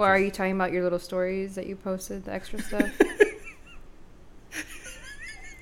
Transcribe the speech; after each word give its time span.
Well, 0.00 0.08
are 0.08 0.18
you 0.18 0.30
talking 0.30 0.52
about 0.52 0.72
your 0.72 0.82
little 0.82 0.98
stories 0.98 1.56
that 1.56 1.66
you 1.66 1.76
posted, 1.76 2.24
the 2.24 2.32
extra 2.32 2.58
stuff? 2.62 2.88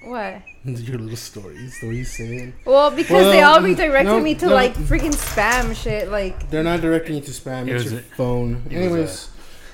what? 0.05 0.43
your 0.63 0.97
little 0.99 1.17
stories, 1.17 1.81
the 1.81 1.89
way 1.89 1.95
you 1.97 2.05
say 2.05 2.37
it. 2.37 2.55
Well, 2.65 2.93
because 2.93 3.33
they 3.33 3.39
Well, 3.39 3.55
all 3.57 3.61
redirected 3.63 4.07
no, 4.15 4.21
me 4.21 4.37
to 4.37 4.47
no. 4.47 4.55
like 4.55 4.75
freaking 4.75 5.13
spam 5.13 5.75
shit. 5.75 6.09
Like, 6.13 6.51
They're 6.51 6.63
not 6.63 6.83
directing 6.83 7.17
you 7.17 7.21
to 7.23 7.33
spam. 7.33 7.67
It 7.67 7.81
It's 7.81 7.91
your 7.91 7.99
a- 7.99 8.03
phone. 8.17 8.63
it 8.71 8.77
was 8.77 8.81
Anyways, 8.87 9.31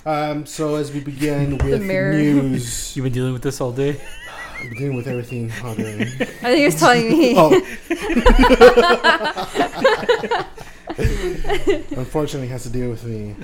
um, 0.07 0.47
so 0.47 0.77
as 0.77 0.91
we 0.93 1.01
begin 1.01 1.59
with 1.63 1.83
mirror. 1.83 2.15
news, 2.15 2.97
You've 2.97 3.05
been 3.05 3.13
dealing 3.13 3.35
with 3.35 3.43
this 3.43 3.61
all 3.61 3.71
day. 3.71 4.01
we 4.63 4.71
begin 4.71 4.97
with 4.97 5.07
everything. 5.07 5.53
all 5.63 5.75
day. 5.75 6.01
I 6.01 6.07
think 6.25 6.57
he 6.59 6.65
was 6.65 6.77
telling 6.81 7.07
me. 7.11 7.35
Oh. 7.37 7.51
Unfortunately, 12.01 12.49
has 12.49 12.63
to 12.63 12.71
deal 12.71 12.89
with 12.89 13.05
me 13.05 13.37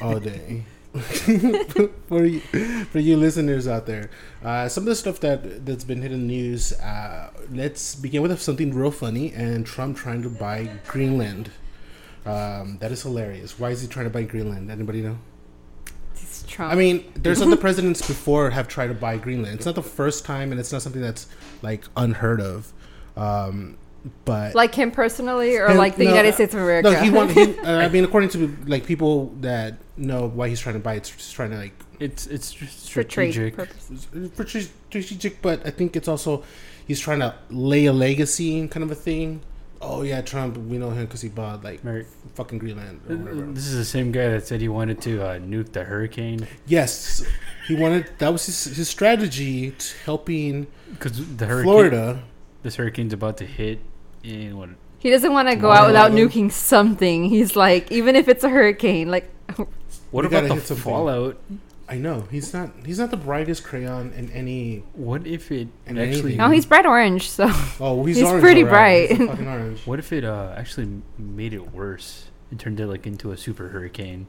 all 0.00 0.20
day. 0.20 0.64
for 0.94 2.24
you, 2.24 2.38
for 2.40 3.00
you 3.00 3.16
listeners 3.16 3.66
out 3.66 3.84
there, 3.84 4.10
uh, 4.44 4.68
some 4.68 4.84
of 4.84 4.86
the 4.86 4.94
stuff 4.94 5.18
that 5.20 5.66
that's 5.66 5.82
been 5.82 6.02
hitting 6.02 6.20
the 6.20 6.26
news. 6.26 6.72
Uh, 6.74 7.30
let's 7.50 7.96
begin 7.96 8.22
with 8.22 8.40
something 8.40 8.72
real 8.72 8.92
funny 8.92 9.32
and 9.32 9.66
Trump 9.66 9.96
trying 9.96 10.22
to 10.22 10.28
buy 10.28 10.70
Greenland. 10.86 11.50
Um, 12.24 12.78
that 12.78 12.92
is 12.92 13.02
hilarious. 13.02 13.58
Why 13.58 13.70
is 13.70 13.82
he 13.82 13.88
trying 13.88 14.06
to 14.06 14.10
buy 14.10 14.22
Greenland? 14.22 14.70
Anybody 14.70 15.02
know? 15.02 15.18
It's 16.14 16.44
Trump. 16.44 16.72
I 16.72 16.76
mean, 16.76 17.12
there's 17.16 17.42
other 17.42 17.56
presidents 17.66 18.06
before 18.06 18.50
have 18.50 18.68
tried 18.68 18.88
to 18.88 18.94
buy 18.94 19.18
Greenland. 19.18 19.56
It's 19.56 19.66
not 19.66 19.74
the 19.74 19.82
first 19.82 20.24
time, 20.24 20.52
and 20.52 20.60
it's 20.60 20.72
not 20.72 20.80
something 20.80 21.02
that's 21.02 21.26
like 21.60 21.84
unheard 21.96 22.40
of. 22.40 22.72
Um, 23.16 23.78
but 24.24 24.54
like 24.54 24.74
him 24.74 24.90
personally, 24.90 25.56
or 25.56 25.68
Him- 25.68 25.76
like 25.78 25.96
the 25.96 26.04
no, 26.04 26.10
United 26.10 26.34
States 26.34 26.54
of 26.54 26.60
America. 26.60 26.90
no, 26.90 26.98
he 27.00 27.10
want. 27.10 27.30
He, 27.32 27.58
uh, 27.60 27.78
I 27.78 27.88
mean, 27.88 28.04
according 28.04 28.30
to 28.30 28.54
like 28.66 28.84
people 28.86 29.32
that 29.40 29.78
know 29.96 30.26
why 30.28 30.48
he's 30.48 30.60
trying 30.60 30.74
to 30.74 30.80
buy, 30.80 30.94
it, 30.94 30.98
it's 30.98 31.10
just 31.10 31.34
trying 31.34 31.50
to 31.50 31.56
like 31.56 31.72
It's 32.00 32.26
it's 32.26 32.52
just 32.52 32.92
for 32.92 33.02
trade 33.02 33.32
strategic. 33.32 34.34
for 34.34 34.46
strategic. 34.46 35.40
But 35.42 35.66
I 35.66 35.70
think 35.70 35.96
it's 35.96 36.08
also 36.08 36.44
he's 36.86 37.00
trying 37.00 37.20
to 37.20 37.34
lay 37.50 37.86
a 37.86 37.92
legacy 37.92 38.66
kind 38.68 38.82
of 38.84 38.90
a 38.90 38.94
thing. 38.94 39.40
Oh 39.80 40.02
yeah, 40.02 40.22
Trump. 40.22 40.56
We 40.56 40.78
know 40.78 40.90
him 40.90 41.04
because 41.04 41.20
he 41.20 41.28
bought 41.28 41.62
like 41.62 41.80
Right. 41.82 42.06
fucking 42.34 42.58
Greenland 42.58 43.00
or 43.08 43.16
whatever. 43.16 43.52
This 43.52 43.66
is 43.66 43.76
the 43.76 43.84
same 43.84 44.12
guy 44.12 44.28
that 44.30 44.46
said 44.46 44.60
he 44.60 44.68
wanted 44.68 45.00
to 45.02 45.22
uh, 45.22 45.38
nuke 45.38 45.72
the 45.72 45.84
hurricane 45.84 46.46
Yes, 46.66 47.24
he 47.68 47.74
wanted. 47.74 48.10
That 48.18 48.32
was 48.32 48.46
his, 48.46 48.64
his 48.76 48.88
strategy 48.88 49.72
to 49.72 49.94
helping 50.04 50.66
because 50.90 51.36
the 51.36 51.46
hurricane, 51.46 51.64
Florida. 51.64 52.22
this 52.62 52.76
hurricane's 52.76 53.12
about 53.12 53.36
to 53.38 53.44
hit 53.46 53.80
in 54.24 54.56
what? 54.56 54.70
He 54.98 55.10
doesn't 55.10 55.32
want 55.32 55.48
to 55.50 55.56
go 55.56 55.70
out 55.70 55.86
without 55.86 56.12
eleven. 56.12 56.28
nuking 56.48 56.50
something. 56.52 57.24
He's 57.24 57.54
like, 57.56 57.92
even 57.92 58.16
if 58.16 58.26
it's 58.28 58.42
a 58.42 58.48
hurricane, 58.48 59.10
like, 59.10 59.30
What 60.10 60.24
We 60.24 60.30
gotta 60.30 60.46
about 60.46 60.62
the 60.66 60.74
hit 60.74 60.82
fallout? 60.82 61.38
I 61.86 61.96
know 61.96 62.26
he's 62.30 62.54
not. 62.54 62.70
He's 62.86 62.98
not 62.98 63.10
the 63.10 63.16
brightest 63.18 63.62
crayon 63.64 64.12
in 64.16 64.30
any. 64.30 64.84
What 64.94 65.26
if 65.26 65.52
it 65.52 65.68
And 65.86 65.98
actually? 65.98 66.18
anything. 66.20 66.36
no, 66.38 66.48
he's 66.50 66.64
bright 66.64 66.86
orange, 66.86 67.28
so 67.28 67.44
Oh, 67.80 68.04
he's, 68.06 68.16
He's 68.16 68.24
orange, 68.24 68.42
pretty 68.42 68.62
alright. 68.64 69.08
bright. 69.10 69.18
He's 69.18 69.28
fucking 69.28 69.48
orange. 69.48 69.86
What 69.86 69.98
if 69.98 70.10
it 70.12 70.24
uh, 70.24 70.54
actually 70.56 71.02
made 71.18 71.52
it 71.52 71.72
worse? 71.72 72.28
and 72.50 72.60
turned 72.60 72.78
it 72.80 72.86
like 72.86 73.06
into 73.06 73.32
a 73.32 73.36
super 73.36 73.68
hurricane. 73.68 74.28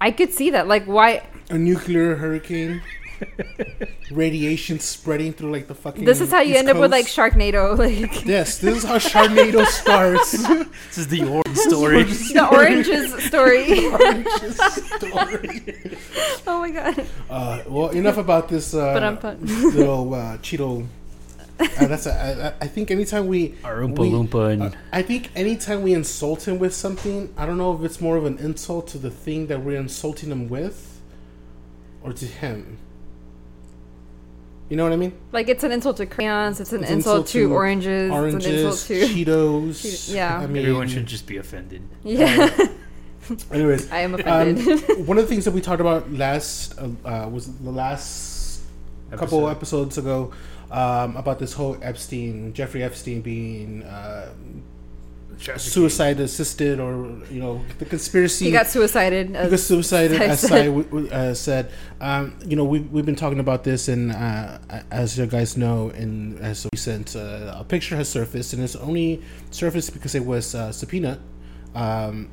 I 0.00 0.10
could 0.10 0.32
see 0.32 0.50
that. 0.50 0.68
Like, 0.68 0.84
why? 0.84 1.26
A 1.50 1.58
nuclear 1.58 2.16
hurricane. 2.16 2.82
Radiation 4.12 4.78
spreading 4.78 5.32
through 5.32 5.50
like 5.50 5.66
the 5.66 5.74
fucking. 5.74 6.04
This 6.04 6.20
is 6.20 6.30
how 6.30 6.40
you 6.40 6.50
East 6.52 6.60
end 6.60 6.68
up 6.70 6.76
with 6.76 6.92
like 6.92 7.06
Coast. 7.06 7.16
Sharknado. 7.16 7.76
Like, 7.78 8.24
Yes, 8.24 8.58
this 8.58 8.76
is 8.76 8.84
how 8.84 8.98
Sharknado 8.98 9.66
starts. 9.82 10.32
This 10.32 10.98
is 10.98 11.08
the 11.08 11.24
orange 11.24 11.56
story. 11.58 12.04
the 12.04 12.48
oranges 12.48 13.24
story. 13.24 13.66
the 13.66 14.80
story. 14.98 15.98
oh 16.46 16.60
my 16.60 16.70
god. 16.70 17.06
Uh, 17.28 17.62
well, 17.66 17.88
enough 17.90 18.18
about 18.18 18.48
this 18.48 18.72
But 18.72 19.02
uh, 19.02 19.34
little 19.40 20.14
uh, 20.14 20.38
Cheeto. 20.38 20.86
Uh, 21.60 21.86
that's 21.86 22.06
a, 22.06 22.12
I, 22.12 22.48
I- 22.48 22.54
I 22.62 22.66
think 22.68 22.90
anytime 22.90 23.26
we 23.26 23.54
Our 23.64 23.78
Oompa 23.80 23.98
we- 23.98 24.10
Loompa 24.10 24.52
and 24.52 24.62
Uh, 24.62 24.70
I 24.92 25.02
think 25.02 25.30
anytime 25.34 25.82
we 25.82 25.92
insult 25.94 26.46
him 26.46 26.58
with 26.58 26.74
something, 26.74 27.32
I 27.36 27.46
don't 27.46 27.58
know 27.58 27.74
if 27.74 27.82
it's 27.84 28.00
more 28.00 28.16
of 28.16 28.24
an 28.24 28.38
insult 28.38 28.86
to 28.88 28.98
the 28.98 29.10
thing 29.10 29.46
that 29.48 29.62
we're 29.64 29.78
insulting 29.80 30.30
him 30.30 30.48
with, 30.48 31.00
or 32.02 32.12
to 32.12 32.26
him. 32.26 32.78
You 34.68 34.76
know 34.76 34.84
what 34.84 34.92
I 34.92 34.96
mean? 34.96 35.14
Like, 35.32 35.48
it's 35.48 35.64
an 35.64 35.72
insult 35.72 35.96
to 35.96 36.04
crayons. 36.06 36.60
It's 36.60 36.72
an 36.74 36.82
It's 36.82 36.90
an 36.90 36.96
insult, 36.98 37.20
insult 37.20 37.26
to, 37.28 37.48
to 37.48 37.54
oranges. 37.54 38.10
Oranges, 38.12 38.34
It's 38.34 38.46
an 38.46 38.54
insult 38.66 38.78
to. 38.86 39.24
Cheetos. 39.24 40.14
Yeah. 40.14 40.38
I 40.38 40.46
mean, 40.46 40.62
everyone 40.62 40.88
should 40.88 41.06
just 41.06 41.26
be 41.26 41.38
offended. 41.38 41.82
Yeah, 42.04 42.50
Anyways, 43.50 43.90
I 43.90 44.00
am 44.00 44.14
offended. 44.14 44.90
um, 44.90 45.06
one 45.06 45.16
of 45.18 45.24
the 45.24 45.28
things 45.28 45.44
that 45.46 45.52
we 45.52 45.60
talked 45.62 45.80
about 45.80 46.12
last 46.12 46.78
uh, 46.78 46.88
uh, 47.04 47.28
was 47.28 47.46
the 47.58 47.70
last 47.70 48.60
couple 49.16 49.48
episodes 49.48 49.96
ago 49.96 50.32
um, 50.70 51.16
about 51.16 51.38
this 51.38 51.52
whole 51.52 51.76
Epstein, 51.82 52.52
Jeffrey 52.52 52.82
Epstein 52.82 53.20
being 53.22 53.82
uh, 53.84 54.32
suicide 55.56 56.18
assisted, 56.20 56.80
or 56.80 57.06
you 57.30 57.40
know, 57.40 57.64
the 57.78 57.84
conspiracy. 57.84 58.46
he 58.46 58.50
got 58.50 58.66
suicided. 58.66 59.28
Because 59.28 59.52
As, 59.52 59.66
suicide, 59.66 60.12
I've 60.12 60.20
as 60.22 60.40
said. 60.40 60.52
I 60.62 60.66
w- 60.66 60.84
w- 60.84 61.08
uh, 61.10 61.34
said, 61.34 61.70
um, 62.00 62.36
you 62.44 62.56
know, 62.56 62.64
we, 62.64 62.80
we've 62.80 63.06
been 63.06 63.16
talking 63.16 63.40
about 63.40 63.64
this, 63.64 63.88
and 63.88 64.12
uh, 64.12 64.58
as 64.90 65.16
you 65.18 65.26
guys 65.26 65.56
know, 65.56 65.90
and 65.90 66.38
as 66.40 66.66
recent, 66.72 67.14
uh, 67.14 67.54
a 67.56 67.64
picture 67.64 67.96
has 67.96 68.08
surfaced, 68.08 68.52
and 68.52 68.62
it's 68.62 68.76
only 68.76 69.22
surfaced 69.50 69.92
because 69.92 70.14
it 70.14 70.24
was 70.24 70.54
uh, 70.54 70.72
subpoenaed, 70.72 71.20
um, 71.74 72.28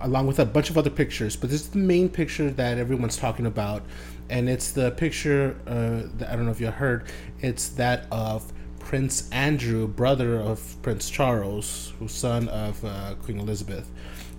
along 0.00 0.26
with 0.26 0.38
a 0.38 0.44
bunch 0.46 0.70
of 0.70 0.78
other 0.78 0.90
pictures. 0.90 1.36
But 1.36 1.50
this 1.50 1.60
is 1.62 1.68
the 1.68 1.78
main 1.78 2.08
picture 2.08 2.50
that 2.50 2.78
everyone's 2.78 3.16
talking 3.18 3.44
about, 3.46 3.82
and 4.30 4.48
it's 4.48 4.72
the 4.72 4.92
picture 4.92 5.56
uh, 5.66 6.08
that 6.18 6.30
I 6.30 6.36
don't 6.36 6.46
know 6.46 6.52
if 6.52 6.60
you 6.60 6.70
heard. 6.70 7.04
It's 7.40 7.68
that 7.70 8.06
of 8.10 8.52
Prince 8.78 9.28
Andrew, 9.30 9.86
brother 9.88 10.38
of 10.38 10.76
Prince 10.82 11.10
Charles, 11.10 11.92
who's 11.98 12.12
son 12.12 12.48
of 12.48 12.84
uh, 12.84 13.14
Queen 13.22 13.38
Elizabeth, 13.40 13.90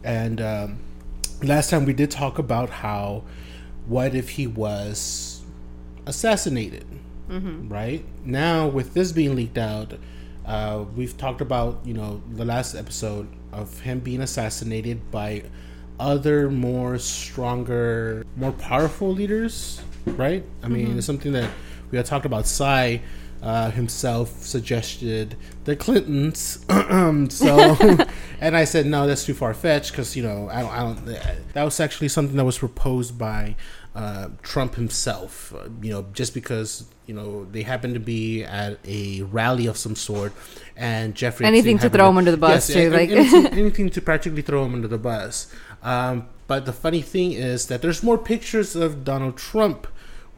and. 0.03 0.41
Um, 0.41 0.80
last 1.44 1.69
time 1.69 1.85
we 1.85 1.94
did 1.94 2.09
talk 2.09 2.40
about 2.40 2.69
how 2.69 3.24
what 3.85 4.16
if 4.16 4.30
he 4.30 4.47
was 4.47 5.44
assassinated 6.06 6.85
right? 7.69 8.06
Now 8.25 8.68
with 8.68 8.94
this 8.94 9.12
being 9.12 9.35
leaked 9.35 9.58
out 9.58 9.94
uh, 10.46 10.85
we've 10.96 11.18
talked 11.18 11.41
about 11.41 11.81
you 11.84 11.94
know 11.94 12.22
the 12.34 12.46
last 12.46 12.74
episode 12.74 13.28
of 13.52 13.79
him 13.81 14.00
being 14.00 14.22
assassinated 14.22 15.12
by 15.12 15.44
other 16.00 16.50
more 16.50 16.97
stronger 16.97 18.25
more 18.35 18.52
powerful 18.53 19.14
leaders 19.14 19.81
right? 20.06 20.44
I 20.64 20.69
mean 20.69 20.97
it's 20.97 21.06
something 21.06 21.34
that 21.34 21.50
we 21.92 21.98
had 21.98 22.06
talked 22.06 22.25
about 22.25 22.48
Psy 22.48 22.98
uh, 23.42 23.72
himself 23.72 24.42
suggested 24.42 25.36
the 25.66 25.75
Clintons. 25.75 26.66
so, 27.34 27.78
and 28.42 28.58
I 28.58 28.64
said 28.64 28.86
no, 28.86 29.08
that's 29.08 29.25
too 29.25 29.34
far 29.34 29.53
fetched 29.53 29.92
because 29.92 30.16
you 30.16 30.24
know 30.24 30.50
I 30.52 30.62
don't, 30.62 30.72
I 30.72 30.80
don't. 30.80 31.53
That 31.53 31.64
was 31.64 31.80
actually 31.80 32.08
something 32.09 32.36
that 32.38 32.46
was 32.46 32.58
proposed 32.58 33.18
by 33.18 33.56
uh, 33.96 34.30
Trump 34.44 34.76
himself. 34.76 35.53
Uh, 35.53 35.70
you 35.81 35.92
know, 35.92 36.06
just 36.14 36.34
because 36.34 36.85
you 37.06 37.14
know 37.14 37.46
they 37.52 37.64
happened 37.64 37.94
to 37.94 38.00
be 38.00 38.44
at 38.44 38.79
a 38.85 39.22
rally 39.23 39.67
of 39.67 39.78
some 39.78 39.96
sort, 39.96 40.34
and 40.76 41.16
Jeffrey 41.16 41.46
Anything 41.46 41.78
to 41.79 41.90
throw 41.90 42.09
him 42.09 42.17
under 42.17 42.32
the 42.32 42.38
bus, 42.38 42.67
too, 42.67 42.79
a- 42.79 42.90
like- 42.90 43.09
anything, 43.09 43.47
anything 43.58 43.90
to 43.91 44.02
practically 44.02 44.41
throw 44.41 44.66
him 44.66 44.73
under 44.73 44.88
the 44.88 44.97
bus. 44.97 45.53
Um, 45.84 46.28
but 46.47 46.66
the 46.66 46.73
funny 46.73 47.02
thing 47.02 47.34
is 47.34 47.67
that 47.67 47.82
there's 47.82 48.02
more 48.02 48.17
pictures 48.17 48.76
of 48.76 49.03
Donald 49.03 49.38
Trump 49.38 49.85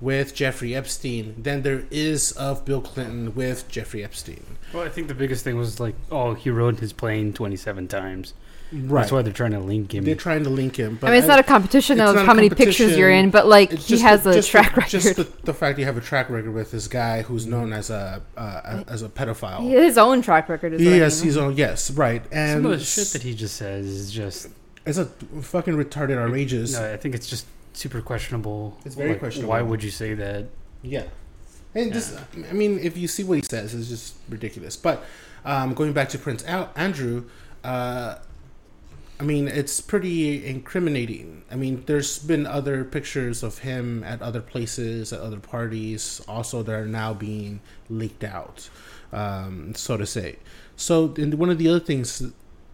with 0.02 0.34
Jeffrey 0.34 0.74
Epstein 0.76 1.36
than 1.42 1.62
there 1.64 1.84
is 1.92 2.32
of 2.34 2.64
Bill 2.66 2.82
Clinton 2.82 3.36
with 3.36 3.68
Jeffrey 3.70 4.04
Epstein. 4.04 4.44
Well, 4.74 4.84
I 4.84 4.90
think 4.90 5.08
the 5.08 5.14
biggest 5.14 5.44
thing 5.44 5.58
was 5.58 5.80
like, 5.80 5.96
oh, 6.12 6.34
he 6.36 6.50
rode 6.50 6.80
his 6.80 6.94
plane 6.94 7.34
27 7.34 7.88
times. 7.88 8.34
Right. 8.72 9.02
That's 9.02 9.12
why 9.12 9.24
they're 9.24 9.34
trying 9.34 9.54
to 9.54 9.60
link 9.60 9.96
him. 9.96 10.04
They're 10.06 10.14
trying 10.14 10.44
to 10.44 10.52
link 10.52 10.76
him. 10.76 11.00
But 11.02 11.08
I 11.08 11.10
mean, 11.10 11.20
it's 11.20 11.28
not 11.28 11.40
a 11.40 11.44
competition 11.44 12.00
it's 12.00 12.08
of 12.08 12.16
not 12.16 12.24
a 12.24 12.26
how 12.28 12.36
many 12.36 12.52
pictures 12.52 12.96
you're 12.96 13.10
in, 13.10 13.32
but 13.32 13.48
like 13.48 13.72
he 13.74 13.98
has 13.98 14.22
the- 14.24 14.30
a 14.30 14.34
just 14.36 14.52
track 14.52 14.76
the, 14.76 14.82
record. 14.82 14.90
Just 14.92 15.16
the, 15.16 15.24
the 15.44 15.56
fact 15.56 15.80
you 15.80 15.86
have 15.86 15.98
a 15.98 16.02
track 16.02 16.30
record 16.30 16.54
with 16.54 16.70
this 16.70 16.88
guy 16.88 17.24
who's 17.24 17.48
known 17.48 17.74
as 17.74 17.90
a 17.90 18.22
uh, 18.38 18.84
as 18.88 19.02
a 19.02 19.10
pedophile. 19.10 19.68
his 19.68 19.98
own 19.98 20.22
track 20.22 20.50
record 20.50 20.74
is. 20.74 20.84
what 20.86 20.94
I 20.94 20.98
Yes, 20.98 21.18
mean. 21.20 21.26
he's 21.26 21.38
on. 21.38 21.58
Yes, 21.58 21.90
right. 21.90 22.22
And 22.32 22.62
Some 22.64 22.72
of 22.72 22.78
the 22.78 22.86
shit 22.86 23.08
that 23.08 23.24
he 23.24 23.34
just 23.34 23.56
says 23.56 23.88
is 23.88 24.12
just. 24.12 24.50
it's 24.86 25.00
a 25.00 25.06
fucking 25.42 25.74
retarded 25.74 26.18
outrageous. 26.20 26.74
No, 26.74 26.94
I 26.94 26.98
think 26.98 27.16
it's 27.16 27.28
just 27.28 27.48
super 27.80 28.02
questionable. 28.02 28.78
It's 28.86 28.96
very 28.96 29.12
Like, 29.12 29.20
questionable. 29.20 29.50
Why 29.50 29.62
would 29.62 29.84
you 29.84 29.92
say 29.92 30.14
that? 30.14 30.46
Yeah. 30.82 31.04
And 31.74 31.94
just, 31.94 32.18
I 32.50 32.54
mean, 32.54 32.80
if 32.80 32.98
you 32.98 33.08
see 33.08 33.24
what 33.24 33.36
he 33.36 33.44
says, 33.44 33.74
it's 33.74 33.90
just 33.90 34.16
ridiculous. 34.28 34.76
But 34.76 35.04
um, 35.46 35.74
going 35.74 35.94
back 35.94 36.10
to 36.10 36.18
Prince 36.18 36.44
Al- 36.46 36.72
Andrew, 36.76 37.26
uh, 37.64 38.16
I 39.20 39.24
mean, 39.24 39.48
it's 39.48 39.80
pretty 39.82 40.46
incriminating. 40.46 41.44
I 41.52 41.56
mean, 41.56 41.84
there's 41.86 42.20
been 42.20 42.46
other 42.48 42.84
pictures 42.84 43.44
of 43.44 43.60
him 43.60 44.04
at 44.04 44.22
other 44.22 44.42
places, 44.42 45.14
at 45.14 45.20
other 45.20 45.40
parties, 45.40 46.22
also 46.28 46.64
that 46.64 46.74
are 46.74 46.86
now 46.86 47.14
being 47.14 47.60
leaked 47.90 48.24
out, 48.24 48.70
um, 49.14 49.76
so 49.76 49.98
to 49.98 50.06
say. 50.06 50.38
So, 50.76 51.14
and 51.18 51.34
one 51.36 51.50
of 51.50 51.58
the 51.58 51.68
other 51.68 51.82
things 51.82 52.24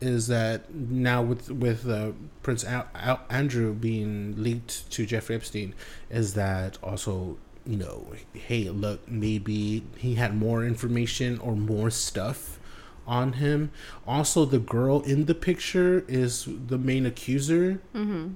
is 0.05 0.27
that 0.27 0.73
now 0.73 1.21
with 1.21 1.49
with 1.51 1.87
uh, 1.89 2.11
Prince 2.43 2.63
Al- 2.63 2.87
Al- 2.95 3.21
Andrew 3.29 3.73
being 3.73 4.35
leaked 4.37 4.89
to 4.91 5.05
Jeffrey 5.05 5.35
Epstein, 5.35 5.73
is 6.09 6.33
that 6.35 6.77
also 6.83 7.37
you 7.67 7.77
know, 7.77 8.05
hey, 8.33 8.69
look, 8.69 9.09
maybe 9.09 9.83
he 9.97 10.15
had 10.15 10.35
more 10.37 10.63
information 10.63 11.39
or 11.39 11.55
more 11.55 11.89
stuff 11.89 12.59
on 13.07 13.33
him. 13.33 13.71
Also, 14.07 14.45
the 14.45 14.59
girl 14.59 15.01
in 15.01 15.25
the 15.25 15.33
picture 15.35 16.05
is 16.07 16.47
the 16.67 16.77
main 16.77 17.05
accuser 17.05 17.81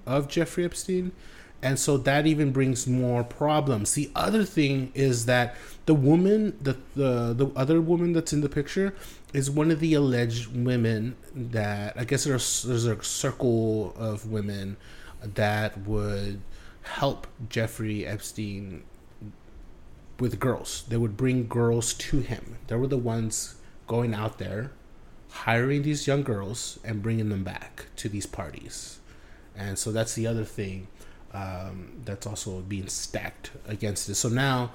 of 0.08 0.28
Jeffrey 0.28 0.66
Epstein. 0.66 1.12
And 1.62 1.78
so 1.78 1.98
that 1.98 2.26
even 2.26 2.52
brings 2.52 2.88
more 2.88 3.24
problems. 3.24 3.94
The 3.94 4.10
other 4.16 4.46
thing 4.46 4.92
is 4.96 5.26
that 5.26 5.56
the 5.86 5.94
woman, 5.94 6.58
the, 6.62 6.78
the 6.96 7.34
the 7.34 7.52
other 7.56 7.82
woman 7.82 8.14
that's 8.14 8.32
in 8.32 8.42
the 8.42 8.50
picture, 8.50 8.96
is 9.34 9.52
one 9.52 9.70
of 9.72 9.80
the 9.80 9.94
alleged 9.94 10.56
women 10.56 11.16
that 11.36 11.98
I 11.98 12.06
guess 12.06 12.24
there's 12.24 12.64
there's 12.64 12.86
a 12.86 13.04
circle 13.04 13.94
of 13.98 14.30
women 14.30 14.78
that 15.22 15.78
would 15.80 16.42
help 16.84 17.28
Jeffrey 17.50 18.06
Epstein 18.06 18.84
with 20.20 20.40
girls. 20.40 20.84
They 20.88 20.98
would 20.98 21.18
bring 21.18 21.48
girls 21.48 21.94
to 21.96 22.20
him. 22.20 22.58
They 22.68 22.76
were 22.76 22.88
the 22.88 22.98
ones 22.98 23.56
going 23.88 24.14
out 24.14 24.38
there, 24.38 24.72
hiring 25.30 25.84
these 25.84 26.08
young 26.08 26.24
girls 26.24 26.80
and 26.84 27.02
bringing 27.02 27.30
them 27.30 27.44
back 27.44 27.88
to 27.98 28.08
these 28.08 28.26
parties. 28.26 29.00
And 29.56 29.78
so 29.78 29.92
that's 29.92 30.14
the 30.14 30.26
other 30.28 30.46
thing 30.46 30.88
um, 31.34 32.02
that's 32.06 32.26
also 32.26 32.62
being 32.62 32.88
stacked 32.88 33.52
against 33.68 34.10
it. 34.10 34.16
So 34.16 34.30
now, 34.30 34.72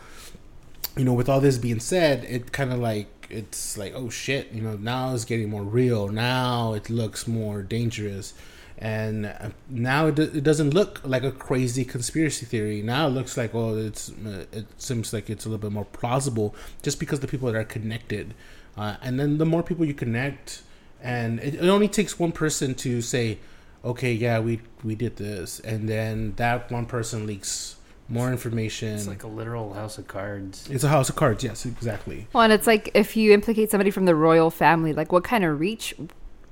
you 0.97 1.05
know, 1.05 1.15
with 1.15 1.29
all 1.29 1.41
this 1.41 1.59
being 1.59 1.81
said, 1.81 2.25
it 2.25 2.53
kind 2.53 2.73
of 2.73 2.79
like 2.79 3.09
it's 3.31 3.77
like, 3.77 3.93
oh 3.95 4.11
shit, 4.11 4.53
you 4.53 4.63
know, 4.63 4.77
now 4.77 5.15
it's 5.15 5.25
getting 5.25 5.51
more 5.51 5.63
real. 5.63 6.09
Now 6.09 6.75
it 6.75 6.91
looks 6.91 7.27
more 7.27 7.63
dangerous. 7.63 8.35
And 8.77 9.27
uh, 9.27 9.51
now 9.69 10.09
it, 10.09 10.19
it 10.19 10.43
doesn't 10.43 10.75
look 10.75 11.01
like 11.05 11.23
a 11.23 11.31
crazy 11.33 11.85
conspiracy 11.85 12.45
theory. 12.45 12.83
Now 12.83 13.07
it 13.07 13.11
looks 13.11 13.37
like, 13.37 13.55
well, 13.55 13.77
it's 13.77 14.11
uh, 14.11 14.47
it 14.53 14.67
seems 14.79 15.13
like 15.13 15.31
it's 15.31 15.47
a 15.47 15.49
little 15.49 15.63
bit 15.63 15.73
more 15.73 15.85
plausible 15.87 16.55
just 16.83 16.99
because 17.01 17.21
the 17.21 17.29
people 17.29 17.51
that 17.51 17.59
are 17.59 17.65
connected. 17.65 18.35
Uh, 18.77 18.97
and 19.03 19.19
then 19.19 19.39
the 19.39 19.47
more 19.47 19.63
people 19.63 19.85
you 19.85 19.95
connect, 19.95 20.63
and 21.01 21.39
it 21.41 21.61
only 21.61 21.87
takes 21.87 22.19
one 22.19 22.33
person 22.33 22.75
to 22.75 23.01
say, 23.01 23.39
okay, 23.85 24.13
yeah, 24.13 24.41
we 24.41 24.61
we 24.83 24.95
did 24.95 25.17
this, 25.17 25.61
and 25.61 25.89
then 25.89 26.35
that 26.37 26.71
one 26.71 26.87
person 26.87 27.27
leaks 27.27 27.77
more 28.09 28.31
information. 28.31 28.95
It's 28.95 29.07
like 29.09 29.23
a 29.23 29.29
literal 29.29 29.73
house 29.73 29.99
of 29.99 30.07
cards. 30.09 30.69
It's 30.71 30.85
a 30.85 30.89
house 30.89 31.09
of 31.09 31.17
cards. 31.17 31.43
Yes, 31.43 31.65
exactly. 31.65 32.27
Well, 32.33 32.43
and 32.45 32.53
it's 32.53 32.67
like 32.67 32.91
if 32.95 33.17
you 33.17 33.33
implicate 33.33 33.71
somebody 33.71 33.91
from 33.91 34.05
the 34.05 34.15
royal 34.15 34.51
family, 34.51 34.93
like 34.93 35.13
what 35.13 35.25
kind 35.25 35.45
of 35.45 35.59
reach 35.61 35.95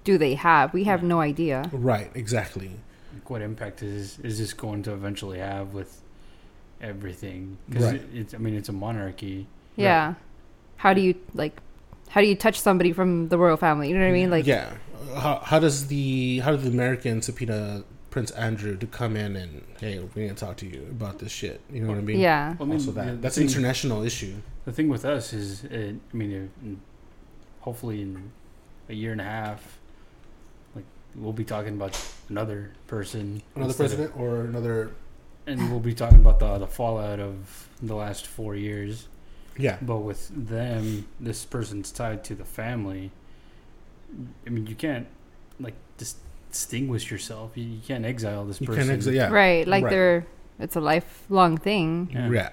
do 0.05 0.19
they 0.19 0.35
have? 0.35 0.73
We 0.73 0.85
have 0.85 1.03
no 1.03 1.21
idea. 1.21 1.69
Right, 1.73 2.11
exactly. 2.15 2.71
Like, 3.15 3.29
what 3.31 3.43
impact 3.43 3.83
is 3.83 4.19
is 4.21 4.39
this 4.39 4.53
going 4.53 4.83
to 4.85 4.93
eventually 4.93 5.39
have 5.39 5.75
with 5.75 6.01
everything? 6.81 7.59
Because 7.69 7.85
Right. 7.85 7.95
it, 7.97 8.09
it's, 8.15 8.35
I 8.35 8.39
mean, 8.39 8.55
it's 8.55 8.69
a 8.69 8.73
monarchy. 8.73 9.47
Yeah. 9.77 10.15
How 10.77 10.95
do 10.95 11.01
you 11.01 11.15
like? 11.35 11.61
How 12.09 12.21
do 12.21 12.27
you 12.27 12.35
touch 12.35 12.61
somebody 12.61 12.93
from 12.93 13.29
the 13.29 13.39
royal 13.39 13.57
family? 13.57 13.89
You 13.89 13.95
know 13.95 14.03
what 14.03 14.09
I 14.11 14.13
mean? 14.13 14.31
Like, 14.31 14.47
yeah. 14.47 14.73
How, 15.17 15.39
how 15.45 15.59
does 15.59 15.87
the 15.89 16.39
how 16.41 16.53
does 16.53 16.63
the 16.65 16.71
American 16.71 17.23
subpoena 17.23 17.85
Prince 18.11 18.31
Andrew 18.33 18.77
to 18.77 18.87
come 18.87 19.17
in 19.17 19.37
and 19.37 19.63
hey, 19.81 19.99
we 20.15 20.23
need 20.23 20.29
to 20.29 20.35
talk 20.35 20.57
to 20.59 20.67
you 20.67 20.87
about 20.91 21.19
this 21.19 21.33
shit? 21.33 21.61
You 21.73 21.83
know 21.83 21.89
what 21.89 21.99
I 21.99 22.03
mean? 22.03 22.19
yeah. 22.21 22.51
Well, 22.59 22.63
I 22.63 22.65
mean, 22.65 22.73
Also 22.75 22.93
that 22.93 23.07
the 23.07 23.13
that's 23.17 23.37
an 23.37 23.47
thing- 23.47 23.57
international 23.57 24.03
issue. 24.03 24.35
The 24.65 24.73
thing 24.73 24.89
with 24.89 25.05
us 25.05 25.33
is, 25.33 25.65
it, 25.65 25.97
I 26.13 26.17
mean, 26.17 26.51
uh, 26.65 27.65
hopefully 27.65 28.03
in 28.03 28.31
a 28.89 28.95
year 28.95 29.11
and 29.13 29.21
a 29.21 29.25
half, 29.25 29.79
like 30.77 30.85
we'll 31.17 31.33
be 31.33 31.45
talking 31.45 31.75
about 31.75 31.99
another 32.29 32.71
person, 32.87 33.43
Another 33.57 33.71
instead 33.71 33.85
of- 33.85 33.91
president 34.13 34.17
or 34.17 34.43
another 34.43 34.93
and 35.47 35.71
we'll 35.73 35.81
be 35.81 35.93
talking 35.95 36.21
about 36.21 36.39
the 36.39 36.59
the 36.59 36.67
fallout 36.69 37.19
of 37.19 37.69
the 37.83 37.95
last 37.97 38.27
four 38.27 38.55
years. 38.55 39.09
yeah. 39.59 39.77
But 39.83 39.99
with 39.99 40.29
them, 40.31 41.09
this 41.19 41.45
person's 41.45 41.91
tied 41.91 42.23
to 42.25 42.35
the 42.37 42.45
family. 42.45 43.11
I 44.47 44.51
mean, 44.51 44.67
you 44.67 44.75
can't 44.75 45.07
like 45.61 45.75
dis- 45.99 46.17
distinguish 46.51 47.11
yourself. 47.11 47.53
You, 47.55 47.65
you 47.65 47.81
can't 47.87 48.05
exile 48.05 48.45
this 48.45 48.61
You 48.61 48.67
person. 48.67 48.83
can 48.85 48.91
exit. 48.93 49.15
Yeah. 49.15 49.31
Right. 49.31 49.67
Like 49.67 49.85
Right. 49.85 49.91
they're. 49.91 50.27
It's 50.59 50.77
a 50.77 50.81
lifelong 50.81 51.57
thing. 51.57 52.11
Yeah. 52.13 52.31
Yeah. 52.31 52.49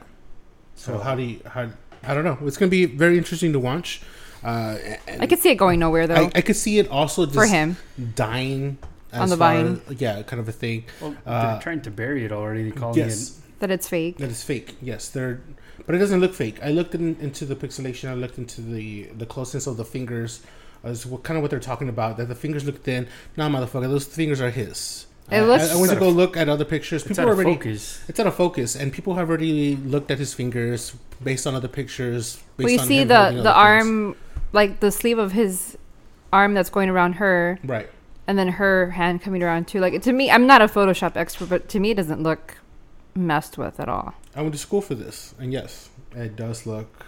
So 0.76 0.98
how 0.98 1.16
do 1.16 1.24
you 1.24 1.40
how 1.46 1.70
I 2.04 2.14
don't 2.14 2.24
know. 2.24 2.38
It's 2.48 2.58
gonna 2.58 2.70
be 2.70 2.86
very 2.86 3.18
interesting 3.18 3.54
to 3.54 3.60
watch. 3.60 4.02
Uh, 4.44 4.78
and 5.06 5.22
I 5.22 5.28
could 5.28 5.40
see 5.40 5.50
it 5.50 5.56
going 5.58 5.80
nowhere 5.80 6.08
though 6.08 6.16
I, 6.28 6.32
I 6.36 6.42
could 6.42 6.56
see 6.56 6.80
it 6.80 6.88
also 6.88 7.26
just 7.26 7.36
for 7.36 7.46
him. 7.46 7.76
dying 8.16 8.78
On 9.12 9.28
the 9.28 9.36
far 9.36 9.54
vine. 9.56 9.82
as- 9.90 10.00
yeah, 10.02 10.22
kind 10.24 10.40
of 10.40 10.48
a 10.48 10.54
thing. 10.54 10.86
Well, 11.02 11.16
Uh, 11.26 11.52
they're 11.54 11.62
trying 11.62 11.82
to 11.82 11.92
bury 11.92 12.24
it 12.24 12.32
already. 12.32 12.64
They 12.70 12.72
call 12.72 12.96
yes, 12.98 13.38
That 13.60 13.70
it's 13.70 13.90
fake. 13.90 14.18
that 14.20 14.30
is 14.30 14.42
fake. 14.42 14.78
Yes, 14.82 15.10
they're, 15.10 15.42
but 15.86 15.94
it 15.94 15.98
doesn't 15.98 16.22
look 16.22 16.34
fake. 16.34 16.58
I 16.64 16.70
looked 16.72 16.96
in, 16.96 17.18
into 17.20 17.46
the 17.46 17.56
pixelation. 17.56 18.08
I 18.10 18.14
looked 18.14 18.38
into 18.38 18.62
the 18.62 19.10
the 19.18 19.26
closeness 19.26 19.68
of 19.68 19.76
the 19.76 19.84
fingers. 19.86 20.42
Uh, 20.84 20.88
As 20.90 21.06
what 21.06 21.24
kind 21.24 21.38
of 21.38 21.42
what 21.42 21.52
they're 21.52 21.60
talking 21.60 21.90
about. 21.90 22.18
That 22.18 22.28
the 22.28 22.36
fingers 22.36 22.66
look 22.66 22.84
thin. 22.84 23.08
Nah, 23.38 23.50
motherfucker, 23.50 23.90
those 23.90 24.06
fingers 24.06 24.42
are 24.42 24.50
his. 24.50 25.06
It 25.32 25.38
I- 25.38 25.42
looks- 25.46 25.70
I, 25.72 25.74
I 25.74 25.80
went 25.80 25.92
to 25.92 26.00
go 26.00 26.10
of- 26.10 26.16
look 26.16 26.38
at 26.38 26.50
other 26.50 26.66
pictures. 26.66 27.02
It's 27.04 27.10
People 27.10 27.26
out 27.26 27.32
of 27.32 27.38
already. 27.38 27.56
focus. 27.56 28.02
It's 28.08 28.20
out 28.20 28.28
of 28.28 28.36
focus, 28.36 28.76
and 28.76 28.92
people 28.92 29.16
have 29.16 29.30
already 29.30 29.76
looked 29.76 30.10
at 30.12 30.18
his 30.20 30.34
fingers 30.34 30.96
based 31.24 31.46
on 31.46 31.54
other 31.56 31.68
pictures. 31.68 32.42
Based 32.58 32.72
Well, 32.72 32.80
on 32.82 32.88
see 32.88 33.00
the 33.00 33.06
the 33.06 33.16
other 33.20 33.36
things. 33.36 33.46
arm, 33.48 34.16
like 34.54 34.80
the 34.80 34.92
sleeve 34.92 35.18
of 35.20 35.34
his 35.34 35.78
arm 36.34 36.54
that's 36.54 36.70
going 36.70 36.90
around 36.90 37.14
her, 37.14 37.60
Right. 37.64 37.90
and 38.28 38.38
then 38.40 38.48
her 38.54 38.92
hand 38.92 39.22
coming 39.22 39.44
around 39.44 39.68
too. 39.68 39.80
Like 39.80 40.02
to 40.02 40.14
me, 40.14 40.32
I'm 40.32 40.48
not 40.48 40.62
a 40.62 40.68
Photoshop 40.68 41.16
expert, 41.16 41.50
but 41.50 41.70
to 41.70 41.80
me, 41.80 41.92
it 41.92 41.96
doesn't 41.96 42.24
look 42.24 42.56
messed 43.16 43.58
with 43.58 43.80
at 43.80 43.90
all. 43.90 44.14
I 44.36 44.42
went 44.42 44.54
to 44.54 44.60
school 44.60 44.82
for 44.82 44.96
this, 44.96 45.34
and 45.40 45.52
yes, 45.52 45.90
it 46.16 46.36
does 46.36 46.66
look 46.66 47.06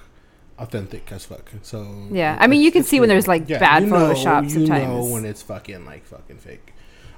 authentic 0.62 1.12
as 1.12 1.26
fuck. 1.26 1.52
So 1.64 2.08
Yeah, 2.12 2.38
I 2.40 2.48
mean, 2.48 2.62
you 2.62 2.72
can 2.72 2.84
see 2.84 3.00
when 3.00 3.10
there's 3.10 3.28
like 3.28 3.48
bad 3.48 3.84
you 3.84 3.90
know, 3.90 4.14
Photoshop 4.14 4.50
You 4.50 4.68
know 4.68 5.06
when 5.06 5.26
it's 5.26 5.42
fucking 5.42 5.86
like 5.86 6.06
fucking 6.06 6.38
fake. 6.38 6.74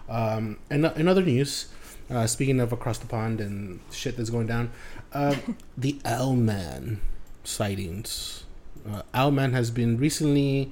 Um, 0.10 0.60
and 0.70 0.86
in 0.86 1.08
other 1.08 1.22
news, 1.22 1.68
uh, 2.10 2.28
speaking 2.28 2.60
of 2.60 2.72
across 2.72 2.98
the 2.98 3.08
pond 3.08 3.40
and 3.42 3.80
shit 3.92 4.18
that's 4.18 4.30
going 4.30 4.48
down, 4.48 4.72
uh, 5.14 5.36
the 5.78 5.94
Owlman 6.06 6.98
sightings. 7.44 8.44
Uh, 8.90 9.02
Owlman 9.14 9.54
has 9.54 9.72
been 9.72 9.98
recently 9.98 10.72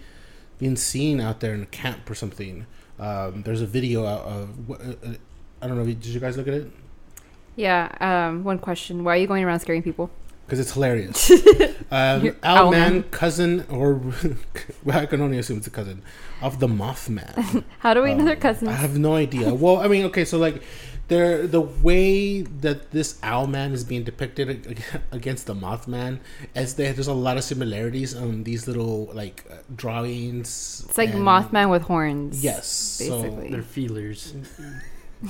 been 0.57 0.75
seen 0.75 1.19
out 1.19 1.39
there 1.39 1.53
in 1.53 1.63
a 1.63 1.67
camp 1.67 2.09
or 2.09 2.15
something. 2.15 2.65
Um, 2.99 3.41
there's 3.43 3.61
a 3.61 3.65
video 3.65 4.05
out 4.05 4.21
of. 4.21 4.71
Uh, 4.71 4.73
uh, 4.73 5.13
I 5.61 5.67
don't 5.67 5.77
know. 5.77 5.85
Did 5.85 6.05
you 6.05 6.19
guys 6.19 6.37
look 6.37 6.47
at 6.47 6.53
it? 6.53 6.71
Yeah. 7.55 7.89
Um. 7.99 8.43
One 8.43 8.59
question: 8.59 9.03
Why 9.03 9.15
are 9.15 9.17
you 9.17 9.27
going 9.27 9.43
around 9.43 9.59
scaring 9.59 9.83
people? 9.83 10.11
Because 10.51 10.59
it's 10.59 10.73
hilarious. 10.73 11.31
um, 11.91 12.25
You're- 12.25 12.35
Owlman, 12.43 13.09
cousin, 13.09 13.63
or 13.69 13.93
well, 14.83 14.99
I 14.99 15.05
can 15.05 15.21
only 15.21 15.37
assume 15.37 15.59
it's 15.59 15.67
a 15.67 15.71
cousin 15.71 16.01
of 16.41 16.59
the 16.59 16.67
Mothman. 16.67 17.63
How 17.79 17.93
do 17.93 18.01
we 18.03 18.13
know 18.13 18.19
Um, 18.19 18.25
they're 18.25 18.35
cousins? 18.35 18.69
I 18.69 18.73
have 18.73 18.97
no 18.99 19.15
idea. 19.15 19.53
Well, 19.53 19.77
I 19.77 19.87
mean, 19.87 20.03
okay, 20.07 20.25
so 20.25 20.37
like, 20.37 20.61
there 21.07 21.47
the 21.47 21.61
way 21.61 22.41
that 22.41 22.91
this 22.91 23.13
Owlman 23.23 23.71
is 23.71 23.85
being 23.85 24.03
depicted 24.03 24.83
against 25.13 25.45
the 25.47 25.55
Mothman, 25.55 26.19
as 26.53 26.73
there, 26.75 26.91
there's 26.91 27.07
a 27.07 27.13
lot 27.13 27.37
of 27.37 27.45
similarities 27.45 28.13
on 28.13 28.43
these 28.43 28.67
little 28.67 29.09
like 29.13 29.45
uh, 29.49 29.55
drawings. 29.73 30.83
It's 30.85 30.97
like 30.97 31.13
and- 31.13 31.23
Mothman 31.23 31.69
with 31.71 31.83
horns. 31.83 32.43
Yes, 32.43 32.97
basically. 32.99 33.51
They're 33.51 33.61
feelers. 33.63 34.33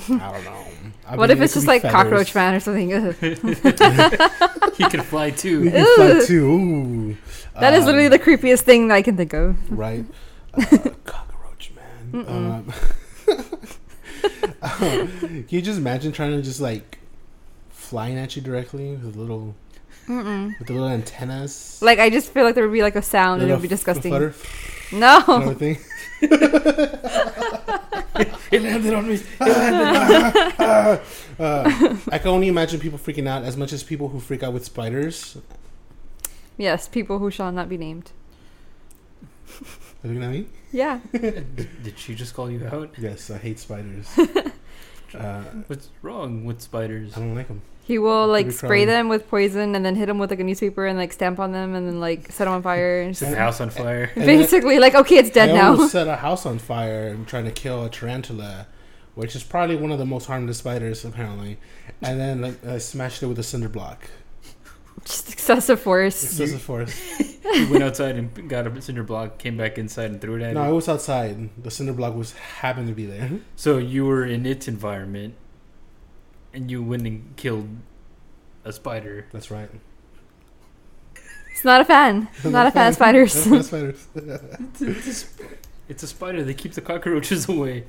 So, 0.00 0.14
I 0.14 0.32
don't 0.32 0.44
know. 0.44 0.64
I 1.06 1.16
what 1.16 1.28
mean, 1.28 1.36
if 1.38 1.42
it's 1.44 1.52
could 1.52 1.58
just 1.58 1.66
like 1.66 1.82
feathers. 1.82 1.94
Cockroach 1.94 2.34
Man 2.34 2.54
or 2.54 2.60
something? 2.60 2.90
He 4.76 4.84
can 4.88 5.02
fly 5.02 5.26
We 5.26 5.32
too. 5.32 5.70
can 5.70 5.96
fly 5.96 6.24
too. 6.26 6.46
Ooh. 6.50 7.16
That 7.60 7.74
is 7.74 7.80
Um, 7.80 7.86
literally 7.86 8.08
the 8.08 8.18
creepiest 8.18 8.60
thing 8.62 8.88
that 8.88 8.94
I 8.94 9.02
can 9.02 9.16
think 9.16 9.32
of. 9.34 9.56
right? 9.70 10.04
Uh, 10.54 10.60
cockroach 11.04 11.72
man. 12.12 12.26
Um, 12.28 12.72
can 14.62 15.46
you 15.48 15.62
just 15.62 15.78
imagine 15.78 16.12
trying 16.12 16.32
to 16.32 16.42
just 16.42 16.60
like 16.60 16.98
flying 17.70 18.16
at 18.18 18.36
you 18.36 18.42
directly 18.42 18.92
with 18.92 19.16
a 19.16 19.18
little 19.20 19.54
Mm-mm. 20.08 20.58
with 20.58 20.68
the 20.68 20.72
little 20.74 20.88
antennas? 20.88 21.78
Like 21.82 21.98
I 21.98 22.10
just 22.10 22.30
feel 22.32 22.44
like 22.44 22.54
there 22.54 22.64
would 22.64 22.72
be 22.72 22.82
like 22.82 22.96
a 22.96 23.02
sound 23.02 23.42
and 23.42 23.50
it 23.50 23.54
would 23.54 23.62
be 23.62 23.68
disgusting. 23.68 24.10
flutter, 24.10 24.34
No. 24.92 25.54
thing. 25.58 25.78
it 26.22 26.32
landed 28.62 28.94
on 28.94 29.08
me. 29.08 29.14
It 29.14 29.26
landed 29.40 30.60
on 30.60 30.94
me. 30.96 31.00
uh, 31.38 31.96
I 32.12 32.18
can 32.18 32.28
only 32.28 32.48
imagine 32.48 32.80
people 32.80 32.98
freaking 32.98 33.26
out 33.28 33.44
as 33.44 33.56
much 33.56 33.72
as 33.72 33.82
people 33.82 34.08
who 34.08 34.20
freak 34.20 34.42
out 34.42 34.52
with 34.52 34.64
spiders. 34.64 35.36
Yes, 36.56 36.88
people 36.88 37.18
who 37.18 37.30
shall 37.30 37.50
not 37.50 37.68
be 37.68 37.76
named. 37.76 38.12
Are 40.04 40.08
you 40.08 40.18
know 40.18 40.28
what 40.28 40.36
I? 40.36 40.44
Yeah. 40.72 41.00
Did, 41.12 41.82
did 41.82 41.98
she 41.98 42.14
just 42.14 42.34
call 42.34 42.50
you 42.50 42.66
out? 42.66 42.90
Yes, 42.98 43.30
I 43.30 43.38
hate 43.38 43.58
spiders. 43.58 44.08
Uh, 45.14 45.42
What's 45.66 45.88
wrong 46.02 46.44
with 46.44 46.60
spiders? 46.60 47.16
I 47.16 47.20
don't 47.20 47.34
like 47.34 47.48
them. 47.48 47.62
He 47.84 47.98
will 47.98 48.28
like 48.28 48.46
Pretty 48.46 48.56
spray 48.58 48.68
crying. 48.68 48.86
them 48.86 49.08
with 49.08 49.28
poison 49.28 49.74
and 49.74 49.84
then 49.84 49.96
hit 49.96 50.06
them 50.06 50.18
with 50.18 50.30
like 50.30 50.38
a 50.38 50.44
newspaper 50.44 50.86
and 50.86 50.96
like 50.96 51.12
stamp 51.12 51.40
on 51.40 51.50
them 51.52 51.74
and 51.74 51.88
then 51.88 51.98
like 52.00 52.30
set 52.30 52.44
them 52.44 52.54
on 52.54 52.62
fire 52.62 53.00
and 53.02 53.16
Set 53.16 53.26
just 53.26 53.36
the 53.36 53.42
house 53.42 53.60
on 53.60 53.70
fire. 53.70 54.10
And 54.14 54.28
then- 54.28 54.38
basically 54.38 54.78
like 54.78 54.94
okay 54.94 55.16
it's 55.16 55.30
dead 55.30 55.50
I 55.50 55.54
now. 55.54 55.70
almost 55.72 55.92
set 55.98 56.06
a 56.06 56.16
house 56.16 56.46
on 56.46 56.58
fire 56.58 57.08
and 57.08 57.26
trying 57.26 57.44
to 57.44 57.50
kill 57.50 57.84
a 57.84 57.90
tarantula, 57.90 58.68
which 59.16 59.34
is 59.34 59.42
probably 59.42 59.74
one 59.76 59.90
of 59.90 59.98
the 59.98 60.06
most 60.06 60.26
harmless 60.26 60.58
spiders 60.58 61.04
apparently. 61.04 61.58
And 62.00 62.20
then 62.20 62.40
like, 62.42 62.64
I 62.64 62.78
smashed 62.78 63.22
it 63.22 63.26
with 63.26 63.38
a 63.40 63.42
cinder 63.42 63.68
block. 63.68 64.08
Just 65.04 65.32
excessive 65.32 65.80
force. 65.80 66.22
Excessive 66.22 66.62
force. 66.62 67.00
He 67.52 67.66
went 67.66 67.82
outside 67.82 68.16
and 68.16 68.48
got 68.48 68.66
a 68.66 68.80
cinder 68.80 69.02
block, 69.02 69.36
came 69.36 69.58
back 69.58 69.76
inside 69.76 70.10
and 70.10 70.18
threw 70.20 70.36
it 70.36 70.42
at 70.42 70.52
it. 70.52 70.54
No, 70.54 70.62
it. 70.62 70.68
I 70.68 70.70
was 70.70 70.88
outside. 70.88 71.50
The 71.62 71.70
cinder 71.70 71.92
block 71.92 72.14
was 72.14 72.32
happened 72.32 72.88
to 72.88 72.94
be 72.94 73.04
there. 73.04 73.30
So 73.56 73.76
you 73.76 74.06
were 74.06 74.24
in 74.24 74.46
its 74.46 74.68
environment, 74.68 75.34
and 76.54 76.70
you 76.70 76.82
went 76.82 77.06
and 77.06 77.36
killed 77.36 77.68
a 78.64 78.72
spider. 78.72 79.26
That's 79.32 79.50
right. 79.50 79.68
It's 81.50 81.64
not 81.64 81.80
a 81.80 81.84
fan. 81.84 82.28
It's 82.36 82.44
not 82.44 82.66
a 82.66 82.70
fan 82.70 82.88
of 82.88 82.94
spiders. 82.94 83.34
That's 83.34 83.46
not 83.46 83.64
spiders. 83.66 84.06
It's, 84.14 84.80
it's, 84.82 85.06
a, 85.06 85.14
sp- 85.14 85.60
it's 85.88 86.02
a 86.02 86.06
spider. 86.06 86.44
They 86.44 86.54
keep 86.54 86.72
the 86.72 86.80
cockroaches 86.80 87.48
away. 87.48 87.84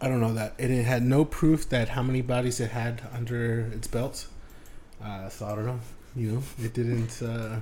I 0.00 0.08
don't 0.08 0.20
know 0.20 0.34
that. 0.34 0.54
And 0.58 0.72
it 0.72 0.84
had 0.84 1.02
no 1.02 1.24
proof 1.24 1.68
that 1.70 1.90
how 1.90 2.02
many 2.02 2.22
bodies 2.22 2.60
it 2.60 2.70
had 2.70 3.02
under 3.12 3.60
its 3.74 3.88
belt. 3.88 4.26
Uh, 5.02 5.28
so 5.28 5.46
I 5.46 5.54
don't 5.54 5.66
know. 5.66 5.80
You 6.16 6.32
know, 6.32 6.42
it 6.62 6.72
didn't. 6.74 7.20
Uh, 7.22 7.60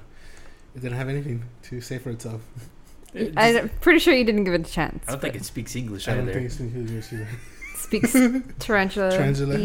it 0.74 0.80
didn't 0.80 0.96
have 0.96 1.08
anything 1.08 1.42
to 1.64 1.80
say 1.80 1.98
for 1.98 2.10
itself. 2.10 2.40
It 3.14 3.34
just- 3.34 3.38
I'm 3.38 3.68
pretty 3.80 3.98
sure 3.98 4.14
you 4.14 4.24
didn't 4.24 4.44
give 4.44 4.54
it 4.54 4.66
a 4.66 4.70
chance. 4.70 5.04
I 5.06 5.12
don't 5.12 5.20
think 5.20 5.34
it 5.34 5.44
speaks 5.44 5.76
English 5.76 6.08
I 6.08 6.14
don't 6.14 6.28
either. 6.28 6.38
it 6.38 6.44
it's 6.44 6.60
English 6.60 7.12
either. 7.12 7.28
speaks 7.76 8.12
tarantula. 8.58 9.10
Tarantula. 9.10 9.58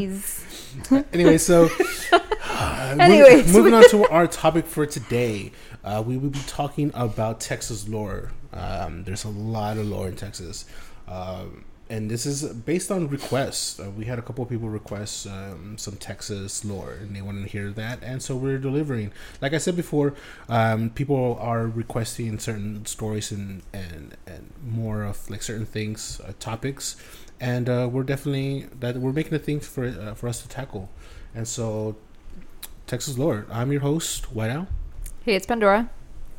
anyway, 1.13 1.37
so 1.37 1.65
uh, 2.11 2.95
moving- 2.97 3.01
Anyways, 3.01 3.53
moving, 3.53 3.71
we- 3.71 3.77
on 3.77 3.89
to 3.91 4.07
our 4.09 4.27
topic 4.27 4.65
for 4.65 4.85
today, 4.85 5.51
uh, 5.85 6.03
we 6.05 6.17
will 6.17 6.29
be 6.29 6.39
talking 6.47 6.91
about 6.93 7.39
Texas 7.39 7.87
lore. 7.87 8.31
Um, 8.53 9.03
there's 9.05 9.23
a 9.23 9.29
lot 9.29 9.77
of 9.77 9.87
lore 9.87 10.07
in 10.09 10.15
Texas, 10.15 10.65
um, 11.07 11.63
and 11.89 12.11
this 12.11 12.25
is 12.25 12.43
based 12.43 12.91
on 12.91 13.07
requests. 13.07 13.79
Uh, 13.79 13.89
we 13.89 14.05
had 14.05 14.19
a 14.19 14.21
couple 14.21 14.43
of 14.43 14.49
people 14.49 14.69
request 14.69 15.27
um, 15.27 15.77
some 15.77 15.95
Texas 15.95 16.65
lore, 16.65 16.91
and 16.91 17.15
they 17.15 17.21
wanted 17.21 17.43
to 17.43 17.47
hear 17.47 17.71
that, 17.71 18.03
and 18.03 18.21
so 18.21 18.35
we're 18.35 18.57
delivering. 18.57 19.11
Like 19.41 19.53
I 19.53 19.57
said 19.57 19.75
before, 19.75 20.13
um, 20.49 20.89
people 20.91 21.37
are 21.39 21.67
requesting 21.67 22.39
certain 22.39 22.85
stories 22.85 23.31
and 23.31 23.63
and 23.73 24.17
and 24.25 24.53
more 24.65 25.03
of 25.03 25.29
like 25.29 25.43
certain 25.43 25.65
things, 25.65 26.19
uh, 26.21 26.33
topics, 26.39 26.95
and 27.39 27.69
uh, 27.69 27.89
we're 27.91 28.03
definitely 28.03 28.67
that 28.79 28.97
we're 28.97 29.13
making 29.13 29.33
a 29.33 29.39
thing 29.39 29.59
for 29.59 29.85
uh, 29.85 30.13
for 30.13 30.27
us 30.27 30.41
to 30.41 30.49
tackle. 30.49 30.89
And 31.33 31.47
so, 31.47 31.95
Texas 32.87 33.17
lore. 33.17 33.45
I'm 33.51 33.71
your 33.71 33.81
host, 33.81 34.33
White 34.33 34.49
Owl. 34.49 34.67
Hey, 35.23 35.35
it's 35.35 35.45
Pandora. 35.45 35.89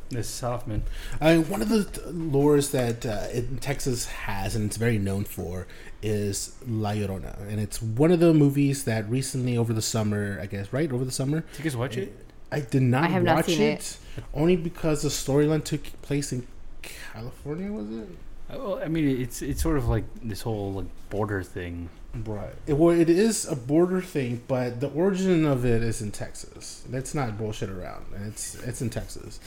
This 0.09 0.27
is 0.27 0.39
Hoffman. 0.39 0.83
Uh, 1.21 1.37
one 1.37 1.61
of 1.61 1.69
the 1.69 1.83
t- 1.83 2.01
lores 2.09 2.71
that 2.71 3.05
uh, 3.05 3.27
it, 3.31 3.61
Texas 3.61 4.07
has 4.07 4.55
and 4.55 4.65
it's 4.65 4.77
very 4.77 4.97
known 4.97 5.23
for 5.23 5.67
is 6.01 6.55
La 6.67 6.91
Llorona, 6.91 7.39
and 7.47 7.59
it's 7.59 7.81
one 7.81 8.11
of 8.11 8.19
the 8.19 8.33
movies 8.33 8.85
that 8.85 9.07
recently 9.09 9.55
over 9.57 9.71
the 9.71 9.81
summer, 9.81 10.39
I 10.41 10.47
guess, 10.47 10.73
right 10.73 10.91
over 10.91 11.05
the 11.05 11.11
summer, 11.11 11.41
Did 11.41 11.57
you 11.59 11.63
guys 11.65 11.77
watch 11.77 11.97
it? 11.97 12.15
I 12.51 12.61
did 12.61 12.81
not 12.81 13.03
I 13.03 13.07
have 13.07 13.23
not 13.23 13.35
watch 13.35 13.45
seen 13.45 13.61
it, 13.61 13.97
only 14.33 14.55
because 14.55 15.03
the 15.03 15.09
storyline 15.09 15.63
took 15.63 15.83
place 16.01 16.31
in 16.31 16.47
California. 16.81 17.71
Was 17.71 17.89
it? 17.91 18.09
Oh, 18.51 18.79
I 18.79 18.87
mean, 18.87 19.21
it's 19.21 19.43
it's 19.43 19.61
sort 19.61 19.77
of 19.77 19.87
like 19.87 20.05
this 20.23 20.41
whole 20.41 20.73
like 20.73 20.87
border 21.11 21.43
thing. 21.43 21.89
Right. 22.25 22.55
It, 22.65 22.73
well, 22.73 22.99
it 22.99 23.09
is 23.09 23.45
a 23.45 23.55
border 23.55 24.01
thing, 24.01 24.41
but 24.47 24.79
the 24.79 24.89
origin 24.89 25.45
of 25.45 25.63
it 25.65 25.83
is 25.83 26.01
in 26.01 26.11
Texas. 26.11 26.83
Let's 26.89 27.13
not 27.13 27.37
bullshit 27.37 27.69
around. 27.69 28.05
It's 28.25 28.55
it's 28.55 28.81
in 28.81 28.89
Texas, 28.89 29.39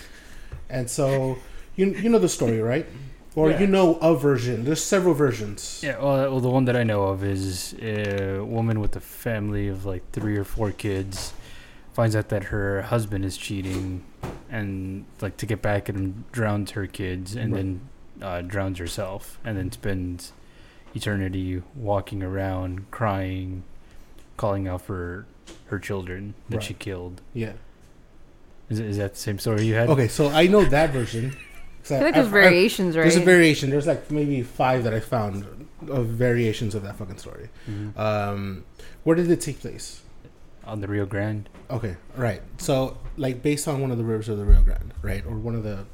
and 0.72 0.90
so 0.90 1.38
you 1.76 1.86
you 2.02 2.08
know 2.10 2.18
the 2.18 2.28
story, 2.28 2.60
right? 2.60 2.86
Or 3.34 3.50
Yeah. 3.50 3.60
you 3.60 3.66
know 3.66 3.94
a 4.02 4.14
version. 4.16 4.64
There's 4.64 4.82
several 4.84 5.14
versions. 5.14 5.80
Yeah, 5.82 5.96
well, 6.02 6.30
well, 6.32 6.40
the 6.40 6.50
one 6.50 6.64
that 6.66 6.76
I 6.76 6.82
know 6.82 7.04
of 7.04 7.22
is 7.24 7.74
a 7.80 8.40
woman 8.40 8.80
with 8.80 8.94
a 8.96 9.00
family 9.00 9.68
of 9.68 9.86
like 9.86 10.02
three 10.12 10.36
or 10.36 10.44
four 10.44 10.70
kids 10.72 11.32
finds 11.94 12.14
out 12.16 12.28
that 12.28 12.44
her 12.44 12.82
husband 12.82 13.24
is 13.24 13.36
cheating, 13.36 14.02
and 14.50 15.04
like 15.20 15.36
to 15.38 15.46
get 15.46 15.60
back 15.62 15.88
at 15.88 15.94
him, 15.94 16.24
drowns 16.32 16.72
her 16.72 16.86
kids, 16.86 17.34
and 17.36 17.52
Right. 17.52 17.58
then 17.58 17.80
uh, 18.20 18.40
drowns 18.42 18.78
herself, 18.78 19.38
and 19.44 19.56
then 19.58 19.72
spends 19.72 20.32
eternity 20.94 21.62
walking 21.74 22.22
around 22.22 22.90
crying, 22.90 23.62
calling 24.36 24.68
out 24.68 24.82
for 24.82 25.26
her 25.66 25.78
children 25.78 26.34
that 26.50 26.56
Right. 26.58 26.64
she 26.66 26.74
killed. 26.74 27.20
Yeah. 27.34 27.52
Is, 28.72 28.80
is 28.80 28.96
that 28.98 29.12
the 29.14 29.18
same 29.20 29.38
story 29.38 29.64
you 29.66 29.74
had? 29.74 29.88
Okay, 29.90 30.08
so 30.08 30.28
I 30.28 30.46
know 30.46 30.64
that 30.64 30.90
version. 30.90 31.36
I 31.82 31.84
feel 31.84 31.98
like 32.02 32.14
there's 32.14 32.26
I've- 32.28 32.36
I've- 32.38 32.46
variations, 32.46 32.96
right? 32.96 33.02
There's 33.02 33.16
a 33.16 33.20
variation. 33.20 33.70
There's 33.70 33.86
like 33.86 34.10
maybe 34.10 34.42
five 34.42 34.84
that 34.84 34.94
I 34.94 35.00
found 35.00 35.66
of 35.88 36.06
variations 36.06 36.74
of 36.76 36.82
that 36.84 36.96
fucking 36.96 37.18
story. 37.18 37.48
Mhm. 37.68 37.98
Um, 37.98 38.64
where 39.04 39.16
did 39.16 39.30
it 39.30 39.40
take 39.40 39.60
place? 39.60 40.02
On 40.64 40.80
the 40.80 40.86
Rio 40.86 41.06
Grande. 41.06 41.48
Okay, 41.70 41.96
right. 42.16 42.40
So, 42.58 42.96
like, 43.16 43.42
based 43.42 43.66
on 43.66 43.80
one 43.80 43.90
of 43.90 43.98
the 43.98 44.04
rivers 44.04 44.28
of 44.28 44.38
the 44.38 44.44
Rio 44.44 44.62
Grande, 44.62 44.92
right, 45.02 45.24
or 45.26 45.36
one 45.36 45.56
of 45.56 45.64
the 45.64 45.84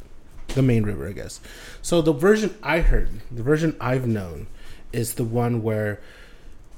the 0.54 0.60
main 0.62 0.82
river, 0.84 1.08
I 1.08 1.12
guess. 1.12 1.40
So 1.82 2.02
the 2.02 2.12
version 2.12 2.54
I 2.62 2.80
heard, 2.80 3.08
the 3.30 3.42
version 3.42 3.74
I've 3.80 4.06
known, 4.06 4.46
is 4.92 5.14
the 5.14 5.24
one 5.24 5.62
where 5.62 6.00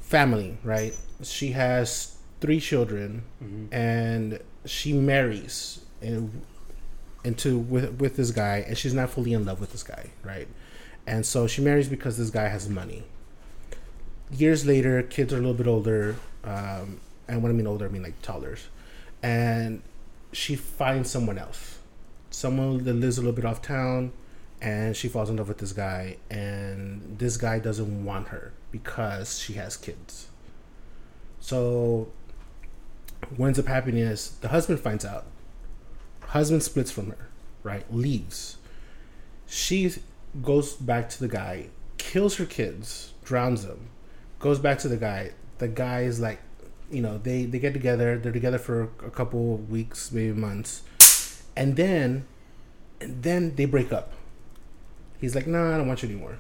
family, 0.00 0.59
right? 0.62 0.97
She 1.23 1.50
has 1.52 2.16
three 2.40 2.61
children, 2.61 3.23
and 3.73 4.38
she 4.64 4.92
marries 4.92 5.80
in, 6.02 6.42
into 7.25 7.59
with 7.59 8.00
with 8.00 8.16
this 8.16 8.30
guy, 8.30 8.64
and 8.66 8.76
she's 8.76 8.95
not 8.95 9.11
fully 9.11 9.33
in 9.33 9.45
love 9.45 9.61
with 9.61 9.73
this 9.73 9.83
guy, 9.83 10.11
right? 10.25 10.49
And 11.07 11.25
so 11.25 11.47
she 11.47 11.62
marries 11.62 11.88
because 11.88 12.19
this 12.19 12.30
guy 12.30 12.49
has 12.49 12.69
money. 12.69 13.04
Years 14.30 14.64
later, 14.64 15.02
kids 15.02 15.33
are 15.33 15.37
a 15.37 15.40
little 15.40 15.54
bit 15.54 15.66
older, 15.66 16.16
um, 16.45 17.00
and 17.26 17.42
when 17.42 17.50
I 17.50 17.54
mean 17.54 17.66
older, 17.66 17.87
I 17.87 17.88
mean 17.88 18.02
like 18.02 18.21
toddlers, 18.23 18.69
and 19.23 19.83
she 20.33 20.54
finds 20.57 21.11
someone 21.11 21.38
else, 21.38 21.78
someone 22.30 22.85
that 22.85 22.95
lives 22.95 23.19
a 23.19 23.21
little 23.21 23.35
bit 23.35 23.45
off 23.45 23.61
town, 23.61 24.12
and 24.61 24.97
she 24.97 25.09
falls 25.09 25.30
in 25.30 25.37
love 25.37 25.49
with 25.49 25.59
this 25.59 25.73
guy, 25.73 26.16
and 26.30 27.19
this 27.19 27.37
guy 27.37 27.59
doesn't 27.59 28.04
want 28.04 28.28
her 28.28 28.52
because 28.71 29.38
she 29.38 29.54
has 29.54 29.76
kids. 29.76 30.28
So, 31.40 32.09
what 33.37 33.47
ends 33.47 33.59
up 33.59 33.66
happening 33.66 34.02
is 34.02 34.33
the 34.42 34.49
husband 34.49 34.80
finds 34.80 35.04
out. 35.04 35.25
Husband 36.31 36.63
splits 36.63 36.93
from 36.93 37.09
her, 37.09 37.29
right? 37.65 37.93
Leaves. 37.93 38.57
She 39.49 39.93
goes 40.41 40.75
back 40.75 41.09
to 41.11 41.19
the 41.19 41.27
guy, 41.27 41.71
kills 41.99 42.37
her 42.37 42.47
kids, 42.47 43.15
drowns 43.25 43.67
them, 43.67 43.89
goes 44.39 44.61
back 44.61 44.79
to 44.81 44.89
the 44.89 44.97
guy. 44.97 45.33
The 45.59 45.67
guy 45.67 46.03
is 46.03 46.21
like, 46.21 46.39
you 46.89 47.03
know, 47.03 47.19
they 47.19 47.47
they 47.47 47.59
get 47.59 47.73
together. 47.73 48.17
They're 48.17 48.31
together 48.31 48.59
for 48.59 48.85
a 49.05 49.11
couple 49.11 49.55
of 49.55 49.71
weeks, 49.71 50.13
maybe 50.13 50.33
months, 50.33 50.83
and 51.57 51.75
then, 51.75 52.29
and 53.01 53.21
then 53.25 53.57
they 53.57 53.65
break 53.65 53.93
up. 53.93 54.13
He's 55.21 55.35
like, 55.35 55.49
no, 55.49 55.75
I 55.75 55.79
don't 55.79 55.89
want 55.89 56.05
you 56.05 56.11
anymore. 56.11 56.39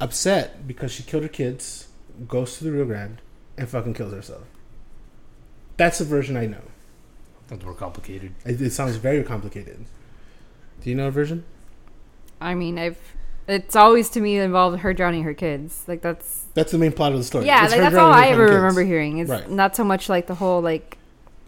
Upset 0.00 0.66
because 0.66 0.90
she 0.90 1.02
killed 1.02 1.24
her 1.24 1.28
kids, 1.28 1.88
goes 2.26 2.56
to 2.56 2.64
the 2.64 2.72
Rio 2.72 2.86
Grande, 2.86 3.20
and 3.58 3.68
fucking 3.68 3.92
kills 3.92 4.14
herself. 4.14 4.44
That's 5.76 5.98
the 5.98 6.06
version 6.06 6.38
I 6.38 6.46
know. 6.46 6.62
That's 7.50 7.62
more 7.64 7.74
complicated. 7.74 8.32
It, 8.46 8.60
it 8.62 8.70
sounds 8.70 8.96
very 8.96 9.22
complicated. 9.22 9.84
Do 10.82 10.88
you 10.88 10.96
know 10.96 11.08
a 11.08 11.10
version? 11.10 11.44
I 12.40 12.54
mean, 12.54 12.78
I've. 12.78 12.98
It's 13.48 13.74
always 13.74 14.08
to 14.10 14.20
me 14.20 14.38
involved 14.38 14.78
her 14.80 14.94
drowning 14.94 15.24
her 15.24 15.34
kids. 15.34 15.84
Like 15.86 16.00
that's. 16.02 16.46
That's 16.54 16.72
the 16.72 16.78
main 16.78 16.92
plot 16.92 17.12
of 17.12 17.18
the 17.18 17.24
story. 17.24 17.46
yeah, 17.46 17.64
It's 17.64 17.72
like 17.72 17.78
her 17.80 17.90
that's 17.90 17.96
all 17.96 18.10
I 18.12 18.28
her 18.28 18.32
ever 18.34 18.46
kids. 18.46 18.56
remember 18.56 18.82
hearing. 18.84 19.18
Is 19.18 19.28
Right. 19.28 19.50
not 19.50 19.76
so 19.76 19.84
much 19.84 20.08
like 20.08 20.26
the 20.26 20.36
whole 20.36 20.60
like 20.62 20.96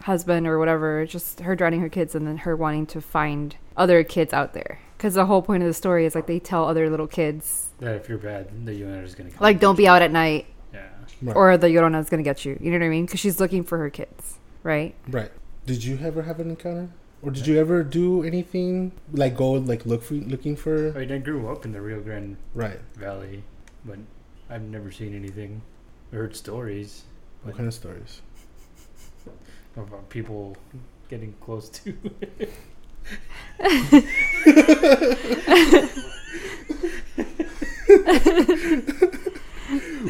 husband 0.02 0.46
or 0.46 0.58
whatever. 0.58 1.06
Just 1.06 1.40
her 1.40 1.54
drowning 1.56 1.80
her 1.80 1.88
kids 1.88 2.14
and 2.14 2.26
then 2.26 2.38
her 2.38 2.56
wanting 2.56 2.86
to 2.86 3.00
find 3.00 3.56
other 3.76 4.02
kids 4.04 4.32
out 4.34 4.52
there. 4.52 4.80
Because 4.96 5.14
the 5.14 5.26
whole 5.26 5.42
point 5.42 5.62
of 5.62 5.68
the 5.68 5.74
story 5.74 6.04
is 6.04 6.14
like 6.14 6.26
they 6.26 6.38
tell 6.40 6.66
other 6.66 6.90
little 6.90 7.06
kids 7.08 7.70
That 7.78 7.94
if 7.96 8.08
you're 8.08 8.18
bad, 8.18 8.66
the 8.66 8.72
Llorona 8.72 9.04
is 9.04 9.14
gonna 9.14 9.30
come. 9.30 9.38
like 9.40 9.60
don't 9.60 9.76
be 9.76 9.86
out 9.88 10.02
at 10.02 10.10
night 10.12 10.46
Yeah. 10.74 10.86
Right. 11.22 11.36
or 11.36 11.56
the 11.56 11.68
Llorona 11.68 12.00
is 12.00 12.08
gonna 12.10 12.22
get 12.22 12.44
you. 12.44 12.58
You 12.60 12.70
know 12.72 12.78
what 12.78 12.84
I 12.86 12.88
mean? 12.88 13.06
Because 13.06 13.20
she's 13.20 13.38
looking 13.40 13.62
for 13.64 13.78
her 13.78 13.90
kids, 13.90 14.38
right? 14.64 14.94
Right. 15.08 15.30
Did 15.66 15.84
you 15.84 15.98
ever 16.02 16.22
have 16.22 16.40
an 16.40 16.50
encounter, 16.50 16.88
or 17.22 17.30
did 17.30 17.46
you 17.46 17.58
ever 17.58 17.82
do 17.84 18.24
anything 18.24 18.92
like 19.12 19.36
go 19.36 19.52
like 19.52 19.86
look 19.86 20.02
for 20.02 20.14
looking 20.14 20.54
I 20.54 20.56
for? 20.56 20.92
mean, 20.92 21.12
I 21.12 21.18
grew 21.18 21.48
up 21.50 21.64
in 21.64 21.72
the 21.72 21.80
Rio 21.80 22.00
Grande 22.00 22.36
Right. 22.54 22.80
Valley, 22.96 23.44
but 23.84 23.98
I've 24.50 24.62
never 24.62 24.90
seen 24.90 25.14
anything. 25.14 25.62
I 26.12 26.16
heard 26.16 26.36
stories 26.36 27.04
What 27.42 27.56
kind 27.56 27.68
of 27.68 27.74
stories? 27.74 28.20
about 29.76 30.08
people 30.10 30.56
getting 31.08 31.34
close 31.40 31.68
to. 31.70 31.94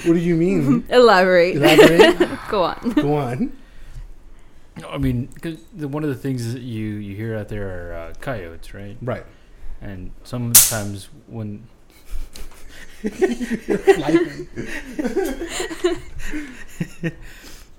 What 0.05 0.15
do 0.15 0.19
you 0.19 0.35
mean? 0.35 0.85
Elaborate. 0.89 1.57
Elaborate. 1.57 2.39
Go 2.51 2.65
on. 2.65 2.91
Go 2.95 3.15
on. 3.15 3.53
No, 4.81 4.89
I 4.89 4.97
mean, 4.99 5.29
'cause 5.41 5.59
the, 5.75 5.87
one 5.89 6.03
of 6.03 6.09
the 6.09 6.17
things 6.17 6.53
that 6.55 6.63
you 6.63 6.89
you 6.95 7.15
hear 7.15 7.37
out 7.37 7.49
there 7.49 7.69
are 7.91 7.93
uh, 7.95 8.15
coyotes, 8.21 8.73
right? 8.75 8.97
Right. 9.03 9.25
And 9.83 10.13
sometimes 10.25 11.09
when 11.27 11.67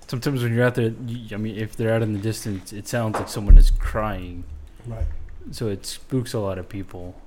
sometimes 0.06 0.42
when 0.42 0.54
you're 0.54 0.64
out 0.64 0.74
there, 0.74 0.92
you, 1.06 1.34
I 1.34 1.38
mean, 1.38 1.56
if 1.56 1.76
they're 1.76 1.92
out 1.94 2.02
in 2.02 2.12
the 2.12 2.18
distance, 2.18 2.72
it 2.72 2.86
sounds 2.88 3.14
like 3.16 3.28
someone 3.28 3.58
is 3.58 3.70
crying. 3.70 4.44
Right. 4.86 5.06
So 5.50 5.68
it 5.68 5.84
spooks 5.86 6.32
a 6.34 6.38
lot 6.38 6.58
of 6.58 6.68
people, 6.68 7.20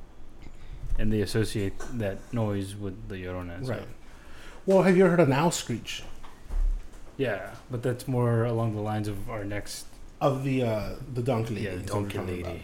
and 0.97 1.11
they 1.11 1.21
associate 1.21 1.73
that 1.93 2.17
noise 2.33 2.75
with 2.75 3.09
the 3.09 3.15
Llorona. 3.15 3.63
so- 3.65 3.71
Right. 3.71 3.87
Well, 4.65 4.83
have 4.83 4.97
you 4.97 5.05
ever 5.05 5.11
heard 5.15 5.21
an 5.27 5.31
owl 5.31 5.51
screech? 5.51 6.03
Yeah, 7.17 7.49
but 7.69 7.83
that's 7.83 8.07
more 8.07 8.45
along 8.45 8.75
the 8.75 8.81
lines 8.81 9.07
of 9.07 9.29
our 9.29 9.43
next. 9.43 9.85
Of 10.21 10.43
the 10.43 10.63
uh, 10.63 10.89
the 11.13 11.21
donkey 11.21 11.55
lady. 11.55 11.65
Yeah, 11.65 11.75
the 11.75 11.83
is 11.83 11.91
what 11.91 12.03
we're 12.03 12.09
donkey 12.09 12.31
lady. 12.31 12.41
about. 12.41 12.57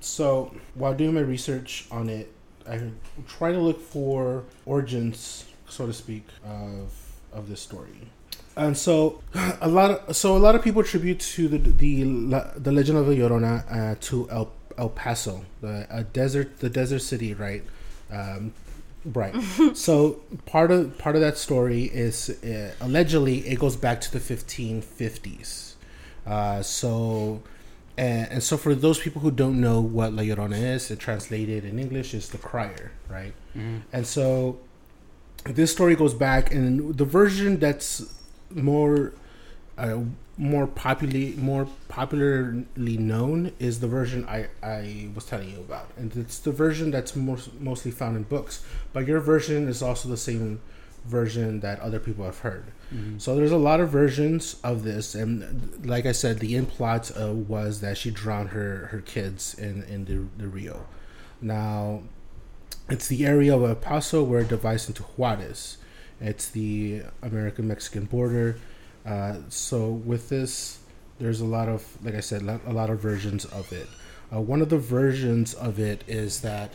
So 0.00 0.54
while 0.74 0.94
doing 0.94 1.14
my 1.14 1.20
research 1.20 1.86
on 1.90 2.08
it, 2.08 2.32
I 2.68 2.80
try 3.28 3.52
to 3.52 3.58
look 3.58 3.80
for 3.80 4.44
origins, 4.64 5.46
so 5.68 5.86
to 5.86 5.92
speak, 5.92 6.26
of 6.44 6.92
of 7.32 7.48
this 7.48 7.60
story. 7.60 8.10
And 8.56 8.76
so 8.76 9.20
a 9.60 9.68
lot 9.68 9.90
of 9.90 10.16
so 10.16 10.36
a 10.36 10.38
lot 10.38 10.54
of 10.54 10.62
people 10.62 10.82
attribute 10.82 11.20
to 11.20 11.48
the 11.48 11.58
the 11.58 12.04
the 12.56 12.72
legend 12.72 12.98
of 12.98 13.06
the 13.06 13.14
Llorona 13.14 13.64
uh, 13.70 13.94
to 14.00 14.28
El 14.30 14.50
El 14.78 14.88
Paso, 14.90 15.44
the 15.60 15.86
a 15.90 16.04
desert 16.04 16.58
the 16.58 16.70
desert 16.70 17.00
city, 17.00 17.34
right? 17.34 17.62
Um, 18.10 18.52
right. 19.12 19.34
so 19.74 20.20
part 20.44 20.70
of 20.70 20.98
part 20.98 21.14
of 21.14 21.22
that 21.22 21.38
story 21.38 21.84
is 21.84 22.30
uh, 22.42 22.72
allegedly 22.80 23.46
it 23.46 23.58
goes 23.58 23.76
back 23.76 24.00
to 24.02 24.12
the 24.12 24.20
1550s. 24.20 25.74
Uh, 26.26 26.62
so 26.62 27.42
and, 27.98 28.30
and 28.30 28.42
so 28.42 28.56
for 28.56 28.74
those 28.74 28.98
people 28.98 29.22
who 29.22 29.30
don't 29.30 29.60
know 29.60 29.80
what 29.80 30.12
La 30.12 30.22
Llorona 30.22 30.58
is, 30.58 30.90
it 30.90 30.98
translated 30.98 31.64
in 31.64 31.78
English 31.78 32.14
is 32.14 32.28
the 32.28 32.38
crier, 32.38 32.92
right? 33.08 33.32
And 33.92 34.06
so 34.06 34.58
this 35.44 35.72
story 35.72 35.96
goes 35.96 36.14
back, 36.14 36.52
and 36.52 36.96
the 36.96 37.04
version 37.04 37.58
that's 37.58 38.14
more 38.50 39.12
uh, 39.78 40.00
more 40.38 40.66
popularly 40.66 41.34
more 41.38 41.66
popularly 41.88 42.66
known 42.76 43.52
is 43.58 43.80
the 43.80 43.88
version 43.88 44.26
I, 44.28 44.48
I 44.62 45.08
was 45.14 45.24
telling 45.24 45.50
you 45.50 45.60
about, 45.60 45.90
and 45.96 46.14
it's 46.16 46.38
the 46.38 46.52
version 46.52 46.90
that's 46.90 47.16
most, 47.16 47.54
mostly 47.58 47.90
found 47.90 48.16
in 48.16 48.24
books. 48.24 48.64
But 48.92 49.06
your 49.06 49.20
version 49.20 49.66
is 49.68 49.82
also 49.82 50.08
the 50.08 50.16
same 50.16 50.60
version 51.06 51.60
that 51.60 51.80
other 51.80 51.98
people 51.98 52.24
have 52.24 52.40
heard. 52.40 52.66
Mm-hmm. 52.92 53.18
So 53.18 53.34
there's 53.36 53.52
a 53.52 53.56
lot 53.56 53.80
of 53.80 53.88
versions 53.88 54.60
of 54.62 54.84
this, 54.84 55.14
and 55.14 55.84
like 55.86 56.04
I 56.04 56.12
said, 56.12 56.38
the 56.38 56.54
end 56.54 56.68
plot 56.68 57.10
uh, 57.18 57.32
was 57.32 57.80
that 57.80 57.96
she 57.96 58.10
drowned 58.10 58.50
her 58.50 58.88
her 58.92 59.00
kids 59.00 59.54
in 59.54 59.84
in 59.84 60.04
the 60.04 60.26
the 60.36 60.48
Rio. 60.48 60.86
Now, 61.40 62.02
it's 62.90 63.08
the 63.08 63.26
area 63.26 63.56
of 63.56 63.62
El 63.62 63.74
Paso 63.74 64.22
where 64.22 64.40
it 64.40 64.48
divides 64.48 64.88
into 64.88 65.02
Juarez. 65.02 65.78
It's 66.20 66.48
the 66.48 67.02
American 67.22 67.68
Mexican 67.68 68.04
border. 68.04 68.58
Uh, 69.06 69.36
so 69.48 69.88
with 69.88 70.28
this, 70.28 70.78
there's 71.18 71.40
a 71.40 71.44
lot 71.44 71.68
of, 71.68 71.84
like 72.04 72.14
I 72.14 72.20
said, 72.20 72.42
a 72.42 72.72
lot 72.72 72.90
of 72.90 72.98
versions 73.00 73.44
of 73.46 73.72
it. 73.72 73.88
Uh, 74.32 74.40
one 74.40 74.60
of 74.60 74.68
the 74.68 74.78
versions 74.78 75.54
of 75.54 75.78
it 75.78 76.02
is 76.08 76.40
that 76.40 76.72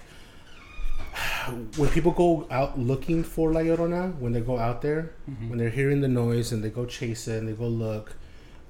when 1.77 1.89
people 1.89 2.11
go 2.11 2.47
out 2.49 2.79
looking 2.79 3.23
for 3.23 3.51
La 3.51 3.59
Llorona, 3.59 4.17
when 4.19 4.31
they 4.31 4.41
go 4.41 4.57
out 4.57 4.81
there, 4.81 5.13
when 5.49 5.59
they're 5.59 5.69
hearing 5.69 6.01
the 6.01 6.07
noise 6.07 6.51
and 6.51 6.63
they 6.63 6.69
go 6.69 6.85
chase 6.85 7.27
it 7.27 7.39
and 7.39 7.47
they 7.47 7.53
go 7.53 7.67
look, 7.67 8.15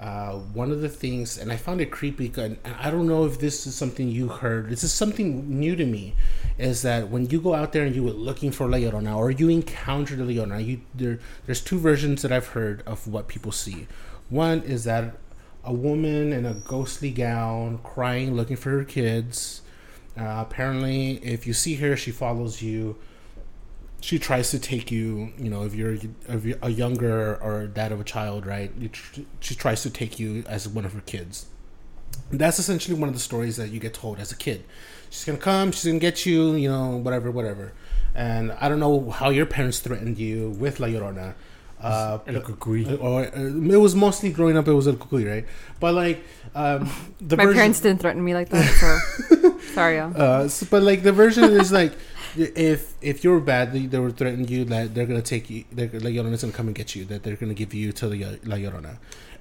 uh, 0.02 0.32
one 0.54 0.72
of 0.72 0.82
the 0.82 0.90
things, 0.90 1.38
and 1.38 1.52
I 1.52 1.58
found 1.58 1.80
it 1.80 1.92
creepy, 1.92 2.32
and 2.36 2.58
I 2.80 2.90
don't 2.90 3.08
know 3.08 3.26
if 3.26 3.40
this 3.40 3.68
is 3.68 3.76
something 3.76 4.08
you 4.08 4.30
heard. 4.30 4.70
This 4.70 4.84
is 4.84 4.92
something 4.92 5.60
new 5.60 5.76
to 5.76 5.86
me, 5.86 6.16
is 6.58 6.82
that 6.82 7.10
when 7.10 7.30
you 7.30 7.40
go 7.40 7.54
out 7.54 7.72
there 7.72 7.86
and 7.86 7.96
you 7.96 8.04
were 8.04 8.10
looking 8.12 8.52
for 8.52 8.68
La 8.68 8.80
Llorona, 8.80 9.16
or 9.16 9.30
you 9.30 9.48
encounter 9.50 10.16
the 10.16 10.24
Llorona, 10.24 10.66
you 10.66 10.82
there, 10.96 11.20
there's 11.46 11.62
two 11.62 11.78
versions 11.78 12.24
that 12.24 12.32
I've 12.32 12.48
heard 12.48 12.82
of 12.88 13.08
what 13.08 13.28
people 13.28 13.52
see. 13.52 13.86
One 14.30 14.64
is 14.64 14.86
that 14.86 15.18
a 15.64 15.72
woman 15.72 16.34
in 16.34 16.48
a 16.48 16.56
ghostly 16.56 17.12
gown, 17.12 17.78
crying, 17.84 18.36
looking 18.36 18.58
for 18.58 18.72
her 18.72 18.84
kids. 18.84 19.62
Uh, 20.18 20.44
apparently, 20.48 21.18
if 21.24 21.46
you 21.46 21.54
see 21.54 21.76
her, 21.76 21.96
she 21.96 22.10
follows 22.10 22.64
you. 22.64 22.98
She 24.02 24.18
tries 24.20 24.50
to 24.52 24.60
take 24.60 24.92
you. 24.92 25.32
You 25.38 25.50
know, 25.50 25.64
if 25.64 25.74
you're, 25.76 25.94
if 26.28 26.44
you're 26.46 26.58
a 26.62 26.70
younger 26.70 27.36
or 27.42 27.68
dad 27.68 27.92
of 27.92 28.00
a 28.02 28.04
child, 28.04 28.46
right? 28.46 28.72
You 28.78 28.90
tr- 28.90 29.22
she 29.40 29.56
tries 29.56 29.84
to 29.84 29.90
take 29.90 30.20
you 30.20 30.44
as 30.48 30.68
one 30.68 30.86
of 30.86 30.94
her 30.94 31.02
kids. 31.02 31.46
That's 32.32 32.60
essentially 32.60 32.98
one 33.00 33.08
of 33.10 33.14
the 33.16 33.22
stories 33.22 33.58
that 33.58 33.70
you 33.70 33.80
get 33.80 33.94
told 33.94 34.20
as 34.20 34.32
a 34.32 34.36
kid. 34.36 34.64
She's 35.10 35.24
gonna 35.26 35.38
come. 35.38 35.72
She's 35.72 35.86
gonna 35.86 36.00
get 36.00 36.26
you. 36.26 36.56
You 36.56 36.70
know, 36.70 36.98
whatever, 36.98 37.30
whatever. 37.32 37.74
And 38.16 38.52
I 38.60 38.68
don't 38.70 38.80
know 38.80 39.10
how 39.12 39.30
your 39.30 39.46
parents 39.46 39.80
threatened 39.80 40.18
you 40.18 40.50
with 40.52 40.80
La 40.80 40.88
Llorona. 40.88 41.36
Uh, 41.80 42.20
El 42.28 42.42
Cucuy. 42.42 42.86
or 43.02 43.22
uh, 43.26 43.74
it 43.74 43.78
was 43.82 43.96
mostly 43.96 44.32
growing 44.32 44.56
up. 44.56 44.68
It 44.68 44.74
was 44.74 44.86
a 44.86 44.94
cucuy, 44.94 45.28
right? 45.28 45.46
But 45.80 45.96
like 45.96 46.24
um, 46.54 46.88
the 47.22 47.36
My 47.38 47.46
version- 47.46 47.58
parents 47.60 47.80
didn't 47.82 48.02
threaten 48.02 48.24
me 48.24 48.34
like 48.36 48.50
that, 48.50 48.68
so 49.32 49.60
sorry, 49.74 49.98
y'all. 49.98 50.14
uh, 50.16 50.48
so, 50.48 50.68
but 50.70 50.84
like 50.84 51.02
the 51.02 51.12
version 51.12 51.46
is 51.46 51.72
like 51.72 51.94
if 52.38 52.94
if 53.02 53.24
you're 53.24 53.40
bad, 53.40 53.74
they, 53.74 53.86
they 53.88 54.00
were 54.00 54.12
threatening 54.12 54.48
you 54.48 54.66
that 54.66 54.94
they're 54.96 55.06
gonna 55.06 55.22
take 55.22 55.50
you. 55.50 55.66
They're, 55.72 55.88
La 55.94 56.10
Llorona's 56.10 56.42
gonna 56.42 56.54
come 56.54 56.68
and 56.68 56.76
get 56.76 56.96
you. 56.96 57.06
That 57.06 57.24
they're 57.24 57.36
gonna 57.36 57.54
give 57.54 57.74
you 57.74 57.92
to 57.94 58.08
the 58.10 58.24
La 58.44 58.56
Llorona. 58.58 58.98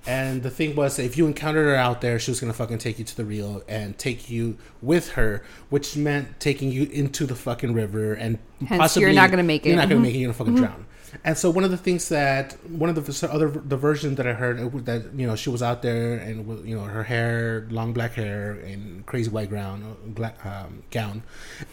And 0.07 0.43
the 0.43 0.49
thing 0.51 0.75
was, 0.77 0.99
if 0.99 1.19
you 1.19 1.27
encountered 1.27 1.67
her 1.67 1.75
out 1.77 2.01
there, 2.01 2.19
she 2.19 2.31
was 2.31 2.41
gonna 2.41 2.55
fucking 2.55 2.79
take 2.79 2.99
you 2.99 3.05
to 3.05 3.17
the 3.17 3.25
Rio 3.25 3.63
and 3.69 3.99
take 3.99 4.31
you 4.31 4.57
with 4.81 5.11
her, 5.13 5.45
which 5.69 5.95
meant 5.97 6.41
taking 6.41 6.73
you 6.73 6.85
into 6.85 7.27
the 7.27 7.35
fucking 7.35 7.75
river 7.75 8.15
and 8.15 8.39
Hence, 8.67 8.97
you're 8.97 9.13
not 9.13 9.31
gonna 9.31 9.43
make 9.43 9.67
it. 9.67 9.69
You're 9.71 9.77
not 9.77 9.89
gonna 9.89 10.01
Mhm. 10.01 10.05
make 10.05 10.15
it. 10.15 10.19
You're 10.19 10.33
gonna 10.33 10.39
fucking 10.39 10.55
drown. 10.57 10.87
And 11.25 11.37
so 11.37 11.51
one 11.51 11.65
of 11.65 11.71
the 11.71 11.77
things 11.77 12.09
that 12.09 12.53
one 12.69 12.89
of 12.91 12.95
the 12.95 13.29
other 13.31 13.49
the 13.49 13.77
version 13.77 14.15
that 14.17 14.27
I 14.27 14.33
heard 14.33 14.61
it 14.61 14.73
was 14.73 14.85
that 14.85 15.13
you 15.15 15.27
know 15.27 15.35
she 15.37 15.51
was 15.51 15.63
out 15.63 15.83
there 15.83 16.15
and 16.17 16.67
you 16.69 16.77
know 16.77 16.85
her 16.85 17.03
hair 17.05 17.67
long 17.71 17.93
black 17.93 18.15
hair 18.15 18.53
and 18.53 19.05
crazy 19.07 19.31
white 19.31 19.51
gown 19.51 19.97
black 20.07 20.45
um, 20.47 20.83
gown, 20.91 21.23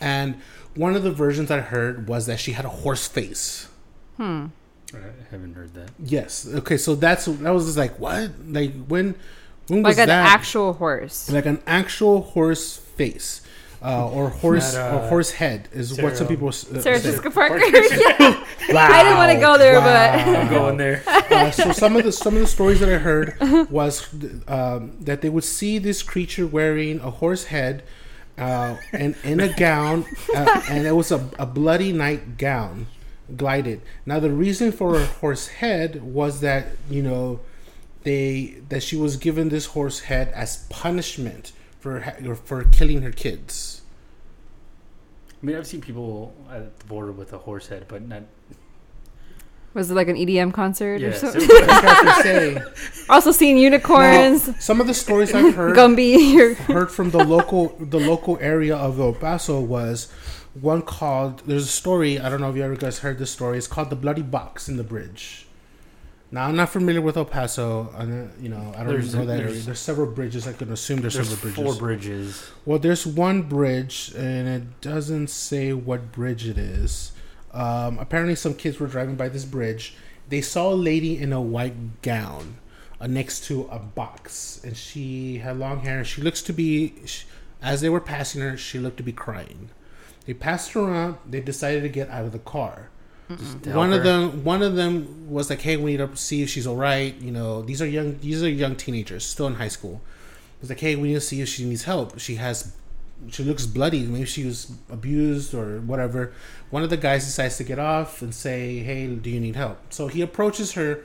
and 0.02 0.42
one 0.76 0.96
of 0.96 1.04
the 1.04 1.12
versions 1.12 1.52
I 1.52 1.60
heard 1.60 2.08
was 2.08 2.26
that 2.26 2.40
she 2.40 2.54
had 2.54 2.66
a 2.66 2.70
horse 2.70 3.08
face. 3.08 3.68
Hmm. 4.18 4.48
I 4.94 4.98
haven't 5.32 5.54
heard 5.56 5.74
that. 5.74 5.92
Yes. 6.00 6.48
Okay. 6.48 6.78
So 6.78 6.96
that's 6.96 7.26
that 7.26 7.52
was 7.52 7.66
just 7.66 7.78
like 7.78 8.00
what 8.00 8.32
like 8.48 8.74
when 8.88 9.16
when 9.68 9.84
Like 9.84 9.98
was 9.98 9.98
an 9.98 10.08
that 10.08 10.32
actual 10.34 10.74
horse. 10.74 11.30
like 11.30 11.46
an 11.46 11.62
actual 11.68 12.22
horse 12.22 12.78
face. 12.78 13.42
Uh, 13.80 14.10
or 14.10 14.30
horse 14.30 14.74
Not, 14.74 14.94
or 14.94 14.98
uh, 15.00 15.10
horse 15.10 15.32
head 15.32 15.70
is 15.72 16.02
what 16.02 16.18
some 16.18 16.28
people 16.28 16.48
uh, 16.48 16.52
Sarah 16.52 17.00
say. 17.00 17.12
Jessica 17.12 17.30
Parker. 17.30 17.58
yeah. 17.66 18.44
Wow, 18.70 18.88
I 18.90 19.04
didn't 19.04 19.18
wanna 19.18 19.40
go 19.40 19.58
there, 19.58 19.80
but- 19.80 20.28
I'm 20.28 20.50
going 20.50 20.78
there. 20.78 21.04
uh, 21.08 21.52
so 21.52 21.72
some 21.72 21.96
of 21.96 22.04
the 22.04 22.12
some 22.12 22.34
of 22.34 22.42
the 22.42 22.48
stories 22.48 22.80
that 22.80 22.90
I 22.90 22.98
heard 22.98 23.38
was 23.70 24.08
um, 24.48 24.98
that 25.02 25.22
they 25.22 25.30
would 25.30 25.44
see 25.44 25.78
this 25.78 26.02
creature 26.02 26.48
wearing 26.48 27.00
a 27.02 27.12
horse 27.12 27.46
head 27.46 27.84
uh, 28.38 28.78
and 28.92 29.16
in 29.24 29.40
a 29.40 29.54
gown, 29.54 30.06
uh, 30.36 30.62
and 30.70 30.86
it 30.86 30.92
was 30.92 31.12
a, 31.12 31.30
a 31.40 31.46
bloody 31.46 31.92
night 31.92 32.38
gown, 32.38 32.88
glided. 33.36 33.82
Now 34.06 34.20
the 34.20 34.32
reason 34.32 34.72
for 34.72 34.98
her 34.98 35.06
horse 35.06 35.48
head 35.48 36.02
was 36.04 36.42
that 36.42 36.68
you 36.90 37.04
know 37.04 37.40
they 38.04 38.58
that 38.70 38.84
she 38.84 38.96
was 38.96 39.18
given 39.18 39.50
this 39.50 39.68
horse 39.68 40.02
head 40.02 40.30
as 40.30 40.66
punishment 40.70 41.52
for 41.88 42.00
ha- 42.02 42.36
for 42.46 42.64
killing 42.66 43.02
her 43.02 43.12
kids. 43.12 43.82
I 45.42 45.46
mean, 45.46 45.56
I've 45.56 45.68
seen 45.68 45.82
people 45.82 46.34
at 46.52 46.80
the 46.80 46.86
border 46.86 47.12
with 47.12 47.32
a 47.34 47.38
horse 47.38 47.68
head, 47.68 47.86
but 47.88 48.02
not. 48.02 48.24
Was 49.74 49.92
it 49.92 49.94
like 49.94 50.08
an 50.08 50.16
EDM 50.16 50.54
concert 50.54 51.02
or 51.04 51.14
something? 51.14 51.42
it 51.44 51.68
was- 51.68 52.26
I'm. 52.26 52.74
Also 53.10 53.32
seen 53.32 53.58
unicorns, 53.58 54.48
Now, 54.48 54.54
some 54.60 54.82
of 54.82 54.88
the 54.88 54.94
stories 54.94 55.34
I've 55.34 55.54
heard 55.56 55.78
Gumby. 55.78 56.56
heard 56.76 56.92
from 56.92 57.12
the 57.12 57.24
local 57.24 57.70
the 57.80 58.00
local 58.00 58.38
area 58.42 58.76
of 58.76 59.00
El 59.00 59.14
Paso 59.14 59.62
was 59.62 60.12
one 60.60 60.82
called 60.82 61.42
there's 61.46 61.64
a 61.66 61.68
story 61.84 62.20
I 62.20 62.28
don't 62.30 62.42
know 62.42 62.50
if 62.50 62.56
you 62.58 62.64
ever 62.64 62.76
guys 62.76 63.00
heard 63.00 63.18
this 63.20 63.32
story 63.32 63.58
it's 63.60 63.68
called 63.68 63.90
the 63.92 63.96
bloody 63.96 64.24
box 64.24 64.68
in 64.68 64.76
the 64.78 64.84
bridge 64.84 65.47
now 66.32 66.46
I'm 66.48 66.56
not 66.56 66.70
familiar 66.70 67.02
with 67.02 67.16
El 67.18 67.26
Paso 67.26 67.94
and 67.98 68.32
you 68.42 68.50
know 68.50 68.74
I 68.76 68.80
don't 68.84 68.88
There's- 68.88 69.14
know 69.14 69.26
that 69.26 69.38
there's- 69.38 69.52
area 69.52 69.62
there's 69.64 69.80
several 69.80 70.08
bridges 70.12 70.48
I 70.48 70.54
can 70.54 70.72
assume 70.72 71.00
there's, 71.02 71.14
There's 71.16 71.30
several 71.30 71.54
four 71.54 71.76
bridges 71.76 72.08
bridges. 72.08 72.44
well 72.66 72.80
there's 72.80 73.06
one 73.08 73.44
bridge 73.44 74.12
and 74.18 74.48
it 74.48 74.82
doesn't 74.82 75.30
say 75.30 75.74
what 75.74 76.12
bridge 76.12 76.48
it 76.48 76.58
is 76.58 77.12
Um, 77.54 77.98
apparently, 77.98 78.36
some 78.36 78.54
kids 78.54 78.80
were 78.80 78.86
driving 78.88 79.16
by 79.16 79.30
this 79.30 79.46
bridge. 79.46 79.96
They 80.30 80.42
saw 80.42 80.74
a 80.74 80.76
lady 80.76 81.18
in 81.18 81.32
a 81.34 81.42
white 81.42 82.02
gown 82.04 82.58
uh, 83.02 83.08
next 83.08 83.46
to 83.46 83.68
a 83.72 83.80
box, 83.80 84.60
and 84.64 84.76
she 84.78 85.38
had 85.40 85.58
long 85.58 85.80
hair. 85.80 86.04
She 86.04 86.22
looks 86.22 86.42
to 86.44 86.54
be, 86.54 86.94
sh 87.06 87.24
as 87.64 87.82
they 87.82 87.90
were 87.90 88.02
passing 88.02 88.42
her, 88.42 88.58
she 88.58 88.78
looked 88.78 88.98
to 88.98 89.04
be 89.04 89.14
crying. 89.14 89.70
They 90.28 90.34
passed 90.36 90.74
her 90.74 90.82
around. 90.82 91.16
They 91.26 91.40
decided 91.40 91.82
to 91.84 91.90
get 91.90 92.10
out 92.12 92.26
of 92.26 92.32
the 92.34 92.40
car. 92.56 92.90
One 93.76 93.92
of 93.94 94.04
them, 94.04 94.44
one 94.44 94.62
of 94.62 94.76
them 94.76 95.30
was 95.30 95.50
like, 95.50 95.62
"Hey, 95.62 95.76
we 95.78 95.92
need 95.92 95.98
to 95.98 96.16
see 96.16 96.42
if 96.44 96.50
she's 96.50 96.66
all 96.66 96.78
right." 96.78 97.14
You 97.20 97.32
know, 97.32 97.62
these 97.62 97.82
are 97.82 97.88
young, 97.88 98.18
these 98.20 98.42
are 98.44 98.50
young 98.50 98.76
teenagers, 98.76 99.26
still 99.26 99.48
in 99.48 99.56
high 99.56 99.68
school. 99.68 100.02
It 100.58 100.62
was 100.62 100.70
like, 100.70 100.80
"Hey, 100.80 100.96
we 100.96 101.10
need 101.10 101.16
to 101.16 101.22
see 101.22 101.42
if 101.42 101.50
she 101.50 101.66
needs 101.66 101.84
help. 101.84 102.20
She 102.20 102.36
has, 102.36 102.74
she 103.30 103.44
looks 103.44 103.66
bloody. 103.66 104.06
Maybe 104.06 104.26
she 104.26 104.46
was 104.46 104.72
abused 104.90 105.54
or 105.54 105.82
whatever." 105.82 106.32
One 106.70 106.84
of 106.84 106.90
the 106.90 106.98
guys 106.98 107.26
decides 107.26 107.58
to 107.58 107.64
get 107.64 107.80
off 107.80 108.22
and 108.22 108.34
say, 108.34 108.80
"Hey, 108.80 109.08
do 109.08 109.30
you 109.30 109.40
need 109.40 109.56
help?" 109.56 109.78
So 109.92 110.08
he 110.08 110.22
approaches 110.22 110.74
her. 110.74 111.04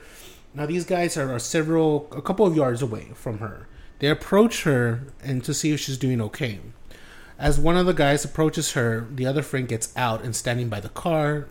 Now 0.53 0.65
these 0.65 0.85
guys 0.85 1.17
are, 1.17 1.33
are 1.33 1.39
several, 1.39 2.07
a 2.11 2.21
couple 2.21 2.45
of 2.45 2.55
yards 2.55 2.81
away 2.81 3.07
from 3.15 3.39
her. 3.39 3.67
They 3.99 4.07
approach 4.07 4.63
her 4.63 5.07
and 5.23 5.43
to 5.43 5.53
see 5.53 5.71
if 5.71 5.79
she's 5.79 5.97
doing 5.97 6.21
okay. 6.21 6.59
As 7.39 7.59
one 7.59 7.75
of 7.75 7.85
the 7.85 7.93
guys 7.93 8.23
approaches 8.23 8.73
her, 8.73 9.07
the 9.09 9.25
other 9.25 9.41
friend 9.41 9.67
gets 9.67 9.91
out 9.97 10.23
and 10.23 10.35
standing 10.35 10.69
by 10.69 10.79
the 10.79 10.89
car, 10.89 11.47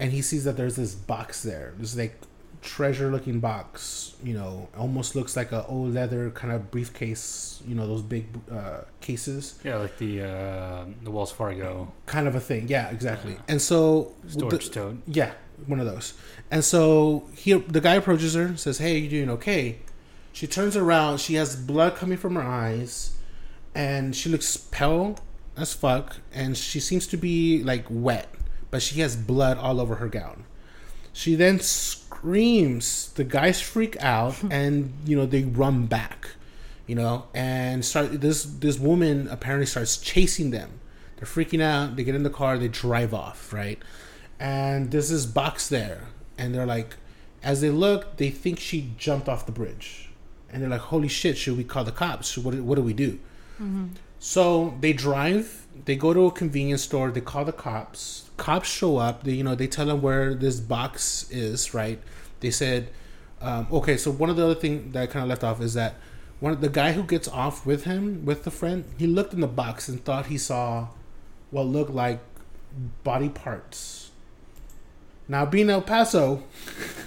and 0.00 0.12
he 0.12 0.22
sees 0.22 0.44
that 0.44 0.56
there's 0.56 0.76
this 0.76 0.94
box 0.94 1.42
there. 1.42 1.74
This 1.78 1.96
like 1.96 2.20
treasure 2.62 3.10
looking 3.10 3.40
box, 3.40 4.14
you 4.24 4.32
know, 4.34 4.68
almost 4.76 5.14
looks 5.14 5.36
like 5.36 5.52
a 5.52 5.66
old 5.66 5.92
leather 5.94 6.30
kind 6.30 6.52
of 6.52 6.70
briefcase, 6.70 7.62
you 7.68 7.74
know, 7.74 7.86
those 7.86 8.00
big 8.02 8.26
uh, 8.50 8.80
cases, 9.02 9.58
Yeah, 9.64 9.76
like 9.76 9.98
the 9.98 10.22
uh, 10.22 10.84
the 11.02 11.10
Wells 11.10 11.30
Fargo 11.32 11.92
kind 12.06 12.26
of 12.26 12.34
a 12.34 12.40
thing. 12.40 12.68
Yeah, 12.68 12.90
exactly. 12.90 13.36
And 13.48 13.60
so 13.60 14.12
storage 14.28 14.68
the- 14.68 14.74
tote. 14.74 14.96
yeah, 15.06 15.32
one 15.66 15.78
of 15.80 15.86
those. 15.86 16.14
And 16.50 16.64
so 16.64 17.28
he, 17.34 17.52
the 17.52 17.80
guy 17.80 17.94
approaches 17.94 18.34
her, 18.34 18.56
says, 18.56 18.78
"Hey, 18.78 18.98
you 18.98 19.08
doing 19.10 19.30
okay?" 19.30 19.78
She 20.32 20.46
turns 20.46 20.76
around. 20.76 21.18
She 21.20 21.34
has 21.34 21.54
blood 21.54 21.94
coming 21.96 22.18
from 22.18 22.34
her 22.34 22.42
eyes, 22.42 23.12
and 23.74 24.16
she 24.16 24.28
looks 24.28 24.56
pale 24.56 25.16
as 25.56 25.72
fuck. 25.74 26.16
And 26.32 26.56
she 26.56 26.80
seems 26.80 27.06
to 27.08 27.16
be 27.16 27.62
like 27.62 27.84
wet, 27.88 28.28
but 28.74 28.82
she 28.82 29.00
has 29.00 29.14
blood 29.14 29.56
all 29.56 29.80
over 29.80 29.94
her 29.96 30.08
gown. 30.08 30.44
She 31.12 31.36
then 31.36 31.60
screams. 31.60 33.12
The 33.12 33.22
guys 33.22 33.60
freak 33.60 33.96
out, 34.02 34.42
and 34.50 34.92
you 35.06 35.16
know 35.16 35.26
they 35.26 35.44
run 35.44 35.86
back. 35.86 36.30
You 36.86 36.96
know, 36.96 37.26
and 37.32 37.84
start 37.84 38.20
this 38.20 38.42
this 38.44 38.78
woman 38.78 39.28
apparently 39.30 39.66
starts 39.66 39.96
chasing 39.96 40.50
them. 40.50 40.80
They're 41.16 41.26
freaking 41.26 41.62
out. 41.62 41.94
They 41.94 42.02
get 42.02 42.16
in 42.16 42.24
the 42.24 42.30
car. 42.30 42.58
They 42.58 42.68
drive 42.68 43.14
off. 43.14 43.52
Right 43.52 43.78
and 44.38 44.90
there's 44.90 45.10
this 45.10 45.26
box 45.26 45.68
there 45.68 46.08
and 46.36 46.54
they're 46.54 46.66
like 46.66 46.96
as 47.42 47.60
they 47.60 47.70
look 47.70 48.16
they 48.16 48.30
think 48.30 48.58
she 48.58 48.90
jumped 48.98 49.28
off 49.28 49.46
the 49.46 49.52
bridge 49.52 50.10
and 50.50 50.62
they're 50.62 50.68
like 50.68 50.80
holy 50.80 51.08
shit 51.08 51.36
should 51.36 51.56
we 51.56 51.64
call 51.64 51.84
the 51.84 51.92
cops 51.92 52.36
what, 52.36 52.54
what 52.56 52.74
do 52.74 52.82
we 52.82 52.92
do 52.92 53.12
mm-hmm. 53.54 53.86
so 54.18 54.74
they 54.80 54.92
drive 54.92 55.66
they 55.84 55.96
go 55.96 56.12
to 56.12 56.26
a 56.26 56.30
convenience 56.30 56.82
store 56.82 57.10
they 57.10 57.20
call 57.20 57.44
the 57.44 57.52
cops 57.52 58.23
cops 58.36 58.68
show 58.68 58.96
up 58.96 59.24
they 59.24 59.32
you 59.32 59.44
know 59.44 59.54
they 59.54 59.66
tell 59.66 59.86
them 59.86 60.02
where 60.02 60.34
this 60.34 60.60
box 60.60 61.28
is 61.30 61.72
right 61.74 62.00
they 62.40 62.50
said 62.50 62.88
um, 63.40 63.66
okay 63.70 63.96
so 63.96 64.10
one 64.10 64.30
of 64.30 64.36
the 64.36 64.44
other 64.44 64.54
thing 64.54 64.90
that 64.92 65.02
i 65.02 65.06
kind 65.06 65.22
of 65.22 65.28
left 65.28 65.44
off 65.44 65.60
is 65.60 65.74
that 65.74 65.94
one 66.40 66.52
of 66.52 66.60
the 66.60 66.68
guy 66.68 66.92
who 66.92 67.02
gets 67.02 67.28
off 67.28 67.64
with 67.64 67.84
him 67.84 68.24
with 68.24 68.44
the 68.44 68.50
friend 68.50 68.84
he 68.98 69.06
looked 69.06 69.32
in 69.32 69.40
the 69.40 69.46
box 69.46 69.88
and 69.88 70.04
thought 70.04 70.26
he 70.26 70.38
saw 70.38 70.88
what 71.50 71.62
looked 71.62 71.90
like 71.90 72.20
body 73.04 73.28
parts 73.28 74.04
now, 75.28 75.46
being 75.46 75.70
El 75.70 75.82
Paso, 75.82 76.42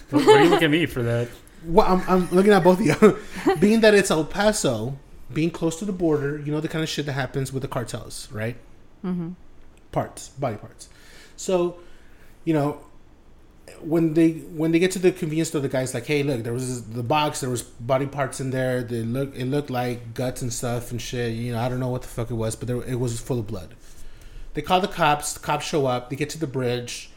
What, 0.09 0.25
what 0.25 0.37
do 0.37 0.43
you 0.43 0.49
looking 0.49 0.65
at 0.65 0.71
me 0.71 0.85
for 0.85 1.03
that? 1.03 1.29
well, 1.63 1.85
I'm, 1.87 2.03
I'm 2.07 2.29
looking 2.31 2.51
at 2.51 2.63
both 2.63 2.79
of 2.79 2.85
you. 2.85 3.19
being 3.59 3.81
that 3.81 3.93
it's 3.93 4.09
El 4.09 4.25
Paso, 4.25 4.97
being 5.31 5.51
close 5.51 5.77
to 5.79 5.85
the 5.85 5.91
border, 5.91 6.39
you 6.39 6.51
know 6.51 6.59
the 6.59 6.67
kind 6.67 6.83
of 6.83 6.89
shit 6.89 7.05
that 7.05 7.13
happens 7.13 7.53
with 7.53 7.61
the 7.61 7.67
cartels, 7.67 8.31
right? 8.31 8.55
Mm-hmm. 9.03 9.31
Parts, 9.91 10.29
body 10.29 10.57
parts. 10.57 10.89
So, 11.37 11.77
you 12.43 12.53
know, 12.53 12.81
when 13.81 14.13
they 14.13 14.31
when 14.31 14.71
they 14.71 14.79
get 14.79 14.91
to 14.91 14.99
the 14.99 15.11
convenience 15.11 15.49
store, 15.49 15.61
the 15.61 15.69
guy's 15.69 15.93
like, 15.93 16.05
"Hey, 16.05 16.23
look, 16.23 16.43
there 16.43 16.53
was 16.53 16.83
the 16.89 17.03
box. 17.03 17.39
There 17.39 17.49
was 17.49 17.61
body 17.61 18.07
parts 18.07 18.39
in 18.39 18.49
there. 18.51 18.83
They 18.83 19.03
look 19.03 19.35
it 19.35 19.45
looked 19.45 19.69
like 19.69 20.13
guts 20.13 20.41
and 20.41 20.51
stuff 20.51 20.91
and 20.91 21.01
shit. 21.01 21.33
You 21.33 21.53
know, 21.53 21.59
I 21.59 21.69
don't 21.69 21.79
know 21.79 21.89
what 21.89 22.01
the 22.01 22.07
fuck 22.07 22.31
it 22.31 22.35
was, 22.35 22.55
but 22.55 22.67
there, 22.67 22.83
it 22.83 22.99
was 22.99 23.19
full 23.19 23.39
of 23.39 23.47
blood." 23.47 23.75
They 24.53 24.61
call 24.61 24.81
the 24.81 24.87
cops. 24.87 25.33
The 25.33 25.39
cops 25.39 25.65
show 25.65 25.85
up. 25.85 26.09
They 26.09 26.15
get 26.15 26.31
to 26.31 26.39
the 26.39 26.47
bridge. 26.47 27.11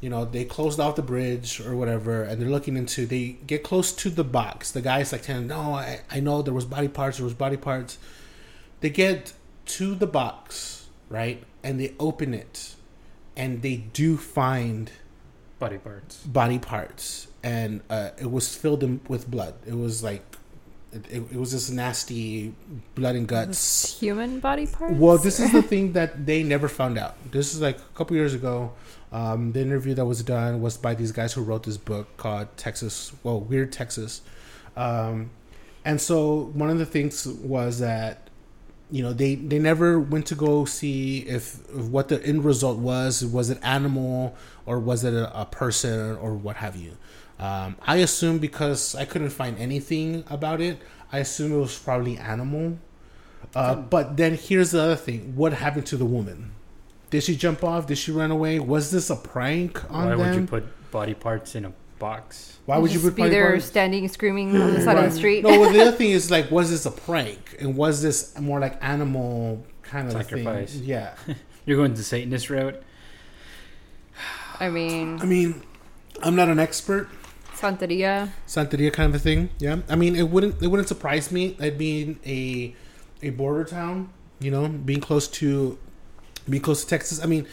You 0.00 0.10
know, 0.10 0.24
they 0.24 0.44
closed 0.44 0.78
off 0.78 0.96
the 0.96 1.02
bridge 1.02 1.60
or 1.60 1.74
whatever, 1.74 2.22
and 2.22 2.40
they're 2.40 2.50
looking 2.50 2.76
into. 2.76 3.06
They 3.06 3.38
get 3.46 3.62
close 3.64 3.90
to 3.92 4.10
the 4.10 4.24
box. 4.24 4.70
The 4.70 4.82
guy's 4.82 5.10
like 5.10 5.22
telling, 5.22 5.48
"No, 5.48 5.74
I, 5.74 6.00
I 6.10 6.20
know 6.20 6.42
there 6.42 6.54
was 6.54 6.64
body 6.66 6.88
parts. 6.88 7.16
There 7.16 7.24
was 7.24 7.34
body 7.34 7.56
parts." 7.56 7.98
They 8.80 8.90
get 8.90 9.32
to 9.66 9.94
the 9.94 10.06
box, 10.06 10.86
right, 11.08 11.42
and 11.62 11.80
they 11.80 11.94
open 11.98 12.34
it, 12.34 12.74
and 13.36 13.62
they 13.62 13.76
do 13.76 14.16
find 14.16 14.90
Body 15.58 15.78
parts. 15.78 16.18
body 16.26 16.58
parts, 16.58 17.28
and 17.42 17.80
uh, 17.88 18.10
it 18.18 18.30
was 18.30 18.54
filled 18.54 18.82
in 18.82 19.00
with 19.08 19.30
blood. 19.30 19.54
It 19.66 19.74
was 19.74 20.02
like, 20.02 20.22
it, 20.92 21.06
it, 21.10 21.22
it 21.32 21.36
was 21.36 21.52
this 21.52 21.70
nasty 21.70 22.54
blood 22.94 23.16
and 23.16 23.26
guts. 23.26 23.98
Human 24.00 24.40
body 24.40 24.66
parts. 24.66 24.94
Well, 24.96 25.16
this 25.18 25.40
is 25.40 25.52
the 25.52 25.62
thing 25.72 25.92
that 25.92 26.26
they 26.26 26.42
never 26.42 26.68
found 26.68 26.98
out. 26.98 27.14
This 27.32 27.54
is 27.54 27.60
like 27.60 27.78
a 27.78 27.96
couple 27.96 28.16
years 28.16 28.34
ago. 28.34 28.72
Um, 29.12 29.52
the 29.52 29.60
interview 29.60 29.94
that 29.94 30.04
was 30.04 30.22
done 30.24 30.60
was 30.60 30.76
by 30.76 30.94
these 30.94 31.12
guys 31.12 31.32
who 31.32 31.42
wrote 31.42 31.62
this 31.62 31.76
book 31.76 32.16
called 32.16 32.48
Texas, 32.56 33.12
well, 33.22 33.40
Weird 33.40 33.72
Texas. 33.72 34.22
Um, 34.76 35.30
and 35.84 36.00
so 36.00 36.50
one 36.54 36.68
of 36.68 36.78
the 36.78 36.86
things 36.86 37.26
was 37.26 37.78
that, 37.78 38.23
you 38.90 39.02
know, 39.02 39.12
they, 39.12 39.34
they 39.34 39.58
never 39.58 39.98
went 39.98 40.26
to 40.26 40.34
go 40.34 40.64
see 40.64 41.20
if, 41.20 41.60
if 41.70 41.86
what 41.86 42.08
the 42.08 42.24
end 42.24 42.44
result 42.44 42.78
was. 42.78 43.24
Was 43.24 43.50
it 43.50 43.58
animal 43.62 44.36
or 44.66 44.78
was 44.78 45.04
it 45.04 45.14
a, 45.14 45.40
a 45.40 45.46
person 45.46 46.16
or 46.16 46.34
what 46.34 46.56
have 46.56 46.76
you? 46.76 46.96
Um, 47.38 47.76
I 47.82 47.96
assume 47.96 48.38
because 48.38 48.94
I 48.94 49.04
couldn't 49.04 49.30
find 49.30 49.58
anything 49.58 50.24
about 50.30 50.60
it, 50.60 50.78
I 51.12 51.18
assume 51.18 51.52
it 51.52 51.58
was 51.58 51.78
probably 51.78 52.16
animal. 52.16 52.78
Uh, 53.54 53.74
but 53.76 54.16
then 54.16 54.34
here's 54.34 54.70
the 54.72 54.80
other 54.80 54.96
thing: 54.96 55.36
what 55.36 55.52
happened 55.52 55.86
to 55.86 55.96
the 55.96 56.04
woman? 56.04 56.52
Did 57.10 57.22
she 57.22 57.36
jump 57.36 57.62
off? 57.62 57.86
Did 57.86 57.98
she 57.98 58.10
run 58.10 58.30
away? 58.30 58.58
Was 58.58 58.90
this 58.90 59.10
a 59.10 59.16
prank 59.16 59.84
on 59.92 60.06
Why 60.06 60.10
them? 60.10 60.18
would 60.18 60.34
you 60.34 60.46
put 60.46 60.90
body 60.90 61.14
parts 61.14 61.54
in 61.54 61.64
a 61.64 61.72
box? 61.98 62.58
Why 62.66 62.78
would 62.78 62.90
you 62.90 63.00
just 63.00 63.04
put 63.04 63.16
be 63.16 63.22
body 63.22 63.30
there 63.30 63.50
parts? 63.50 63.66
standing 63.66 64.08
screaming 64.08 64.60
on 64.60 64.74
the 64.74 64.80
side 64.80 64.98
of 64.98 65.04
the 65.04 65.16
street? 65.16 65.42
No, 65.42 65.60
well, 65.60 65.72
the 65.72 65.80
other 65.80 65.92
thing 65.96 66.10
is 66.10 66.30
like, 66.30 66.50
was 66.50 66.70
this 66.70 66.86
a 66.86 66.90
prank? 66.90 67.56
And 67.58 67.76
was 67.76 68.02
this 68.02 68.38
more 68.38 68.60
like 68.60 68.82
animal 68.82 69.64
kind 69.82 70.06
of 70.06 70.12
Sacrifice. 70.12 70.74
thing? 70.74 70.84
Yeah. 70.84 71.14
You're 71.66 71.76
going 71.76 71.94
the 71.94 72.02
Satanist 72.02 72.50
route. 72.50 72.82
I 74.60 74.68
mean, 74.68 75.20
I 75.20 75.24
mean, 75.24 75.62
I'm 76.22 76.36
not 76.36 76.48
an 76.48 76.58
expert. 76.58 77.08
Santeria. 77.54 78.30
Santeria 78.46 78.92
kind 78.92 79.14
of 79.14 79.20
a 79.20 79.22
thing. 79.22 79.50
Yeah. 79.58 79.78
I 79.88 79.96
mean, 79.96 80.14
it 80.16 80.28
wouldn't 80.28 80.62
it 80.62 80.68
wouldn't 80.68 80.88
surprise 80.88 81.30
me. 81.32 81.56
It 81.58 81.78
being 81.78 82.20
a 82.26 82.74
a 83.22 83.30
border 83.30 83.64
town, 83.64 84.10
you 84.38 84.50
know, 84.50 84.68
being 84.68 85.00
close 85.00 85.26
to 85.28 85.78
being 86.48 86.62
close 86.62 86.84
to 86.84 86.90
Texas. 86.90 87.22
I 87.22 87.26
mean, 87.26 87.46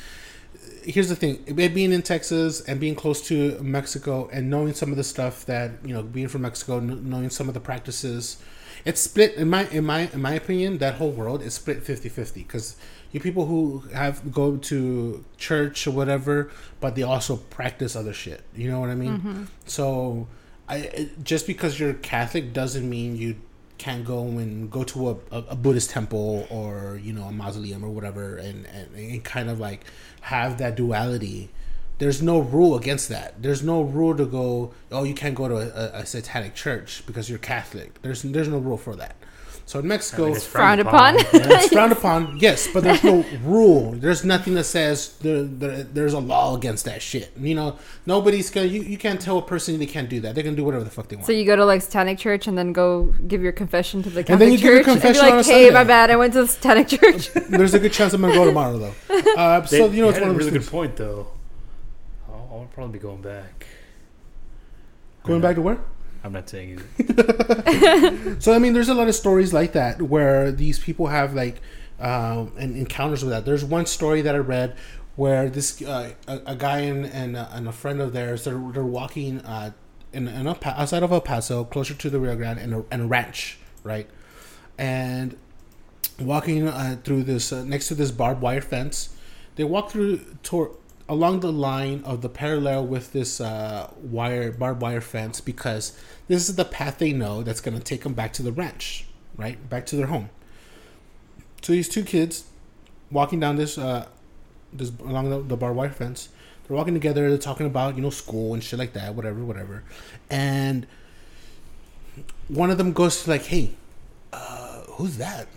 here's 0.84 1.10
the 1.10 1.16
thing: 1.16 1.44
being 1.56 1.92
in 1.92 2.02
Texas 2.02 2.62
and 2.62 2.80
being 2.80 2.96
close 2.96 3.26
to 3.28 3.60
Mexico 3.62 4.30
and 4.32 4.50
knowing 4.50 4.74
some 4.74 4.92
of 4.92 4.98
the 4.98 5.04
stuff 5.04 5.46
that 5.46 5.72
you 5.84 5.94
know, 5.94 6.04
being 6.04 6.28
from 6.28 6.44
Mexico, 6.44 6.80
knowing 6.80 7.30
some 7.30 7.48
of 7.48 7.54
the 7.54 7.60
practices. 7.60 8.42
It's 8.84 9.00
split 9.00 9.36
in 9.36 9.48
my 9.48 9.68
in 9.68 9.86
my 9.86 10.10
in 10.12 10.22
my 10.22 10.34
opinion. 10.34 10.80
That 10.80 10.96
whole 10.96 11.12
world 11.12 11.44
is 11.44 11.54
split 11.54 11.84
50-50 11.84 12.34
because 12.34 12.78
you 13.12 13.20
people 13.20 13.46
who 13.46 13.84
have 13.94 14.32
go 14.32 14.58
to 14.58 15.24
church 15.38 15.86
or 15.86 15.92
whatever, 15.92 16.50
but 16.80 16.96
they 16.96 17.04
also 17.04 17.38
practice 17.38 17.96
other 17.96 18.14
shit. 18.14 18.42
You 18.56 18.72
know 18.72 18.80
what 18.80 18.90
I 18.90 18.96
mean? 18.96 19.18
Mm-hmm. 19.18 19.44
So, 19.66 20.28
I 20.68 21.10
just 21.24 21.46
because 21.46 21.80
you're 21.80 21.94
Catholic 21.94 22.54
doesn't 22.54 22.90
mean 22.90 23.18
you 23.18 23.36
can't 23.82 24.06
go 24.06 24.22
and 24.22 24.70
go 24.70 24.84
to 24.84 25.10
a, 25.10 25.16
a, 25.32 25.56
Buddhist 25.56 25.90
temple 25.90 26.46
or 26.52 27.00
you 27.04 27.12
know 27.14 27.24
a 27.24 27.32
mausoleum 27.32 27.84
or 27.84 27.90
whatever, 27.90 28.38
and, 28.38 28.68
and 28.68 28.96
and 28.96 29.24
kind 29.24 29.50
of 29.50 29.60
like 29.60 29.82
have 30.22 30.60
that 30.60 30.76
duality. 30.76 31.50
There's 31.98 32.22
no 32.22 32.40
rule 32.40 32.76
against 32.76 33.10
that. 33.10 33.42
There's 33.42 33.64
no 33.64 33.82
rule 33.82 34.16
to 34.16 34.26
go. 34.26 34.72
Oh, 34.92 35.04
you 35.04 35.16
can't 35.16 35.34
go 35.34 35.48
to 35.48 35.56
a, 35.56 35.68
a, 35.68 36.02
a 36.02 36.06
satanic 36.06 36.54
church 36.54 37.04
because 37.08 37.28
you're 37.28 37.40
Catholic. 37.40 38.00
There's 38.04 38.22
there's 38.22 38.48
no 38.48 38.60
rule 38.60 38.78
for 38.78 38.96
that. 38.98 39.16
So 39.72 39.80
in 39.80 39.88
Mexico, 39.88 40.24
I 40.24 40.26
mean, 40.26 40.36
it's 40.36 40.46
Frowned 40.46 40.82
upon. 40.82 41.16
it's 41.18 41.68
frowned 41.72 41.94
upon, 41.94 42.38
yes, 42.42 42.68
but 42.74 42.84
there's 42.84 43.02
no 43.06 43.24
rule. 43.42 43.94
There's 43.94 44.26
nothing 44.26 44.56
that 44.56 44.66
says 44.66 45.16
there, 45.20 45.44
there, 45.44 45.84
there's 45.84 46.12
a 46.12 46.20
law 46.20 46.58
against 46.58 46.84
that 46.84 47.02
shit. 47.02 47.32
You 47.40 47.56
know, 47.56 47.78
nobody's 48.06 48.50
gonna. 48.50 48.68
You, 48.68 48.82
you 48.82 48.98
can't 48.98 49.22
tell 49.22 49.38
a 49.38 49.42
person 49.42 49.80
they 49.80 49.86
can't 49.86 50.10
do 50.10 50.20
that. 50.20 50.36
They 50.36 50.44
can 50.44 50.56
do 50.56 50.66
whatever 50.66 50.84
the 50.84 50.90
fuck 50.90 51.08
they 51.08 51.16
want. 51.16 51.26
So 51.26 51.32
you 51.32 51.46
go 51.46 51.56
to 51.56 51.64
like 51.64 51.82
Satanic 51.82 52.18
Church 52.18 52.48
and 52.48 52.58
then 52.58 52.74
go 52.74 53.16
give 53.30 53.42
your 53.42 53.54
confession 53.54 54.04
to 54.04 54.10
the 54.10 54.20
and 54.20 54.28
then 54.28 54.40
Catholic 54.40 54.52
you 54.52 54.58
give 54.58 54.74
your 54.74 54.80
Church 54.84 54.88
and 54.90 54.96
be 54.98 55.02
confession 55.08 55.26
on 55.32 55.38
like, 55.38 55.48
a 55.48 55.50
"Hey, 55.50 55.70
my 55.70 55.86
bad. 55.86 56.12
I 56.12 56.18
went 56.18 56.34
to 56.34 56.42
the 56.42 56.48
Satanic 56.50 56.90
Church." 56.90 57.32
there's 57.50 57.74
a 57.74 57.80
good 57.80 57.94
chance 57.94 58.12
I'm 58.12 58.20
gonna 58.20 58.34
go 58.34 58.44
tomorrow 58.44 58.78
though. 58.78 58.94
Uh, 59.38 59.62
They, 59.62 59.78
so 59.80 59.86
you 59.86 60.02
know, 60.02 60.08
you 60.08 60.10
it's 60.10 60.20
one 60.20 60.28
a 60.28 60.32
of 60.32 60.38
those 60.38 60.48
really 60.48 60.52
things. 60.52 60.66
good 60.66 60.70
point 60.72 60.96
though. 60.98 61.28
I'll 62.28 62.68
probably 62.74 63.00
be 63.00 63.00
going 63.00 63.22
back. 63.22 63.68
Going 65.24 65.40
back 65.40 65.56
to 65.56 65.62
where? 65.62 65.80
I'm 66.24 66.34
not 66.34 66.50
saying 66.50 66.82
it. 66.98 68.42
So 68.42 68.54
I 68.54 68.60
mean, 68.60 68.74
there's 68.74 68.90
a 68.90 68.94
lot 68.94 69.08
of 69.08 69.16
stories 69.16 69.54
like 69.54 69.74
that 69.74 70.02
where 70.02 70.52
these 70.52 70.80
people 70.80 71.08
have 71.08 71.34
like 71.34 71.62
um, 72.00 72.52
and 72.58 72.76
encounters 72.76 73.24
with 73.24 73.32
that. 73.32 73.46
There's 73.46 73.64
one 73.64 73.86
story 73.86 74.22
that 74.22 74.36
I 74.36 74.40
read 74.40 74.76
where 75.16 75.50
this 75.50 75.82
uh, 75.82 76.14
a, 76.28 76.42
a 76.48 76.56
guy 76.56 76.80
and 76.80 77.06
and, 77.06 77.36
uh, 77.38 77.48
and 77.52 77.68
a 77.68 77.72
friend 77.72 78.02
of 78.02 78.14
theirs 78.14 78.44
they're, 78.46 78.60
they're 78.74 78.84
walking 78.84 79.40
uh, 79.42 79.72
in, 80.14 80.28
in 80.28 80.54
pa- 80.56 80.76
outside 80.78 81.04
of 81.04 81.12
El 81.12 81.22
Paso, 81.22 81.64
closer 81.64 81.94
to 81.94 82.10
the 82.10 82.20
Rio 82.20 82.36
Grande, 82.36 82.60
and 82.60 82.74
a, 82.74 82.86
and 82.92 83.02
a 83.04 83.06
ranch, 83.06 83.60
right? 83.84 84.10
And 84.78 85.38
walking 86.20 86.68
uh, 86.68 86.98
through 87.04 87.24
this 87.24 87.52
uh, 87.52 87.64
next 87.64 87.88
to 87.90 87.96
this 87.96 88.12
barbed 88.12 88.42
wire 88.42 88.62
fence, 88.62 89.16
they 89.56 89.64
walk 89.64 89.92
through 89.92 90.20
toward 90.44 90.72
along 91.12 91.42
the 91.42 91.52
line 91.52 92.02
of 92.06 92.22
the 92.22 92.30
parallel 92.30 92.88
with 92.88 93.12
this 93.12 93.42
uh, 93.42 93.92
wire 94.02 94.50
barbed 94.50 94.82
wire 94.82 95.02
fence 95.02 95.42
because 95.42 95.92
this 96.30 96.48
is 96.48 96.56
the 96.56 96.64
path 96.64 97.00
they 97.00 97.12
know 97.12 97.44
that's 97.44 97.60
going 97.60 97.78
to 97.78 97.84
take 97.84 98.04
them 98.04 98.14
back 98.14 98.32
to 98.32 98.42
the 98.42 98.52
ranch, 98.52 99.06
right? 99.36 99.70
Back 99.70 99.86
to 99.88 99.98
their 99.98 100.06
home. 100.06 100.30
So 101.62 101.74
these 101.74 101.90
two 101.90 102.04
kids 102.04 102.46
walking 103.12 103.42
down 103.42 103.58
this 103.58 103.78
uh, 103.78 104.08
this 104.72 104.90
along 105.02 105.30
the, 105.30 105.42
the 105.42 105.58
barbed 105.58 105.76
wire 105.76 105.90
fence. 105.90 106.30
They're 106.66 106.78
walking 106.78 106.94
together. 106.94 107.28
They're 107.28 107.38
talking 107.38 107.66
about 107.66 107.98
you 107.98 108.02
know 108.02 108.10
school 108.10 108.54
and 108.54 108.64
shit 108.64 108.80
like 108.80 108.94
that, 108.94 109.14
whatever, 109.14 109.44
whatever. 109.44 109.84
And 110.30 110.88
one 112.48 112.72
of 112.72 112.78
them 112.78 112.94
goes 112.94 113.26
to 113.26 113.30
like, 113.30 113.44
"Hey, 113.44 113.72
uh, 114.32 114.84
who's 114.92 115.18
that?" 115.18 115.50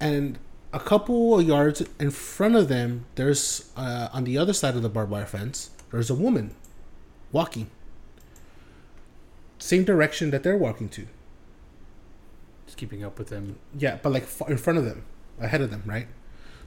And 0.00 0.38
a 0.74 0.80
couple 0.80 1.38
of 1.38 1.46
yards 1.46 1.84
in 2.00 2.10
front 2.10 2.56
of 2.56 2.68
them, 2.68 3.06
there's 3.14 3.70
uh, 3.76 4.08
on 4.12 4.24
the 4.24 4.36
other 4.36 4.52
side 4.52 4.74
of 4.74 4.82
the 4.82 4.88
barbed 4.88 5.10
wire 5.10 5.24
fence, 5.24 5.70
there's 5.92 6.10
a 6.10 6.14
woman 6.14 6.54
walking. 7.30 7.70
Same 9.58 9.84
direction 9.84 10.30
that 10.32 10.42
they're 10.42 10.58
walking 10.58 10.88
to. 10.90 11.06
Just 12.66 12.76
keeping 12.76 13.04
up 13.04 13.18
with 13.20 13.28
them. 13.28 13.60
Yeah, 13.78 13.98
but 14.02 14.10
like 14.12 14.26
in 14.48 14.58
front 14.58 14.80
of 14.80 14.84
them, 14.84 15.04
ahead 15.40 15.60
of 15.60 15.70
them, 15.70 15.84
right? 15.86 16.08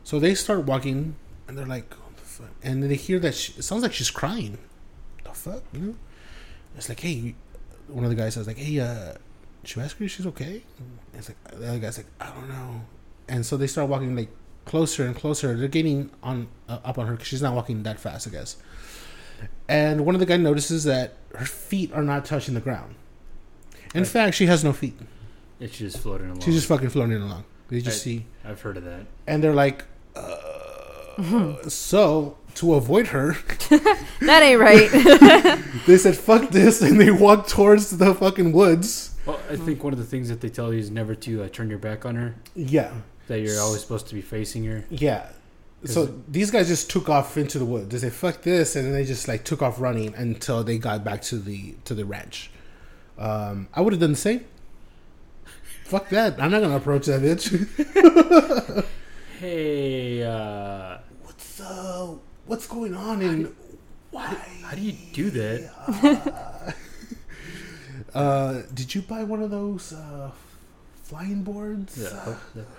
So 0.06 0.20
they 0.20 0.36
start 0.36 0.64
walking, 0.64 1.18
and 1.48 1.58
they're 1.58 1.66
like, 1.66 1.90
the 1.90 2.24
fuck? 2.24 2.50
and 2.64 2.82
then 2.82 2.90
they 2.90 2.96
hear 2.96 3.20
that 3.20 3.36
she, 3.36 3.54
it 3.58 3.64
sounds 3.64 3.84
like 3.84 3.92
she's 3.92 4.10
crying. 4.10 4.58
The 5.26 5.32
fuck, 5.32 5.64
you 5.74 5.80
know? 5.80 5.96
It's 6.78 6.88
like, 6.88 7.02
hey, 7.02 7.36
one 7.90 8.06
of 8.06 8.10
the 8.10 8.16
guys 8.16 8.36
says 8.36 8.48
like, 8.48 8.58
hey, 8.58 8.80
uh, 8.80 9.16
should 9.66 9.82
I 9.82 9.86
ask 9.86 9.98
her 9.98 10.06
if 10.06 10.12
she's 10.12 10.28
okay? 10.28 10.64
And 10.80 11.00
it's 11.14 11.28
like 11.28 11.44
the 11.60 11.68
other 11.68 11.80
guy's 11.80 11.98
like, 11.98 12.08
I 12.22 12.30
don't 12.30 12.48
know. 12.48 12.82
And 13.30 13.46
so 13.46 13.58
they 13.58 13.68
start 13.68 13.90
walking 13.90 14.16
like 14.16 14.30
closer 14.66 15.06
and 15.06 15.16
closer. 15.16 15.56
They're 15.56 15.68
getting 15.68 16.10
on 16.24 16.48
uh, 16.70 16.80
up 16.86 16.98
on 16.98 17.08
her 17.08 17.14
because 17.14 17.28
she's 17.28 17.42
not 17.42 17.54
walking 17.56 17.84
that 17.84 18.00
fast, 18.00 18.28
I 18.28 18.32
guess. 18.32 18.58
And 19.68 20.06
one 20.06 20.16
of 20.16 20.20
the 20.20 20.26
guys 20.26 20.40
notices 20.40 20.84
that 20.86 21.14
her 21.36 21.46
feet 21.46 21.92
are 21.94 22.04
not 22.04 22.26
touching 22.26 22.54
the 22.54 22.62
ground. 22.62 22.96
In 23.94 24.02
Right. 24.02 24.08
fact, 24.08 24.36
she 24.36 24.46
has 24.48 24.64
no 24.64 24.74
feet. 24.74 24.98
It's 25.60 25.78
just 25.78 25.98
floating 26.00 26.28
along. 26.28 26.42
She's 26.42 26.56
just 26.56 26.68
fucking 26.68 26.90
floating 26.90 27.22
along. 27.22 27.44
They 27.70 27.82
just 27.82 27.98
Right. 28.06 28.20
see 28.22 28.26
I've 28.46 28.62
heard 28.62 28.78
of 28.78 28.86
that. 28.86 29.06
and 29.28 29.44
they're 29.44 29.54
like, 29.54 29.84
uh, 30.16 31.68
so 31.70 32.38
to 32.56 32.74
avoid 32.76 33.08
her, 33.08 33.34
That 34.22 34.42
ain't 34.44 34.60
right. 34.60 34.90
they 35.88 35.98
said 35.98 36.16
fuck 36.16 36.50
this, 36.50 36.82
and 36.82 37.00
they 37.00 37.12
walked 37.12 37.50
towards 37.50 37.98
the 37.98 38.14
fucking 38.16 38.52
woods. 38.52 39.16
Well, 39.26 39.40
I 39.50 39.58
think 39.58 39.84
one 39.84 39.94
of 39.94 40.00
the 40.00 40.06
things 40.06 40.30
that 40.30 40.42
they 40.42 40.50
tell 40.50 40.74
you 40.74 40.80
is 40.80 40.90
never 40.90 41.14
to 41.16 41.44
uh, 41.44 41.50
turn 41.50 41.70
your 41.70 41.80
back 41.80 42.06
on 42.06 42.16
her. 42.16 42.36
Yeah, 42.56 42.92
That 43.28 43.40
you're 43.42 43.60
always 43.60 43.82
supposed 43.82 44.08
to 44.08 44.16
be 44.16 44.22
facing 44.22 44.64
her. 44.66 44.86
yeah. 44.90 45.28
So 45.86 46.08
these 46.28 46.50
guys 46.50 46.68
just 46.68 46.90
took 46.90 47.08
off 47.08 47.38
into 47.38 47.60
the 47.60 47.66
woods. 47.66 47.90
They 47.90 48.00
said 48.00 48.12
fuck 48.14 48.42
this, 48.42 48.76
and 48.76 48.86
then 48.86 48.94
they 48.94 49.06
just 49.06 49.28
like 49.28 49.44
took 49.44 49.62
off 49.62 49.80
running 49.80 50.16
until 50.16 50.64
they 50.64 50.80
got 50.80 51.04
back 51.04 51.22
to 51.24 51.38
the 51.38 51.76
to 51.86 51.94
the 51.94 52.04
ranch. 52.04 52.50
Um, 53.18 53.68
I 53.74 53.82
would 53.82 53.94
have 53.94 54.00
done 54.00 54.12
the 54.12 54.18
same. 54.18 54.44
Fuck 55.86 56.10
that! 56.10 56.42
I'm 56.42 56.50
not 56.52 56.62
gonna 56.62 56.78
approach 56.78 57.06
that 57.06 57.22
bitch. 57.22 58.86
Hey, 59.40 60.24
uh, 60.24 60.98
what's 61.22 61.60
uh, 61.62 62.16
what's 62.48 62.66
going 62.66 62.96
on 62.96 63.22
and 63.22 63.56
why? 64.10 64.26
how 64.64 64.74
do 64.76 64.82
you 64.82 64.94
do 65.14 65.30
that? 65.30 66.76
Uh, 68.14 68.64
did 68.74 68.96
you 68.96 69.02
buy 69.04 69.24
one 69.24 69.44
of 69.44 69.52
those 69.52 69.94
uh, 69.94 70.32
flying 71.08 71.44
boards? 71.44 71.96
The, 71.96 72.10
Uh, 72.16 72.36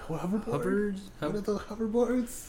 hoverboards? 0.09 0.45
hovers? 0.45 1.01
What 1.21 1.35
are 1.35 1.41
the 1.41 1.59
hoverboards? 1.59 2.49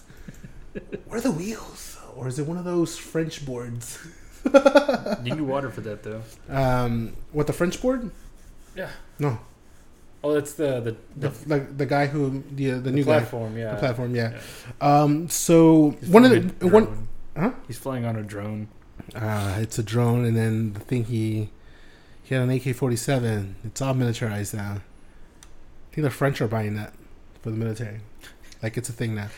Where 1.07 1.17
are 1.17 1.21
the 1.21 1.31
wheels? 1.31 1.97
Or 2.15 2.27
is 2.27 2.37
it 2.39 2.45
one 2.45 2.57
of 2.57 2.65
those 2.65 2.97
French 2.97 3.45
boards? 3.45 3.99
you 4.45 5.35
need 5.35 5.41
water 5.41 5.69
for 5.69 5.81
that 5.81 6.03
though. 6.03 6.21
Um, 6.49 7.15
what 7.31 7.47
the 7.47 7.53
French 7.53 7.81
board? 7.81 8.11
Yeah. 8.75 8.89
No, 9.19 9.39
Oh, 10.23 10.33
that's 10.33 10.53
the 10.53 10.81
the, 10.81 10.95
the 11.15 11.29
the, 11.29 11.49
like 11.49 11.77
the 11.77 11.85
guy 11.85 12.07
who 12.07 12.43
the 12.53 12.71
uh, 12.71 12.75
the, 12.75 12.81
the 12.81 12.91
new 12.91 13.03
guy, 13.05 13.19
platform. 13.19 13.57
Yeah. 13.57 13.73
the 13.73 13.79
platform. 13.79 14.15
Yeah. 14.15 14.37
Um, 14.81 15.29
so 15.29 15.95
He's 15.99 16.09
one 16.09 16.25
of 16.25 16.59
the 16.59 16.67
one. 16.67 17.07
Huh? 17.37 17.51
He's 17.67 17.77
flying 17.77 18.03
on 18.05 18.15
a 18.17 18.23
drone. 18.23 18.67
Uh, 19.15 19.55
it's 19.59 19.79
a 19.79 19.83
drone, 19.83 20.25
and 20.25 20.35
then 20.35 20.73
the 20.73 20.81
thing 20.81 21.05
he 21.05 21.49
he 22.23 22.35
had 22.35 22.43
an 22.43 22.49
AK 22.51 22.75
forty 22.75 22.97
seven. 22.97 23.55
It's 23.63 23.81
all 23.81 23.93
militarized 23.93 24.53
now. 24.53 24.81
I 25.91 25.95
think 25.95 26.03
the 26.03 26.11
French 26.11 26.41
are 26.41 26.47
buying 26.47 26.75
that 26.75 26.93
for 27.41 27.49
the 27.49 27.57
military. 27.57 27.99
Like 28.61 28.77
it's 28.77 28.89
a 28.89 28.93
thing 28.93 29.15
now. 29.15 29.29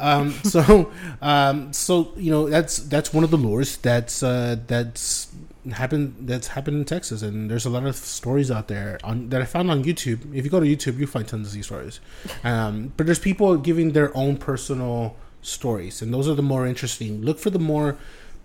Um, 0.00 0.30
so 0.44 0.90
um, 1.20 1.72
so 1.72 2.12
you 2.16 2.30
know 2.30 2.48
that's 2.48 2.78
that's 2.78 3.12
one 3.12 3.24
of 3.24 3.30
the 3.30 3.36
lures 3.36 3.76
that's 3.76 4.22
uh, 4.22 4.56
that's 4.66 5.32
happened 5.70 6.16
that's 6.20 6.48
happened 6.48 6.78
in 6.78 6.84
Texas, 6.84 7.22
and 7.22 7.50
there's 7.50 7.66
a 7.66 7.70
lot 7.70 7.84
of 7.84 7.94
stories 7.94 8.50
out 8.50 8.68
there 8.68 8.98
on 9.04 9.28
that 9.28 9.42
I 9.42 9.44
found 9.44 9.70
on 9.70 9.84
YouTube. 9.84 10.34
If 10.34 10.44
you 10.44 10.50
go 10.50 10.60
to 10.60 10.66
YouTube, 10.66 10.98
you 10.98 11.06
find 11.06 11.28
tons 11.28 11.48
of 11.48 11.54
these 11.54 11.66
stories. 11.66 12.00
Um, 12.42 12.92
but 12.96 13.06
there's 13.06 13.18
people 13.18 13.56
giving 13.58 13.92
their 13.92 14.16
own 14.16 14.38
personal 14.38 15.16
stories, 15.42 16.00
and 16.00 16.12
those 16.12 16.26
are 16.28 16.34
the 16.34 16.42
more 16.42 16.66
interesting. 16.66 17.22
Look 17.22 17.38
for 17.38 17.50
the 17.50 17.58
more 17.58 17.96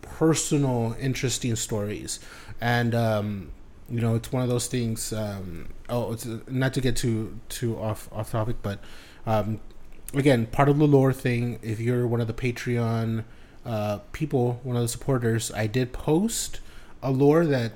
personal, 0.01 0.95
interesting 0.99 1.55
stories, 1.55 2.19
and 2.59 2.93
um, 2.93 3.51
you 3.89 4.01
know 4.01 4.15
it's 4.15 4.31
one 4.31 4.43
of 4.43 4.49
those 4.49 4.67
things. 4.67 5.13
Um, 5.13 5.69
oh, 5.89 6.13
it's 6.13 6.27
not 6.47 6.73
to 6.73 6.81
get 6.81 6.95
too 6.95 7.39
too 7.49 7.77
off 7.79 8.09
off 8.11 8.31
topic, 8.31 8.57
but 8.61 8.79
um, 9.25 9.59
again, 10.13 10.45
part 10.47 10.69
of 10.69 10.77
the 10.77 10.87
lore 10.87 11.13
thing. 11.13 11.59
If 11.61 11.79
you're 11.79 12.07
one 12.07 12.21
of 12.21 12.27
the 12.27 12.33
Patreon 12.33 13.23
uh, 13.65 13.99
people, 14.11 14.59
one 14.63 14.75
of 14.75 14.81
the 14.81 14.87
supporters, 14.87 15.51
I 15.51 15.67
did 15.67 15.93
post 15.93 16.59
a 17.01 17.11
lore 17.11 17.45
that 17.45 17.73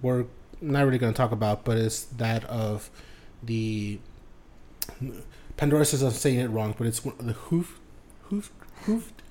we're 0.00 0.26
not 0.60 0.84
really 0.84 0.98
going 0.98 1.12
to 1.12 1.16
talk 1.16 1.32
about, 1.32 1.64
but 1.64 1.76
it's 1.76 2.04
that 2.04 2.44
of 2.44 2.90
the 3.42 3.98
Pandora 5.56 5.84
says 5.84 6.02
I'm 6.02 6.10
saying 6.12 6.38
it 6.40 6.48
wrong, 6.48 6.74
but 6.76 6.86
it's 6.86 7.04
one 7.04 7.14
of 7.18 7.26
the 7.26 7.32
hoof, 7.34 7.78
hoof, 8.24 8.50
hoofed, 8.82 9.22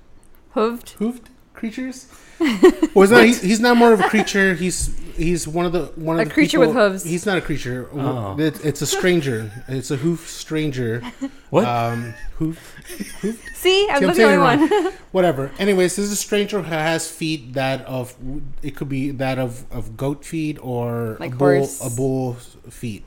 Hooved. 0.54 0.90
hoofed 0.92 1.30
creatures. 1.54 2.06
well, 2.40 2.48
he's 2.94 3.10
not. 3.10 3.24
He's, 3.24 3.42
he's 3.42 3.60
not 3.60 3.76
more 3.76 3.92
of 3.92 4.00
a 4.00 4.08
creature. 4.08 4.54
He's 4.54 4.98
he's 5.16 5.46
one 5.48 5.66
of 5.66 5.72
the 5.72 5.84
one 5.96 6.16
of 6.18 6.22
A 6.22 6.24
the 6.28 6.30
creature 6.34 6.58
people- 6.58 6.74
with 6.74 6.92
hooves. 6.92 7.04
He's 7.04 7.26
not 7.26 7.38
a 7.38 7.40
creature. 7.40 7.88
Oh. 7.92 8.36
It- 8.38 8.64
it's 8.64 8.82
a 8.82 8.86
stranger. 8.86 9.50
It's 9.68 9.90
a 9.90 9.96
hoof 9.96 10.28
stranger. 10.28 11.02
What? 11.50 11.66
Um, 11.66 12.14
hoof, 12.38 12.56
See, 12.88 13.28
I'm 13.30 13.34
See, 13.54 13.88
I'm 13.90 14.14
the 14.14 14.22
only 14.24 14.38
one. 14.38 14.92
whatever. 15.12 15.50
Anyways, 15.58 15.96
this 15.96 16.06
is 16.06 16.12
a 16.12 16.16
stranger 16.16 16.62
who 16.62 16.70
has 16.74 17.10
feet 17.10 17.52
that 17.52 17.84
of 17.84 18.14
it 18.62 18.74
could 18.74 18.88
be 18.88 19.10
that 19.10 19.38
of, 19.38 19.64
of 19.70 19.96
goat 19.98 20.24
feet 20.24 20.58
or 20.62 21.18
Like 21.20 21.34
a 21.34 21.36
bull 21.36 21.58
horse. 21.58 21.86
a 21.86 21.90
bull 21.94 22.32
feet. 22.70 23.04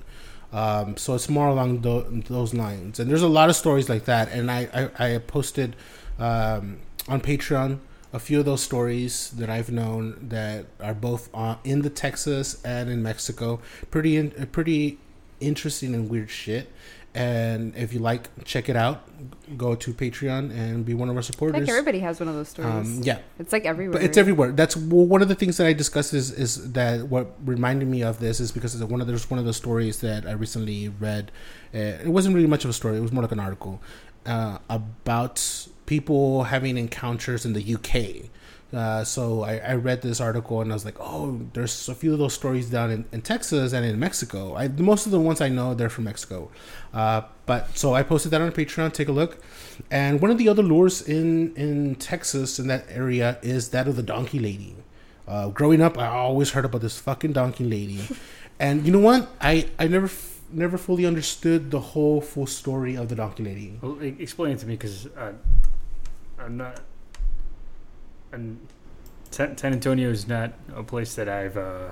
Um, 0.54 0.96
so 0.96 1.16
it's 1.16 1.28
more 1.28 1.48
along 1.48 1.82
tho- 1.82 2.06
those 2.30 2.54
lines, 2.54 3.00
and 3.00 3.10
there's 3.10 3.24
a 3.24 3.28
lot 3.28 3.50
of 3.50 3.56
stories 3.56 3.90
like 3.90 4.06
that. 4.06 4.32
And 4.32 4.50
I 4.52 4.90
I, 5.00 5.14
I 5.16 5.18
posted 5.18 5.76
um, 6.20 6.78
on 7.10 7.20
Patreon 7.22 7.80
a 8.16 8.20
few 8.20 8.40
of 8.40 8.46
those 8.46 8.64
stories 8.64 9.32
that 9.32 9.50
I've 9.50 9.70
known 9.70 10.28
that 10.30 10.68
are 10.80 10.94
both 10.94 11.30
uh, 11.34 11.58
in 11.66 11.82
the 11.82 11.90
Texas 11.90 12.64
and 12.64 12.90
in 12.90 13.04
Mexico. 13.04 13.60
Pretty 13.92 14.16
in, 14.16 14.32
pretty 14.54 15.00
interesting 15.42 15.94
and 15.94 16.10
weird 16.10 16.30
shit. 16.30 16.72
And 17.14 17.76
if 17.76 17.94
you 17.94 18.00
like, 18.00 18.30
check 18.46 18.70
it 18.70 18.78
out. 18.78 19.04
Go 19.58 19.76
to 19.76 19.94
Patreon 19.94 20.52
and 20.52 20.86
be 20.86 20.94
one 20.94 21.10
of 21.10 21.16
our 21.18 21.22
supporters. 21.22 21.56
I 21.56 21.60
think 21.60 21.70
everybody 21.70 22.00
has 22.00 22.20
one 22.22 22.30
of 22.30 22.36
those 22.36 22.50
stories. 22.50 22.74
Um, 22.74 23.02
yeah, 23.04 23.20
It's 23.38 23.52
like 23.52 23.66
everywhere. 23.66 24.00
but 24.00 24.04
it's 24.04 24.18
everywhere. 24.18 24.52
That's 24.54 24.78
well, 24.78 25.06
one 25.06 25.22
of 25.22 25.28
the 25.28 25.36
things 25.36 25.58
that 25.58 25.68
I 25.68 25.74
discussed 25.74 26.14
is 26.14 26.32
is 26.32 26.72
that 26.72 27.08
what 27.08 27.34
reminded 27.44 27.88
me 27.90 28.02
of 28.02 28.20
this 28.20 28.40
is 28.40 28.52
because 28.52 28.76
it's 28.76 28.84
one 28.84 29.02
of 29.02 29.08
there's 29.08 29.30
one 29.30 29.40
of 29.40 29.46
the 29.46 29.54
stories 29.54 30.00
that 30.02 30.26
I 30.26 30.32
recently 30.32 30.90
read. 30.90 31.32
Uh, 31.74 32.04
it 32.08 32.08
wasn't 32.08 32.36
really 32.36 32.48
much 32.48 32.64
of 32.64 32.70
a 32.70 32.74
story; 32.74 32.98
it 32.98 33.02
was 33.02 33.12
more 33.14 33.24
like 33.24 33.32
an 33.32 33.40
article 33.40 33.82
uh, 34.26 34.58
about 34.70 35.68
people 35.86 36.44
having 36.44 36.78
encounters 36.78 37.46
in 37.46 37.54
the 37.54 37.76
UK. 37.76 38.30
Uh, 38.74 39.04
so 39.04 39.44
I, 39.44 39.58
I 39.60 39.74
read 39.76 40.02
this 40.02 40.20
article 40.20 40.60
and 40.60 40.72
I 40.72 40.76
was 40.76 40.84
like, 40.84 40.98
oh, 41.00 41.40
there's 41.54 41.88
a 41.88 41.96
few 41.96 42.12
of 42.12 42.20
those 42.20 42.34
stories 42.34 42.70
down 42.70 42.92
in, 42.92 43.06
in 43.12 43.22
Texas 43.22 43.72
and 43.72 43.86
in 43.86 43.98
Mexico. 44.00 44.56
I, 44.56 44.68
most 44.68 45.06
of 45.06 45.12
the 45.12 45.20
ones 45.20 45.40
I 45.40 45.50
know 45.50 45.74
they're 45.74 45.90
from 45.90 46.06
Mexico. 46.06 46.52
Uh, 46.94 47.22
but 47.46 47.78
so 47.78 47.94
I 47.94 48.04
posted 48.04 48.32
that 48.32 48.42
on 48.42 48.52
Patreon. 48.52 48.92
Take 48.92 49.08
a 49.08 49.14
look. 49.14 49.38
And 49.92 50.22
one 50.22 50.32
of 50.32 50.38
the 50.38 50.50
other 50.50 50.64
lures 50.64 51.02
in 51.02 51.56
in 51.56 51.96
Texas 51.96 52.60
in 52.60 52.68
that 52.68 52.86
area 52.90 53.38
is 53.42 53.70
that 53.70 53.88
of 53.88 53.96
the 53.96 54.04
donkey 54.04 54.40
lady. 54.40 54.76
Uh, 55.28 55.50
growing 55.50 55.82
up, 55.82 55.98
I 55.98 56.08
always 56.08 56.52
heard 56.52 56.66
about 56.66 56.82
this 56.82 57.00
fucking 57.00 57.34
donkey 57.34 57.64
lady, 57.64 58.08
and 58.60 58.86
you 58.86 58.92
know 58.92 59.00
what? 59.00 59.30
I 59.42 59.70
I 59.80 59.88
never 59.88 60.06
f- 60.06 60.42
never 60.52 60.78
fully 60.78 61.06
understood 61.06 61.72
the 61.72 61.80
whole 61.80 62.22
full 62.22 62.48
story 62.48 62.96
of 62.96 63.10
the 63.10 63.16
donkey 63.16 63.44
lady. 63.44 63.80
Well, 63.82 63.98
explain 64.02 64.54
it 64.54 64.60
to 64.60 64.68
me 64.68 64.76
because 64.76 65.08
uh, 65.18 65.34
I'm 66.46 66.58
not. 66.58 66.80
And 68.32 68.60
San, 69.32 69.58
San 69.58 69.74
Antonio 69.74 70.10
is 70.10 70.28
not 70.28 70.54
a 70.76 70.84
place 70.84 71.16
that 71.16 71.28
I've 71.28 71.58
uh, 71.58 71.92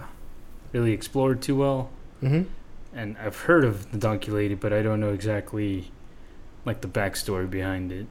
really 0.71 0.91
explored 0.91 1.41
too 1.41 1.55
well, 1.55 1.89
Mm-hmm. 2.21 2.43
and 2.95 3.17
I've 3.17 3.35
heard 3.37 3.65
of 3.65 3.91
the 3.91 3.97
Donkey 3.97 4.31
Lady, 4.31 4.55
but 4.55 4.71
I 4.71 4.81
don't 4.81 4.99
know 5.01 5.11
exactly 5.11 5.91
like 6.63 6.79
the 6.81 6.87
backstory 6.87 7.49
behind 7.49 7.91
it. 7.91 8.07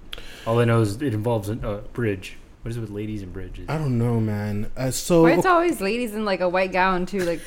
All 0.46 0.58
I 0.58 0.66
know 0.66 0.82
is 0.82 0.96
it 1.00 1.14
involves 1.14 1.48
a, 1.48 1.52
a 1.66 1.76
bridge. 1.78 2.36
What 2.60 2.70
is 2.70 2.76
it 2.76 2.80
with 2.80 2.90
ladies 2.90 3.22
and 3.22 3.32
bridges? 3.32 3.66
I 3.68 3.78
don't 3.78 3.96
know, 3.96 4.20
man. 4.20 4.70
Uh, 4.76 4.90
so 4.90 5.22
Why 5.22 5.32
it's 5.32 5.46
always 5.46 5.80
ladies 5.80 6.14
in 6.14 6.24
like 6.26 6.40
a 6.40 6.48
white 6.48 6.72
gown 6.72 7.06
too? 7.06 7.20
Like 7.24 7.40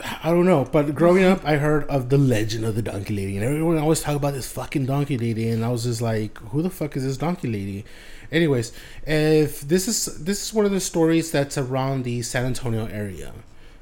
I 0.00 0.30
don't 0.30 0.46
know, 0.46 0.64
but 0.64 0.94
growing 0.94 1.22
up, 1.22 1.44
I 1.44 1.56
heard 1.56 1.84
of 1.84 2.08
the 2.08 2.16
legend 2.16 2.64
of 2.64 2.74
the 2.74 2.82
donkey 2.82 3.14
lady, 3.14 3.36
and 3.36 3.44
everyone 3.44 3.78
always 3.78 4.00
talk 4.00 4.16
about 4.16 4.32
this 4.32 4.50
fucking 4.50 4.86
donkey 4.86 5.18
lady, 5.18 5.48
and 5.48 5.64
I 5.64 5.68
was 5.68 5.84
just 5.84 6.00
like, 6.00 6.38
who 6.38 6.62
the 6.62 6.70
fuck 6.70 6.96
is 6.96 7.04
this 7.04 7.16
donkey 7.16 7.48
lady? 7.48 7.84
Anyways, 8.30 8.72
if 9.06 9.60
this 9.60 9.86
is 9.86 10.24
this 10.24 10.42
is 10.46 10.54
one 10.54 10.64
of 10.64 10.72
the 10.72 10.80
stories 10.80 11.30
that's 11.30 11.58
around 11.58 12.04
the 12.04 12.22
San 12.22 12.46
Antonio 12.46 12.86
area, 12.86 13.34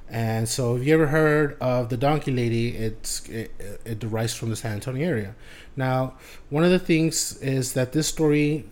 and 0.09 0.49
so 0.49 0.77
if 0.77 0.85
you 0.85 0.93
ever 0.93 1.07
heard 1.07 1.57
of 1.61 1.89
the 1.89 1.97
donkey 1.97 2.33
lady, 2.33 2.77
it's 2.77 3.29
it, 3.29 3.53
it 3.85 3.99
derives 4.01 4.35
from 4.35 4.51
the 4.51 4.57
San 4.57 4.73
Antonio 4.73 5.07
area. 5.07 5.37
Now, 5.77 6.15
one 6.49 6.65
of 6.65 6.71
the 6.71 6.81
things 6.81 7.41
is 7.41 7.75
that 7.75 7.93
this 7.93 8.09
story 8.09 8.65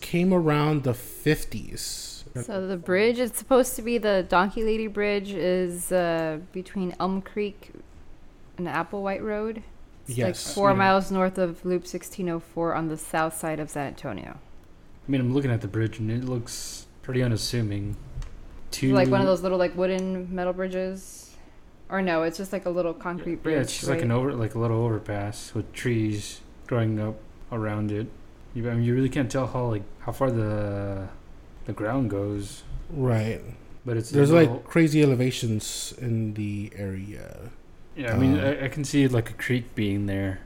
came 0.00 0.32
around 0.32 0.84
the 0.84 0.94
fifties. 0.94 2.08
So, 2.40 2.66
the 2.66 2.76
bridge. 2.76 3.18
It's 3.18 3.38
supposed 3.38 3.76
to 3.76 3.82
be 3.82 3.98
the 3.98 4.24
Donkey 4.28 4.62
Lady 4.64 4.86
Bridge. 4.86 5.32
Is 5.32 5.92
uh, 5.92 6.38
between 6.52 6.94
Elm 7.00 7.22
Creek 7.22 7.72
and 8.58 8.66
Applewhite 8.66 9.22
Road. 9.22 9.62
It's 10.08 10.18
like 10.18 10.36
four 10.36 10.70
Yeah. 10.70 10.76
miles 10.76 11.10
north 11.10 11.38
of 11.38 11.64
Loop 11.64 11.82
1604 11.82 12.74
on 12.74 12.88
the 12.88 12.96
south 12.96 13.36
side 13.36 13.60
of 13.60 13.70
San 13.70 13.88
Antonio. 13.88 14.38
I 15.06 15.10
mean, 15.10 15.20
I'm 15.20 15.32
looking 15.32 15.50
at 15.50 15.60
the 15.60 15.68
bridge 15.68 15.98
and 15.98 16.10
it 16.10 16.24
looks 16.24 16.86
pretty 17.02 17.22
unassuming. 17.22 17.96
Two, 18.70 18.92
Like 18.94 19.08
one 19.08 19.20
of 19.20 19.26
those 19.26 19.42
little 19.42 19.58
like 19.58 19.76
wooden 19.76 20.34
metal 20.34 20.52
bridges, 20.54 21.36
or 21.90 22.00
no? 22.00 22.22
It's 22.22 22.38
just 22.38 22.52
like 22.52 22.64
a 22.64 22.70
little 22.70 22.94
concrete 22.94 23.42
bridge. 23.42 23.54
Yeah, 23.54 23.60
it's 23.60 23.74
just 23.74 23.88
like 23.90 24.00
an 24.02 24.10
over, 24.10 24.32
like 24.32 24.54
a 24.54 24.58
little 24.58 24.82
overpass 24.82 25.54
with 25.54 25.70
trees 25.72 26.40
growing 26.66 26.98
up 26.98 27.16
around 27.52 27.92
it. 27.92 28.06
You, 28.54 28.68
I 28.70 28.74
mean, 28.74 28.84
you 28.84 28.94
really 28.94 29.08
can't 29.10 29.30
tell 29.30 29.46
how 29.46 29.66
like 29.66 29.82
how 30.00 30.12
far 30.12 30.30
the 30.30 31.08
the 31.66 31.72
ground 31.72 32.10
goes, 32.10 32.62
Right. 32.90 33.40
but 33.84 33.96
it's 33.96 34.10
a 34.10 34.14
There's 34.14 34.30
little- 34.30 34.54
like 34.56 34.64
crazy 34.64 35.02
elevations 35.02 35.94
in 36.00 36.34
the 36.34 36.72
area. 36.76 37.50
yeah. 37.96 38.14
I 38.14 38.18
mean, 38.18 38.38
uh, 38.38 38.56
I, 38.60 38.64
I 38.64 38.68
can 38.68 38.84
see 38.84 39.06
like 39.08 39.30
a 39.30 39.34
creek 39.34 39.74
being 39.74 40.06
there. 40.06 40.40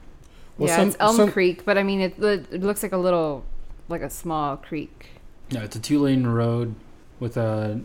Well, 0.58 0.68
yeah, 0.68 0.76
some- 0.76 0.88
it's 0.88 0.96
Elm 1.00 1.16
some- 1.16 1.32
Creek, 1.32 1.64
but 1.64 1.76
I 1.78 1.82
mean, 1.82 2.00
it, 2.00 2.18
it 2.18 2.62
looks 2.62 2.82
like 2.82 2.92
a 2.92 2.96
little, 2.98 3.44
like 3.88 4.02
a 4.02 4.10
small 4.10 4.56
creek. 4.56 5.08
Yeah, 5.50 5.62
it's 5.64 5.76
a 5.76 5.80
two 5.80 6.00
lane 6.00 6.26
road 6.26 6.74
with 7.20 7.36
a 7.36 7.80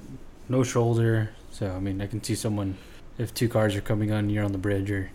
no 0.49 0.63
shoulder. 0.63 1.31
So 1.51 1.69
I 1.71 1.79
mean, 1.79 2.01
I 2.01 2.07
can 2.07 2.23
see 2.23 2.33
someone 2.35 2.77
if 3.17 3.33
two 3.33 3.49
cars 3.49 3.75
are 3.75 3.81
coming 3.81 4.11
on, 4.11 4.29
you're 4.29 4.43
on 4.45 4.51
the 4.53 4.57
bridge 4.57 4.89
or 4.89 5.11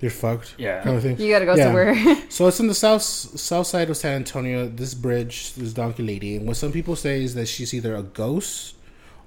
You're 0.00 0.10
fucked. 0.10 0.54
yeah. 0.58 0.82
Kind 0.82 0.96
of 0.96 1.02
thing. 1.02 1.18
You 1.20 1.30
gotta 1.32 1.44
go 1.46 1.54
Yeah. 1.54 1.64
somewhere. 1.64 1.94
So 2.30 2.48
it's 2.48 2.60
in 2.60 2.66
the 2.66 2.74
south 2.74 3.02
south 3.02 3.66
side 3.66 3.90
of 3.90 3.96
San 3.96 4.16
Antonio. 4.16 4.66
This 4.68 4.94
bridge, 4.94 5.54
this 5.54 5.72
donkey 5.72 6.02
lady, 6.02 6.36
and 6.36 6.46
what 6.46 6.56
some 6.56 6.72
people 6.72 6.96
say 6.96 7.22
is 7.22 7.34
that 7.34 7.46
she's 7.46 7.74
either 7.74 7.94
a 7.94 8.02
ghost 8.02 8.74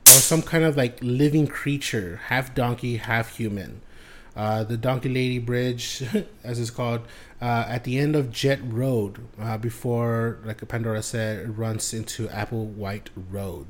or 0.07 0.19
some 0.31 0.41
kind 0.41 0.63
of 0.63 0.75
like 0.75 0.97
living 1.01 1.47
creature, 1.47 2.19
half 2.27 2.53
donkey, 2.55 2.97
half 2.97 3.37
human. 3.37 3.81
Uh, 4.35 4.65
the 4.65 4.75
Donkey 4.75 5.07
Lady 5.07 5.39
Bridge, 5.39 6.03
as 6.43 6.59
it's 6.59 6.69
called, 6.69 7.01
uh, 7.41 7.65
at 7.69 7.85
the 7.85 7.97
end 7.97 8.17
of 8.17 8.31
Jett 8.31 8.59
Road, 8.65 9.19
uh, 9.39 9.57
before, 9.57 10.39
like 10.43 10.67
Pandora 10.67 11.01
said, 11.03 11.39
it 11.45 11.51
runs 11.51 11.93
into 11.93 12.27
Applewhite 12.27 13.07
Road. 13.31 13.67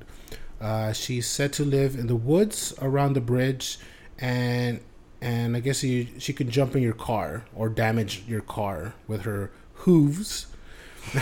Uh, 0.60 0.92
she's 0.92 1.28
said 1.28 1.54
to 1.54 1.64
live 1.64 1.94
in 1.96 2.08
the 2.08 2.16
woods 2.16 2.74
around 2.82 3.14
the 3.14 3.22
bridge, 3.22 3.78
and 4.18 4.80
and 5.26 5.58
I 5.58 5.60
guess 5.60 5.84
you, 5.84 6.08
she 6.20 6.34
could 6.34 6.52
jump 6.52 6.76
in 6.76 6.84
your 6.84 6.94
car 6.94 7.46
or 7.56 7.68
damage 7.68 8.24
your 8.28 8.42
car 8.42 8.94
with 9.08 9.24
her 9.24 9.50
hooves. 9.74 10.46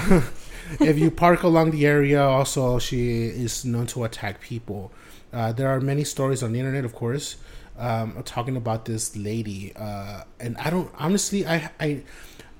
if 0.81 0.99
you 0.99 1.09
park 1.09 1.43
along 1.43 1.71
the 1.71 1.85
area, 1.85 2.21
also 2.21 2.79
she 2.79 3.27
is 3.27 3.63
known 3.63 3.87
to 3.87 4.03
attack 4.03 4.41
people. 4.41 4.91
Uh, 5.31 5.53
there 5.53 5.69
are 5.69 5.79
many 5.79 6.03
stories 6.03 6.43
on 6.43 6.51
the 6.51 6.59
internet, 6.59 6.83
of 6.83 6.93
course, 6.93 7.37
um, 7.79 8.21
talking 8.25 8.57
about 8.57 8.83
this 8.83 9.15
lady, 9.15 9.71
uh, 9.77 10.23
and 10.37 10.57
I 10.57 10.69
don't 10.69 10.91
honestly, 10.99 11.47
I 11.47 11.71
I 11.79 12.03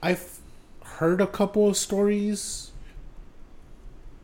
I've 0.01 0.39
heard 0.83 1.19
a 1.19 1.27
couple 1.27 1.67
of 1.67 1.75
stories. 1.75 2.71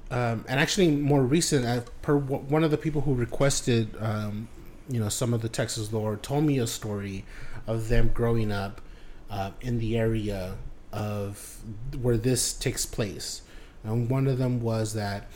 Um, 0.10 0.46
and 0.48 0.60
actually, 0.60 0.90
more 0.90 1.22
recent, 1.22 1.66
uh, 1.66 1.82
per 2.02 2.18
one 2.18 2.64
of 2.64 2.72
the 2.72 2.78
people 2.78 3.02
who 3.02 3.14
requested, 3.14 3.96
um, 4.00 4.48
you 4.90 5.00
know, 5.00 5.10
some 5.10 5.34
of 5.34 5.42
the 5.42 5.50
Texas 5.50 5.94
lore, 5.94 6.18
told 6.18 6.44
me 6.44 6.60
a 6.60 6.68
story 6.68 7.26
of 7.68 7.88
them 7.90 8.10
growing 8.14 8.52
up 8.52 8.82
uh, 9.30 9.52
in 9.62 9.80
the 9.80 9.98
area 9.98 10.56
of 10.92 11.58
where 12.02 12.18
this 12.18 12.54
takes 12.54 12.86
place. 12.86 13.44
And 13.84 14.10
one 14.10 14.28
of 14.28 14.38
them 14.40 14.62
was 14.62 14.94
that 14.96 15.28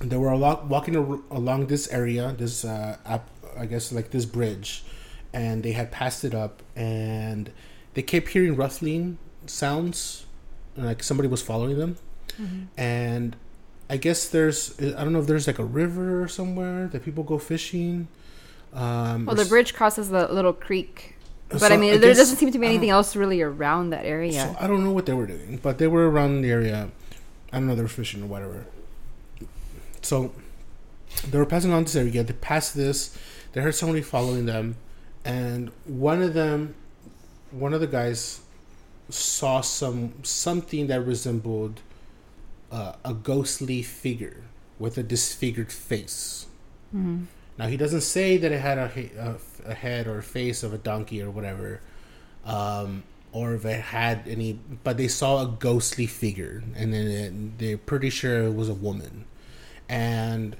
they 0.00 0.16
were 0.16 0.30
a 0.30 0.38
lot 0.38 0.66
walking 0.66 0.96
ar- 0.96 1.20
along 1.30 1.66
this 1.66 1.88
area, 1.88 2.34
this 2.38 2.64
uh, 2.64 2.96
up, 3.04 3.28
I 3.58 3.66
guess 3.66 3.92
like 3.92 4.10
this 4.10 4.24
bridge, 4.24 4.82
and 5.32 5.62
they 5.62 5.72
had 5.72 5.90
passed 5.90 6.24
it 6.24 6.34
up, 6.34 6.62
and 6.76 7.50
they 7.94 8.02
kept 8.02 8.28
hearing 8.28 8.56
rustling 8.56 9.18
sounds, 9.46 10.24
like 10.76 11.02
somebody 11.02 11.28
was 11.28 11.42
following 11.42 11.76
them, 11.78 11.96
and 12.78 13.36
I 13.90 13.96
guess 13.96 14.28
there's 14.28 14.78
I 14.80 15.02
don't 15.04 15.12
know 15.12 15.20
if 15.20 15.26
there's 15.26 15.46
like 15.46 15.58
a 15.58 15.64
river 15.64 16.28
somewhere 16.28 16.86
that 16.88 17.04
people 17.04 17.24
go 17.24 17.38
fishing. 17.38 18.08
Um, 18.72 19.26
well, 19.26 19.34
the 19.36 19.44
bridge 19.46 19.74
crosses 19.74 20.10
the 20.10 20.32
little 20.32 20.52
creek, 20.52 21.16
but 21.48 21.60
so 21.60 21.66
I 21.66 21.76
mean, 21.76 21.90
there 22.00 22.10
guess- 22.10 22.18
doesn't 22.18 22.36
seem 22.36 22.52
to 22.52 22.58
be 22.58 22.66
anything 22.66 22.90
else 22.90 23.16
really 23.16 23.42
around 23.42 23.90
that 23.90 24.04
area. 24.06 24.32
So 24.54 24.56
I 24.60 24.66
don't 24.66 24.84
know 24.84 24.92
what 24.92 25.06
they 25.06 25.12
were 25.14 25.26
doing, 25.26 25.58
but 25.62 25.78
they 25.78 25.86
were 25.88 26.08
around 26.08 26.42
the 26.42 26.50
area. 26.50 26.90
I 27.52 27.58
don't 27.58 27.66
know 27.66 27.74
they 27.74 27.82
were 27.82 27.88
fishing 27.88 28.22
or 28.22 28.26
whatever. 28.26 28.66
So 30.02 30.32
they 31.28 31.38
were 31.38 31.46
passing 31.46 31.72
on 31.72 31.82
this 31.84 31.96
area. 31.96 32.22
They 32.22 32.32
passed 32.34 32.76
this. 32.76 33.16
They 33.52 33.60
heard 33.60 33.74
somebody 33.74 34.02
following 34.02 34.46
them, 34.46 34.76
and 35.24 35.70
one 35.84 36.22
of 36.22 36.34
them, 36.34 36.74
one 37.50 37.74
of 37.74 37.80
the 37.80 37.88
guys, 37.88 38.40
saw 39.08 39.60
some 39.60 40.12
something 40.22 40.86
that 40.86 41.04
resembled 41.04 41.80
uh, 42.70 42.92
a 43.04 43.12
ghostly 43.12 43.82
figure 43.82 44.44
with 44.78 44.96
a 44.96 45.02
disfigured 45.02 45.72
face. 45.72 46.46
Mhm. 46.94 47.24
Now 47.60 47.66
he 47.66 47.76
doesn't 47.76 48.00
say 48.00 48.38
that 48.38 48.50
it 48.50 48.58
had 48.58 48.78
a, 48.78 48.90
a, 49.18 49.70
a 49.72 49.74
head 49.74 50.06
or 50.06 50.16
a 50.16 50.22
face 50.22 50.62
of 50.62 50.72
a 50.72 50.78
donkey 50.78 51.20
or 51.20 51.30
whatever, 51.30 51.82
um, 52.46 53.02
or 53.32 53.52
if 53.52 53.66
it 53.66 53.82
had 53.82 54.26
any. 54.26 54.58
But 54.82 54.96
they 54.96 55.08
saw 55.08 55.42
a 55.42 55.46
ghostly 55.46 56.06
figure, 56.06 56.62
and 56.74 56.94
then 56.94 57.06
it, 57.06 57.58
they're 57.58 57.76
pretty 57.76 58.08
sure 58.08 58.44
it 58.44 58.54
was 58.54 58.70
a 58.70 58.74
woman. 58.74 59.26
And 59.90 60.56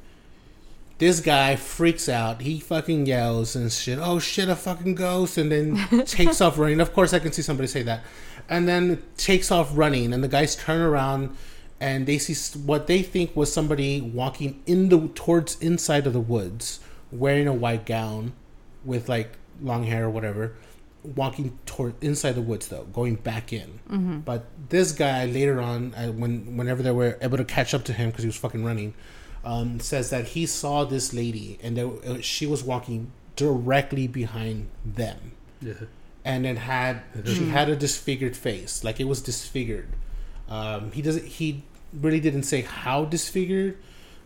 this 0.99 1.21
guy 1.21 1.57
freaks 1.57 2.07
out. 2.07 2.43
He 2.43 2.61
fucking 2.61 3.07
yells 3.07 3.57
and 3.57 3.73
shit. 3.73 3.99
Oh 3.99 4.19
shit, 4.19 4.51
a 4.51 4.55
fucking 4.55 4.95
ghost! 4.95 5.39
And 5.39 5.51
then 5.51 6.05
takes 6.05 6.43
off 6.43 6.59
running. 6.59 6.83
Of 6.83 6.93
course, 6.93 7.15
I 7.15 7.19
can 7.19 7.33
see 7.33 7.41
somebody 7.41 7.67
say 7.67 7.83
that. 7.85 8.03
And 8.47 8.69
then 8.69 9.03
takes 9.17 9.51
off 9.51 9.71
running, 9.75 10.13
and 10.13 10.23
the 10.23 10.29
guys 10.29 10.55
turn 10.55 10.83
around 10.83 11.35
and 11.81 12.07
they 12.07 12.19
see 12.19 12.59
what 12.59 12.87
they 12.87 13.03
think 13.03 13.35
was 13.35 13.51
somebody 13.51 14.03
walking 14.03 14.63
in 14.67 14.91
the 14.91 15.09
towards 15.15 15.59
inside 15.63 16.07
of 16.07 16.13
the 16.13 16.21
woods, 16.21 16.79
wearing 17.13 17.47
a 17.49 17.53
white 17.55 17.87
gown, 17.87 18.33
with 18.85 19.09
like 19.09 19.33
long 19.63 19.85
hair 19.85 20.05
or 20.07 20.11
whatever, 20.11 20.55
walking 21.03 21.59
toward 21.67 21.95
inside 22.03 22.33
the 22.33 22.43
woods 22.43 22.69
though, 22.69 22.85
going 22.93 23.15
back 23.17 23.53
in. 23.53 23.81
Mm-hmm. 23.91 24.19
But 24.21 24.45
this 24.69 24.93
guy 24.93 25.27
later 25.27 25.61
on, 25.61 25.95
uh, 25.95 26.09
when 26.13 26.57
whenever 26.57 26.83
they 26.83 26.91
were 26.91 27.19
able 27.21 27.37
to 27.39 27.45
catch 27.45 27.75
up 27.75 27.85
to 27.85 27.93
him 27.93 28.11
because 28.11 28.23
he 28.23 28.29
was 28.29 28.37
fucking 28.37 28.65
running, 28.65 28.95
um, 29.45 29.81
says 29.81 30.11
that 30.11 30.29
he 30.29 30.47
saw 30.47 30.85
this 30.85 31.13
lady 31.15 31.59
and 31.63 31.77
there, 31.77 31.89
uh, 32.07 32.21
she 32.21 32.47
was 32.47 32.63
walking 32.63 33.13
directly 33.37 34.07
behind 34.07 34.69
them, 34.85 35.33
Yeah. 35.63 35.73
and 36.25 36.47
it 36.47 36.59
had 36.59 37.03
she 37.25 37.49
had 37.49 37.69
a 37.71 37.77
disfigured 37.77 38.37
face, 38.37 38.85
like 38.85 39.01
it 39.01 39.05
was 39.05 39.23
disfigured. 39.23 39.89
Um, 40.49 40.93
he 40.93 41.01
doesn't. 41.01 41.25
He 41.27 41.63
really 41.93 42.21
didn't 42.21 42.43
say 42.43 42.61
how 42.63 43.05
disfigured, 43.07 43.79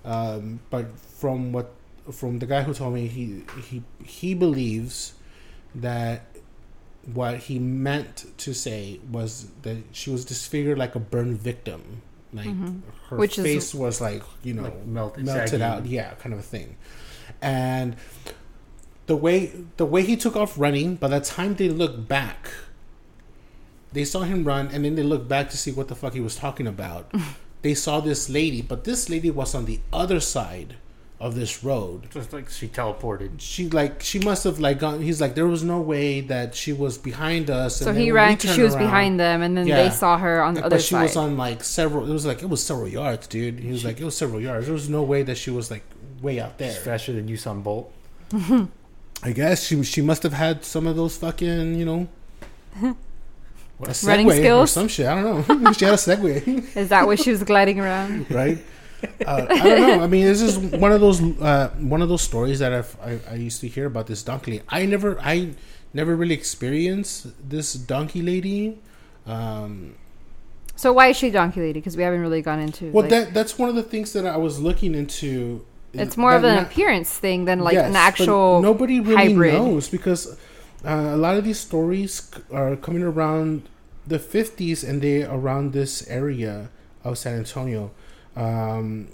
um, 0.04 0.60
but 0.70 0.98
from 0.98 1.52
what 1.52 1.72
from 2.12 2.38
the 2.38 2.46
guy 2.46 2.62
who 2.62 2.74
told 2.74 2.94
me, 2.94 3.06
he 3.06 3.42
he 3.68 3.82
he 4.04 4.34
believes 4.34 5.14
that 5.74 6.26
what 7.12 7.36
he 7.38 7.58
meant 7.58 8.24
to 8.38 8.54
say 8.54 8.98
was 9.10 9.48
that 9.62 9.76
she 9.92 10.10
was 10.10 10.24
disfigured 10.24 10.78
like 10.78 10.94
a 10.94 10.98
burned 11.00 11.38
victim, 11.38 12.02
like 12.32 12.46
Mhm. 12.48 12.80
her 13.08 13.16
Which 13.16 13.38
is- 13.38 13.44
face 13.44 13.74
was 13.74 14.00
like 14.00 14.22
you 14.42 14.54
know 14.54 14.62
Like 14.64 14.86
melted, 14.86 15.24
melted 15.24 15.60
out, 15.62 15.86
yeah, 15.86 16.14
kind 16.14 16.32
of 16.32 16.38
a 16.40 16.42
thing. 16.42 16.76
and 17.42 17.96
the 19.06 19.16
way 19.16 19.52
the 19.76 19.84
way 19.84 20.02
he 20.02 20.16
took 20.16 20.34
off 20.36 20.58
running. 20.58 20.94
By 20.96 21.08
the 21.08 21.20
time 21.20 21.54
they 21.56 21.68
looked 21.68 22.08
back, 22.08 22.48
they 23.92 24.04
saw 24.04 24.20
him 24.22 24.44
run, 24.44 24.68
and 24.68 24.84
then 24.84 24.94
they 24.94 25.02
looked 25.02 25.28
back 25.28 25.50
to 25.50 25.56
see 25.58 25.72
what 25.72 25.88
the 25.88 25.94
fuck 25.94 26.14
he 26.14 26.20
was 26.20 26.36
talking 26.36 26.66
about. 26.66 27.12
they 27.62 27.74
saw 27.74 28.00
this 28.00 28.28
lady, 28.30 28.62
but 28.62 28.84
this 28.84 29.08
lady 29.10 29.30
was 29.30 29.54
on 29.54 29.66
the 29.66 29.80
other 29.92 30.20
side 30.20 30.76
of 31.20 31.34
this 31.34 31.62
road. 31.64 32.08
Just 32.10 32.32
like 32.32 32.50
she 32.50 32.68
teleported. 32.68 33.30
She 33.38 33.68
like 33.70 34.02
she 34.02 34.18
must 34.18 34.44
have 34.44 34.58
like 34.58 34.78
gone. 34.78 35.00
He's 35.00 35.20
like 35.20 35.34
there 35.34 35.46
was 35.46 35.62
no 35.62 35.80
way 35.80 36.20
that 36.22 36.54
she 36.54 36.72
was 36.72 36.98
behind 36.98 37.50
us. 37.50 37.76
So 37.76 37.90
and 37.90 37.98
he 37.98 38.10
ran 38.12 38.34
because 38.34 38.54
she 38.54 38.62
was 38.62 38.74
around, 38.74 38.84
behind 38.84 39.20
them, 39.20 39.42
and 39.42 39.56
then 39.56 39.66
Yeah. 39.66 39.84
they 39.84 39.90
saw 39.90 40.18
her 40.18 40.42
on 40.42 40.54
the 40.54 40.60
but 40.60 40.66
other 40.66 40.78
she 40.80 40.94
side. 40.94 40.98
She 41.00 41.02
was 41.04 41.16
on 41.16 41.36
like 41.36 41.62
several. 41.64 42.08
It 42.08 42.12
was 42.12 42.26
like 42.26 42.42
it 42.42 42.48
was 42.48 42.62
several 42.64 42.88
yards, 42.88 43.26
dude. 43.26 43.60
He 43.60 43.70
was 43.70 43.84
like 43.84 44.00
it 44.00 44.04
was 44.04 44.16
several 44.16 44.40
yards. 44.40 44.66
There 44.66 44.74
was 44.74 44.88
no 44.88 45.02
way 45.02 45.22
that 45.22 45.36
she 45.38 45.50
was 45.50 45.70
like 45.70 45.84
way 46.20 46.40
out 46.40 46.52
She's 46.58 46.74
there. 46.74 46.82
faster 46.82 47.12
than 47.12 47.28
Usain 47.28 47.62
Bolt. 47.62 47.92
I 49.22 49.32
guess 49.32 49.64
she 49.64 49.82
she 49.84 50.02
must 50.02 50.22
have 50.24 50.32
had 50.34 50.64
some 50.64 50.86
of 50.86 50.96
those 50.96 51.16
fucking 51.16 51.76
you 51.76 51.84
know. 51.84 52.08
A 53.80 53.88
Segway 53.88 54.28
Running 54.28 54.52
or 54.52 54.66
some 54.66 54.88
shit. 54.88 55.04
I 55.06 55.20
don't 55.20 55.48
know. 55.48 55.72
she 55.72 55.84
had 55.84 55.94
a 55.94 55.96
Segway, 55.96 56.76
Is 56.76 56.88
that 56.90 57.06
why 57.06 57.16
she 57.16 57.30
was 57.30 57.42
gliding 57.42 57.80
around? 57.80 58.30
right? 58.30 58.58
Uh, 59.26 59.46
I 59.50 59.58
don't 59.58 59.80
know. 59.80 60.00
I 60.04 60.06
mean, 60.06 60.24
this 60.24 60.40
is 60.40 60.58
one 60.58 60.92
of 60.92 61.00
those 61.00 61.20
uh, 61.40 61.70
one 61.78 62.00
of 62.02 62.08
those 62.08 62.22
stories 62.22 62.58
that 62.60 62.72
I've, 62.72 62.96
I 63.02 63.18
I 63.32 63.34
used 63.34 63.60
to 63.60 63.68
hear 63.68 63.86
about 63.86 64.06
this 64.06 64.22
donkey. 64.22 64.52
lady. 64.52 64.64
I 64.68 64.86
never 64.86 65.18
I 65.20 65.54
never 65.92 66.16
really 66.16 66.34
experienced 66.34 67.26
this 67.48 67.74
donkey 67.74 68.22
lady. 68.22 68.78
Um, 69.26 69.94
So 70.76 70.92
why 70.92 71.08
is 71.08 71.16
she 71.16 71.30
donkey 71.30 71.60
lady? 71.60 71.80
Because 71.80 71.96
we 71.96 72.02
haven't 72.02 72.20
really 72.20 72.42
gone 72.42 72.60
into. 72.60 72.90
well, 72.90 73.02
like, 73.02 73.10
that 73.10 73.34
that's 73.34 73.58
one 73.58 73.68
of 73.68 73.74
the 73.76 73.82
things 73.82 74.12
that 74.12 74.26
I 74.26 74.36
was 74.36 74.58
looking 74.60 74.94
into. 74.94 75.64
it's 75.92 76.16
more 76.16 76.34
of 76.34 76.42
an 76.44 76.56
not- 76.56 76.66
appearance 76.66 77.10
thing 77.24 77.44
than 77.44 77.60
like 77.60 77.74
Yes, 77.74 77.86
an 77.88 77.96
actual. 77.96 78.60
nobody 78.62 78.98
really 79.00 79.14
hybrid. 79.36 79.54
knows 79.54 79.88
because 79.88 80.22
uh, 80.84 81.14
a 81.14 81.16
lot 81.16 81.36
of 81.38 81.44
these 81.44 81.60
stories 81.60 82.30
are 82.50 82.74
coming 82.76 83.02
around 83.04 83.68
the 84.06 84.18
50s 84.18 84.82
and 84.86 85.00
they 85.00 85.22
around 85.22 85.72
this 85.72 86.02
area 86.08 86.68
of 87.04 87.16
San 87.16 87.38
Antonio. 87.38 87.90
Um, 88.36 89.08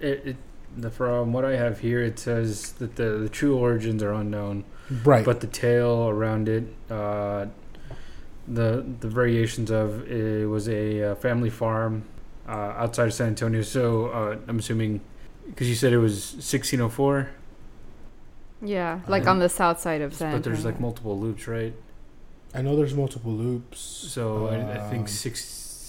It, 0.00 0.26
it, 0.26 0.36
the, 0.76 0.90
from 0.90 1.32
what 1.32 1.44
I 1.44 1.56
have 1.56 1.80
here, 1.80 2.00
it 2.02 2.18
says 2.18 2.72
that 2.74 2.96
the, 2.96 3.18
the 3.18 3.28
true 3.28 3.56
origins 3.56 4.02
are 4.02 4.12
unknown, 4.12 4.64
right. 5.04 5.24
but 5.24 5.40
the 5.40 5.46
tale 5.46 6.08
around 6.08 6.48
it, 6.48 6.64
uh, 6.90 7.46
the 8.46 8.84
the 9.00 9.08
variations 9.08 9.70
of 9.70 10.08
it 10.10 10.46
was 10.48 10.68
a 10.68 11.12
uh, 11.12 11.14
family 11.16 11.50
farm 11.50 12.04
uh, 12.46 12.52
outside 12.82 13.06
of 13.06 13.14
San 13.14 13.28
Antonio. 13.28 13.62
So 13.62 14.06
uh, 14.08 14.36
I'm 14.48 14.58
assuming 14.58 15.00
because 15.46 15.68
you 15.68 15.74
said 15.74 15.92
it 15.92 15.98
was 15.98 16.32
1604, 16.34 17.30
yeah, 18.62 19.00
like 19.08 19.26
on 19.26 19.38
the 19.38 19.48
south 19.48 19.80
side 19.80 20.00
of 20.02 20.14
San 20.14 20.32
but 20.32 20.44
there's 20.44 20.64
like 20.64 20.80
multiple 20.80 21.18
loops, 21.18 21.46
right? 21.48 21.74
I 22.54 22.62
know 22.62 22.76
there's 22.76 22.94
multiple 22.94 23.32
loops. 23.32 23.80
So 23.80 24.46
I, 24.48 24.74
I 24.76 24.88
think 24.90 25.02
Um, 25.02 25.06
six, 25.08 25.40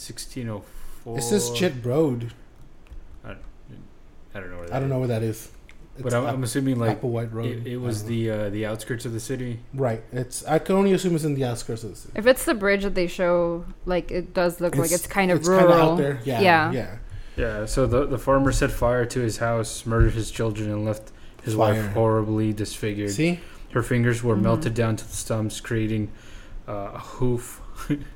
1604. 0.09 0.74
It 1.07 1.21
says 1.21 1.51
Chit 1.51 1.73
Road. 1.85 2.33
I 3.23 4.39
don't 4.41 4.51
know 4.51 4.57
where 4.57 4.67
that 4.67 4.75
I 4.75 4.79
don't 4.79 4.87
is. 4.87 4.91
know 4.91 4.99
where 4.99 5.07
that 5.07 5.23
is. 5.23 5.49
But 5.97 6.13
I'm, 6.13 6.25
Ap- 6.25 6.33
I'm 6.33 6.43
assuming 6.43 6.77
like 6.77 6.99
Applewhite 7.01 7.31
Road. 7.33 7.45
it, 7.45 7.67
it 7.67 7.73
I 7.75 7.77
was 7.77 8.01
don't 8.01 8.09
the 8.09 8.29
uh, 8.29 8.49
the 8.49 8.65
outskirts 8.65 9.05
of 9.05 9.13
the 9.13 9.19
city. 9.21 9.59
right. 9.73 10.03
It's 10.11 10.43
I 10.45 10.59
can 10.59 10.75
only 10.75 10.91
assume 10.91 11.15
it's 11.15 11.23
in 11.23 11.35
the 11.35 11.45
outskirts 11.45 11.83
of 11.85 11.91
the 11.91 11.95
city. 11.95 12.13
If 12.17 12.27
it's 12.27 12.43
the 12.43 12.53
bridge 12.53 12.83
that 12.83 12.95
they 12.95 13.07
show, 13.07 13.63
like 13.85 14.11
it 14.11 14.33
does 14.33 14.59
look 14.59 14.75
like 14.75 14.91
it's 14.91 15.07
kind 15.07 15.31
of 15.31 15.39
it's 15.39 15.47
kinda 15.47 15.63
rural. 15.63 15.91
out 15.91 15.97
there. 15.97 16.19
Yeah, 16.25 16.41
Yeah. 16.41 16.71
yeah. 16.71 16.97
Yeah, 17.37 17.65
so 17.65 17.85
the 17.85 18.05
the 18.05 18.17
farmer 18.17 18.51
set 18.51 18.71
fire 18.71 19.05
to 19.05 19.19
his 19.21 19.37
house, 19.37 19.85
murdered 19.85 20.13
his 20.13 20.31
children, 20.31 20.69
and 20.69 20.83
left 20.85 21.11
his 21.43 21.53
Fire. 21.55 21.73
wife 21.83 21.91
horribly 21.93 22.51
disfigured. 22.53 23.11
See, 23.11 23.39
Her 23.71 23.83
fingers 23.83 24.23
were 24.23 24.35
Mhm. 24.37 24.41
melted 24.41 24.73
down 24.73 24.95
to 24.97 25.05
the 25.05 25.13
stumps, 25.13 25.59
creating 25.61 26.09
uh, 26.67 26.91
a 26.95 26.99
hoof, 26.99 27.61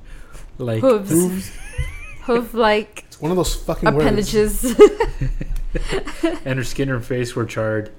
like 0.58 0.80
Hooves, 0.82 1.52
Hooves. 2.22 2.46
hoof 2.48 2.54
like 2.54 3.04
it's 3.08 3.20
one 3.22 3.32
of 3.32 3.38
those 3.38 3.56
fucking 3.56 3.88
appendages. 3.90 4.64
and 6.46 6.58
her 6.60 6.64
skin 6.64 6.90
and 6.90 7.04
face 7.06 7.36
were 7.36 7.46
charred, 7.46 7.92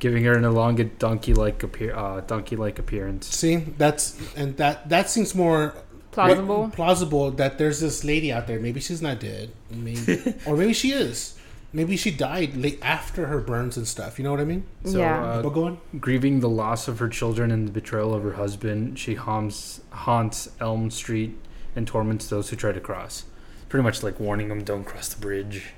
giving 0.00 0.24
her 0.24 0.36
an 0.36 0.44
elongated 0.44 0.98
donkey-like 0.98 1.62
appear 1.62 1.94
uh, 1.94 2.20
donkey-like 2.20 2.78
appearance. 2.78 3.26
See, 3.34 3.56
that's 3.56 4.18
and 4.36 4.56
that 4.56 4.88
that 4.88 5.10
seems 5.10 5.34
more 5.34 5.74
Plausible. 6.10 6.70
plausible 6.74 7.30
that 7.32 7.58
there's 7.58 7.80
this 7.80 8.02
lady 8.04 8.32
out 8.32 8.46
there. 8.46 8.58
Maybe 8.58 8.80
she's 8.80 9.02
not 9.02 9.20
dead, 9.20 9.52
maybe, 9.70 10.34
or 10.46 10.56
maybe 10.56 10.72
she 10.72 10.90
is. 10.90 11.34
Maybe 11.70 11.98
she 11.98 12.10
died 12.10 12.56
late 12.56 12.78
after 12.82 13.26
her 13.26 13.40
burns 13.40 13.76
and 13.76 13.86
stuff. 13.86 14.18
You 14.18 14.24
know 14.24 14.30
what 14.30 14.40
I 14.40 14.44
mean? 14.46 14.64
So, 14.86 14.98
Yeah. 15.00 15.22
uh, 15.22 15.42
but 15.42 15.50
go 15.50 15.64
on. 15.64 15.78
grieving 16.00 16.40
the 16.40 16.48
loss 16.48 16.88
of 16.88 16.98
her 16.98 17.08
children 17.10 17.50
and 17.50 17.68
the 17.68 17.72
betrayal 17.72 18.14
of 18.14 18.22
her 18.22 18.32
husband, 18.32 18.98
she 18.98 19.14
haunts, 19.16 19.82
haunts 19.90 20.48
Elm 20.60 20.90
Street 20.90 21.36
and 21.78 21.86
torments 21.86 22.28
those 22.28 22.50
who 22.50 22.56
try 22.56 22.72
to 22.72 22.80
cross. 22.80 23.24
Pretty 23.70 23.82
much 23.82 24.02
like 24.02 24.18
warning 24.20 24.48
them, 24.48 24.64
don't 24.64 24.84
cross 24.84 25.08
the 25.08 25.20
bridge. 25.20 25.72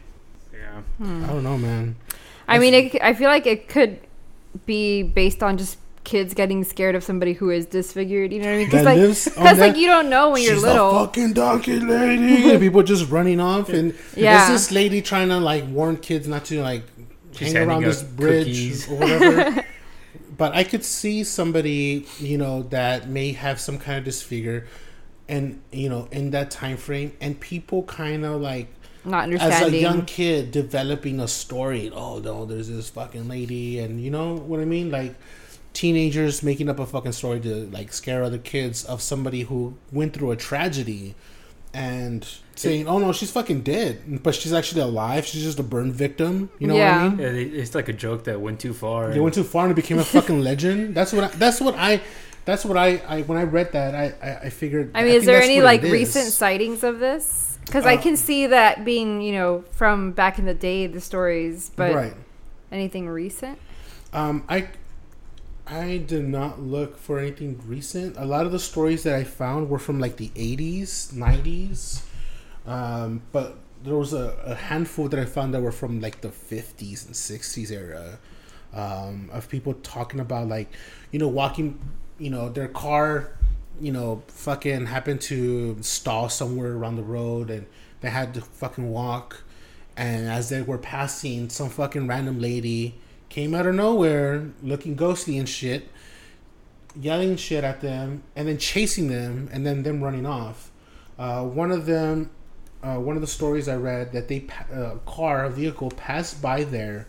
Yeah. 0.52 0.80
Hmm. 0.98 1.24
I 1.24 1.26
don't 1.28 1.44
know, 1.44 1.58
man. 1.58 1.96
I 2.48 2.58
mean, 2.58 2.74
it, 2.74 3.00
I 3.00 3.14
feel 3.14 3.28
like 3.28 3.46
it 3.46 3.68
could 3.68 4.00
be 4.66 5.02
based 5.04 5.42
on 5.42 5.56
just 5.58 5.78
kids 6.02 6.32
getting 6.34 6.64
scared 6.64 6.94
of 6.94 7.04
somebody 7.04 7.34
who 7.34 7.50
is 7.50 7.66
disfigured. 7.66 8.32
You 8.32 8.40
know 8.40 8.46
what 8.46 8.54
I 8.54 8.56
mean? 8.58 8.66
Because 8.66 8.84
like, 8.84 8.96
lives 8.96 9.24
because 9.26 9.58
like 9.58 9.76
you 9.76 9.86
don't 9.86 10.08
know 10.08 10.30
when 10.30 10.42
you're 10.42 10.54
She's 10.54 10.62
little. 10.62 10.92
the 10.92 10.98
fucking 11.06 11.32
donkey 11.34 11.78
lady. 11.78 12.50
and 12.50 12.60
people 12.60 12.82
just 12.82 13.10
running 13.10 13.38
off, 13.40 13.68
and 13.68 13.94
Yeah. 14.16 14.44
is 14.44 14.48
this 14.48 14.72
lady 14.72 15.02
trying 15.02 15.28
to 15.28 15.38
like 15.38 15.64
warn 15.68 15.96
kids 15.98 16.26
not 16.26 16.44
to 16.46 16.60
like 16.62 16.82
She's 17.32 17.52
hang 17.52 17.68
around 17.68 17.82
this 17.84 18.02
bridge 18.02 18.46
cookies. 18.46 18.88
or 18.90 18.96
whatever? 18.96 19.64
but 20.36 20.54
I 20.54 20.64
could 20.64 20.84
see 20.84 21.22
somebody, 21.22 22.06
you 22.18 22.38
know, 22.38 22.62
that 22.64 23.08
may 23.08 23.32
have 23.32 23.60
some 23.60 23.78
kind 23.78 23.98
of 23.98 24.04
disfigure, 24.04 24.66
and 25.30 25.62
you 25.70 25.88
know, 25.88 26.08
in 26.10 26.32
that 26.32 26.50
time 26.50 26.76
frame, 26.76 27.12
and 27.20 27.38
people 27.38 27.84
kind 27.84 28.24
of 28.24 28.40
like 28.40 28.68
not 29.04 29.32
as 29.32 29.62
a 29.62 29.70
young 29.70 30.04
kid 30.04 30.50
developing 30.50 31.20
a 31.20 31.28
story. 31.28 31.90
Oh 31.94 32.18
no, 32.18 32.44
there's 32.44 32.68
this 32.68 32.90
fucking 32.90 33.28
lady, 33.28 33.78
and 33.78 34.00
you 34.00 34.10
know 34.10 34.34
what 34.34 34.60
I 34.60 34.64
mean, 34.64 34.90
like 34.90 35.14
teenagers 35.72 36.42
making 36.42 36.68
up 36.68 36.80
a 36.80 36.84
fucking 36.84 37.12
story 37.12 37.38
to 37.40 37.66
like 37.70 37.92
scare 37.92 38.24
other 38.24 38.38
kids 38.38 38.84
of 38.84 39.00
somebody 39.00 39.42
who 39.42 39.76
went 39.92 40.12
through 40.14 40.32
a 40.32 40.36
tragedy 40.36 41.14
and 41.72 42.26
saying, 42.56 42.88
"Oh 42.88 42.98
no, 42.98 43.12
she's 43.12 43.30
fucking 43.30 43.62
dead," 43.62 44.22
but 44.24 44.34
she's 44.34 44.52
actually 44.52 44.80
alive. 44.80 45.24
She's 45.26 45.44
just 45.44 45.60
a 45.60 45.62
burn 45.62 45.92
victim. 45.92 46.50
You 46.58 46.66
know 46.66 46.74
what 46.74 46.82
I 46.82 47.08
mean? 47.08 47.18
Yeah, 47.20 47.60
it's 47.60 47.76
like 47.76 47.88
a 47.88 47.92
joke 47.92 48.24
that 48.24 48.40
went 48.40 48.58
too 48.58 48.74
far. 48.74 49.10
They 49.12 49.20
went 49.20 49.34
too 49.36 49.44
far 49.44 49.66
and 49.66 49.72
it 49.72 49.76
became 49.76 50.00
a 50.00 50.04
fucking 50.04 50.40
legend. 50.50 50.96
That's 50.96 51.12
what. 51.12 51.24
I, 51.24 51.28
that's 51.28 51.60
what 51.60 51.76
I. 51.76 52.00
That's 52.44 52.64
what 52.64 52.76
I, 52.76 53.02
I. 53.06 53.22
When 53.22 53.38
I 53.38 53.44
read 53.44 53.72
that, 53.72 53.94
I. 53.94 54.14
I, 54.22 54.36
I 54.46 54.50
figured. 54.50 54.90
I 54.94 55.04
mean, 55.04 55.14
is 55.14 55.26
there 55.26 55.42
any 55.42 55.60
like 55.60 55.82
recent 55.82 56.32
sightings 56.32 56.82
of 56.82 56.98
this? 56.98 57.58
Because 57.66 57.86
I 57.86 57.94
Uh, 57.94 58.02
can 58.02 58.16
see 58.16 58.46
that 58.48 58.84
being, 58.84 59.20
you 59.20 59.32
know, 59.32 59.64
from 59.70 60.12
back 60.12 60.38
in 60.38 60.46
the 60.46 60.54
day, 60.54 60.86
the 60.86 61.00
stories, 61.00 61.70
but 61.76 61.94
right? 61.94 62.14
anything 62.72 63.08
recent? 63.08 63.58
Um, 64.12 64.44
I 64.48 64.68
I 65.66 65.98
did 65.98 66.24
not 66.24 66.60
look 66.60 66.98
for 66.98 67.18
anything 67.20 67.60
recent. 67.66 68.16
A 68.16 68.24
lot 68.24 68.46
of 68.46 68.52
the 68.52 68.58
stories 68.58 69.04
that 69.04 69.14
I 69.14 69.22
found 69.24 69.68
were 69.70 69.78
from 69.78 70.00
like 70.00 70.16
the 70.16 70.30
eighties, 70.34 71.12
nineties, 71.14 72.02
um, 72.66 73.22
but 73.30 73.56
there 73.84 73.96
was 73.96 74.12
a, 74.12 74.34
a 74.44 74.54
handful 74.54 75.08
that 75.08 75.20
I 75.20 75.24
found 75.24 75.54
that 75.54 75.62
were 75.62 75.72
from 75.72 76.00
like 76.00 76.20
the 76.22 76.30
fifties 76.30 77.06
and 77.06 77.14
sixties 77.14 77.70
era 77.70 78.18
um, 78.74 79.30
of 79.32 79.48
people 79.48 79.74
talking 79.74 80.18
about 80.20 80.48
like 80.48 80.68
you 81.12 81.18
know 81.20 81.28
walking, 81.28 81.78
you 82.20 82.30
know 82.30 82.48
their 82.48 82.68
car, 82.68 83.32
you 83.80 83.90
know 83.90 84.22
fucking 84.28 84.86
happened 84.86 85.20
to 85.22 85.76
stall 85.82 86.28
somewhere 86.28 86.72
around 86.74 86.96
the 86.96 87.02
road 87.02 87.50
and 87.50 87.66
they 88.00 88.10
had 88.10 88.34
to 88.34 88.40
fucking 88.40 88.90
walk 88.90 89.42
and 90.00 90.28
as 90.28 90.48
they 90.48 90.62
were 90.62 90.78
passing, 90.78 91.50
some 91.50 91.68
fucking 91.68 92.06
random 92.06 92.40
lady 92.40 92.94
came 93.28 93.54
out 93.54 93.66
of 93.66 93.74
nowhere, 93.74 94.50
looking 94.62 94.94
ghostly 94.94 95.36
and 95.36 95.46
shit, 95.46 95.88
yelling 96.98 97.36
shit 97.36 97.64
at 97.64 97.82
them, 97.82 98.22
and 98.34 98.48
then 98.48 98.56
chasing 98.56 99.08
them, 99.08 99.50
and 99.52 99.66
then 99.66 99.82
them 99.82 100.02
running 100.02 100.24
off. 100.24 100.70
Uh, 101.18 101.44
one 101.44 101.70
of 101.70 101.84
them, 101.84 102.30
uh, 102.82 102.96
one 102.96 103.14
of 103.14 103.20
the 103.20 103.28
stories 103.28 103.68
I 103.68 103.76
read 103.76 104.12
that 104.12 104.28
they 104.28 104.46
uh, 104.72 104.94
car, 105.04 105.44
a 105.44 105.50
vehicle 105.50 105.90
passed 105.90 106.40
by 106.40 106.64
there, 106.64 107.06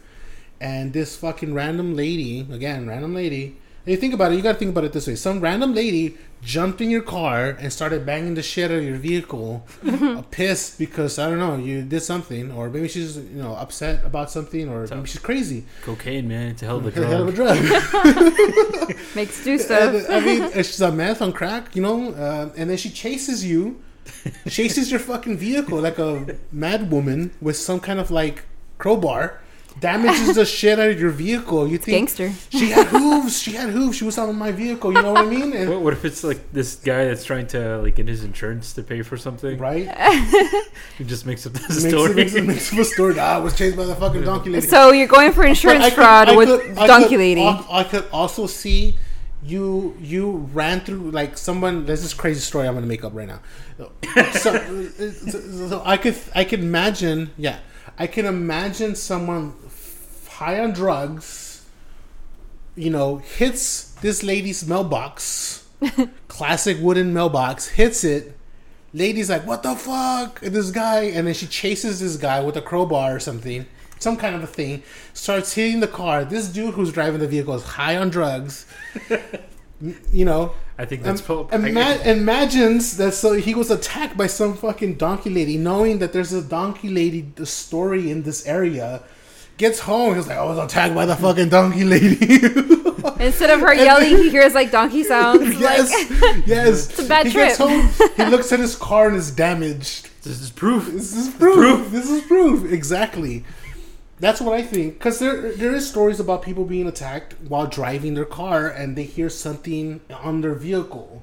and 0.60 0.92
this 0.92 1.16
fucking 1.16 1.54
random 1.54 1.96
lady, 1.96 2.42
again, 2.52 2.88
random 2.88 3.16
lady. 3.16 3.58
And 3.86 3.92
you 3.92 3.98
think 3.98 4.14
about 4.14 4.32
it, 4.32 4.36
you 4.36 4.42
gotta 4.44 4.58
think 4.60 4.72
about 4.72 4.84
it 4.84 4.94
this 4.94 5.08
way: 5.08 5.16
some 5.16 5.40
random 5.42 5.74
lady 5.74 6.18
jumped 6.44 6.82
in 6.82 6.90
your 6.90 7.02
car 7.04 7.50
and 7.60 7.72
started 7.72 8.04
banging 8.06 8.34
the 8.36 8.42
shit 8.44 8.72
out 8.72 8.78
of 8.78 8.84
your 8.84 8.98
vehicle, 8.98 9.66
uh, 9.88 10.22
pissed 10.32 10.78
because 10.80 11.18
I 11.20 11.30
don't 11.30 11.40
know 11.40 11.56
you 11.58 11.82
did 11.84 12.02
something, 12.02 12.52
or 12.52 12.70
maybe 12.70 12.88
she's 12.88 13.18
you 13.18 13.42
know 13.42 13.56
upset 13.56 14.06
about 14.06 14.30
something, 14.32 14.70
or 14.70 14.86
So- 14.88 14.96
maybe 14.96 15.08
she's 15.08 15.20
crazy. 15.22 15.66
Cocaine, 15.82 16.28
man. 16.28 16.50
It's 16.52 16.62
a 16.64 16.66
hell 16.68 16.78
of 16.78 16.86
a 16.86 16.92
Hell 16.92 17.24
of 17.24 17.30
a 17.30 17.32
drug. 17.32 17.58
drug. 17.58 18.94
Makes 19.16 19.44
do 19.44 19.58
stuff. 19.58 19.94
And, 19.96 20.08
I 20.14 20.20
mean, 20.20 20.42
uh, 20.44 20.52
she's 20.64 20.82
on 20.82 20.98
meth 20.98 21.22
on 21.22 21.34
crack, 21.34 21.76
you 21.76 21.82
know, 21.82 22.12
uh, 22.14 22.52
and 22.56 22.70
then 22.70 22.78
she 22.78 22.90
chases 22.90 23.44
you, 23.44 23.82
chases 24.48 24.92
your 24.92 25.00
fucking 25.00 25.38
vehicle 25.38 25.80
like 25.82 25.98
a 26.00 26.38
mad 26.52 26.92
woman 26.92 27.32
with 27.42 27.58
some 27.58 27.80
kind 27.80 28.00
of 28.00 28.12
like 28.12 28.44
crowbar, 28.78 29.41
damages 29.82 30.36
the 30.36 30.46
shit 30.46 30.80
out 30.80 30.90
of 30.92 31.00
your 31.00 31.10
vehicle. 31.10 31.68
You 31.68 31.78
think 31.78 31.98
Gangster. 32.16 32.32
she 32.50 32.70
had 32.70 32.88
hooves? 32.88 33.42
She 33.42 33.52
had 33.54 33.70
hooves. 33.70 33.98
She 33.98 34.06
was 34.06 34.18
on 34.18 34.34
my 34.38 34.52
vehicle. 34.54 34.94
You 34.94 35.02
know 35.02 35.12
what 35.12 35.26
I 35.26 35.30
mean? 35.30 35.52
And, 35.54 35.70
What, 35.70 35.82
what 35.82 35.94
if 35.94 36.06
it's 36.06 36.24
like 36.24 36.54
this 36.54 36.76
guy 36.76 37.06
that's 37.06 37.26
trying 37.26 37.48
to 37.48 37.80
like 37.80 37.96
get 37.96 38.08
his 38.08 38.24
insurance 38.24 38.72
to 38.74 38.84
pay 38.84 39.02
for 39.02 39.18
something? 39.18 39.58
right? 39.58 39.88
He 40.98 41.04
just 41.04 41.26
makes 41.26 41.46
up 41.48 41.54
this 41.54 41.84
Makes, 41.84 41.90
story. 41.96 42.12
it, 42.12 42.16
makes, 42.16 42.34
it, 42.36 42.46
makes 42.46 42.72
up 42.74 42.80
a 42.80 42.86
story. 42.86 43.16
Ah, 43.20 43.36
I 43.36 43.38
was 43.40 43.58
chased 43.58 43.76
by 43.76 43.86
the 43.86 43.96
fucking 43.96 44.22
donkey 44.24 44.52
lady. 44.52 44.68
So 44.68 44.92
you're 44.92 45.08
going 45.08 45.32
for 45.32 45.44
insurance 45.44 45.84
I 45.84 45.90
could- 45.90 45.96
fraud 45.96 46.30
I 46.30 46.36
with 46.36 46.50
could- 46.50 46.78
I 46.78 46.88
Donkey 46.88 47.10
could 47.10 47.18
Lady. 47.20 47.44
al- 47.44 47.66
I 47.72 47.84
could 47.84 48.06
also 48.14 48.46
see 48.48 48.96
you 49.44 49.96
you 50.00 50.50
ran 50.54 50.82
through 50.82 51.10
like 51.12 51.38
someone. 51.38 51.86
There's 51.88 52.04
this 52.04 52.14
crazy 52.14 52.40
story 52.42 52.68
I'm 52.68 52.76
gonna 52.76 52.86
make 52.86 53.04
up 53.04 53.14
right 53.16 53.28
now. 53.28 53.40
So, 53.78 53.92
so, 54.34 54.58
so 55.70 55.82
I 55.84 55.98
could 55.98 56.16
I 56.36 56.44
could 56.44 56.60
imagine 56.60 57.32
yeah 57.38 57.58
I 57.98 58.06
can 58.08 58.26
imagine 58.26 58.96
someone 58.96 59.54
f- 59.61 59.61
high 60.42 60.60
on 60.60 60.74
drugs, 60.74 61.64
you 62.76 62.90
know, 62.90 63.18
hits 63.18 63.92
this 64.02 64.24
lady's 64.24 64.68
mailbox, 64.68 65.68
classic 66.28 66.78
wooden 66.82 67.14
mailbox, 67.14 67.68
hits 67.68 68.04
it. 68.04 68.36
Lady's 68.94 69.30
like, 69.30 69.46
"What 69.46 69.62
the 69.62 69.76
fuck?" 69.76 70.42
And 70.42 70.54
this 70.56 70.72
guy, 70.72 71.04
and 71.16 71.28
then 71.28 71.36
she 71.36 71.46
chases 71.46 72.00
this 72.00 72.18
guy 72.18 72.42
with 72.42 72.58
a 72.58 72.62
crowbar 72.62 73.16
or 73.16 73.20
something, 73.20 73.68
some 74.00 74.18
kind 74.18 74.36
of 74.36 74.42
a 74.44 74.48
thing. 74.48 74.82
Starts 75.14 75.54
hitting 75.54 75.80
the 75.80 75.88
car. 75.88 76.26
This 76.26 76.48
dude 76.50 76.74
who's 76.74 76.92
driving 76.92 77.20
the 77.20 77.28
vehicle 77.28 77.54
is 77.54 77.64
high 77.64 77.96
on 77.98 78.10
drugs. 78.10 78.66
You 80.12 80.26
know, 80.26 80.54
I 80.78 80.86
think 80.86 81.02
that's 81.02 81.28
Im- 81.28 81.66
ima- 81.66 82.02
imagines 82.06 82.98
that 82.98 83.16
so 83.16 83.34
he 83.34 83.56
was 83.56 83.72
attacked 83.72 84.16
by 84.16 84.28
some 84.28 84.54
fucking 84.56 84.98
donkey 84.98 85.32
lady, 85.32 85.58
knowing 85.58 85.98
that 85.98 86.14
there's 86.14 86.34
a 86.34 86.44
donkey 86.44 86.90
lady 86.90 87.22
the 87.34 87.48
story 87.48 88.12
in 88.12 88.22
this 88.22 88.46
area. 88.46 89.02
Gets 89.62 89.80
home, 89.82 90.16
he's 90.16 90.28
like, 90.28 90.40
"I 90.40 90.44
was 90.44 90.58
attacked 90.58 90.96
by 90.96 91.06
the 91.06 91.16
fucking 91.16 91.50
donkey 91.50 91.84
lady." 91.84 92.18
Instead 93.24 93.52
of 93.52 93.60
her 93.60 93.76
yelling, 93.76 94.18
he 94.18 94.30
hears 94.36 94.56
like 94.56 94.72
donkey 94.72 95.04
sounds. 95.04 95.54
yes, 95.60 95.92
Like 96.20 96.48
yes. 96.48 96.90
It's 96.90 96.98
a 96.98 97.06
bad 97.08 97.28
he 97.28 97.34
gets 97.34 97.58
trip. 97.58 97.70
home, 97.70 98.10
he 98.18 98.26
looks 98.26 98.52
at 98.52 98.60
his 98.60 98.76
car 98.76 99.10
and 99.10 99.18
it's 99.18 99.30
damaged. 99.30 100.10
this 100.24 100.42
is 100.42 100.50
proof. 100.50 100.88
This 100.88 101.16
is 101.16 101.30
proof. 101.36 101.92
This 101.92 102.10
is 102.10 102.24
proof. 102.24 102.72
Exactly. 102.74 103.44
That's 104.20 104.42
what 104.42 104.54
I 104.58 104.64
think. 104.64 104.96
Because 104.96 105.20
there, 105.20 105.52
there 105.52 105.76
is 105.76 105.88
stories 105.88 106.20
about 106.20 106.42
people 106.42 106.66
being 106.66 106.88
attacked 106.88 107.36
while 107.48 107.68
driving 107.68 108.16
their 108.16 108.26
car, 108.26 108.68
and 108.68 108.96
they 108.96 109.04
hear 109.04 109.30
something 109.30 110.02
on 110.12 110.42
their 110.42 110.56
vehicle. 110.56 111.22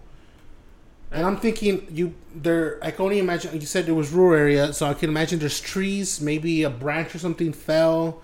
And 1.11 1.27
I'm 1.27 1.39
thinking, 1.39 1.89
you 1.91 2.15
there. 2.37 2.79
I 2.83 2.93
can 2.93 3.03
only 3.07 3.19
imagine. 3.19 3.53
You 3.61 3.67
said 3.67 3.89
it 3.89 3.93
was 3.93 4.13
rural 4.13 4.39
area, 4.39 4.73
so 4.73 4.87
I 4.87 4.95
can 4.95 5.09
imagine 5.11 5.41
there's 5.41 5.61
trees. 5.61 6.21
Maybe 6.21 6.63
a 6.63 6.71
branch 6.71 7.15
or 7.17 7.19
something 7.19 7.53
fell, 7.53 8.21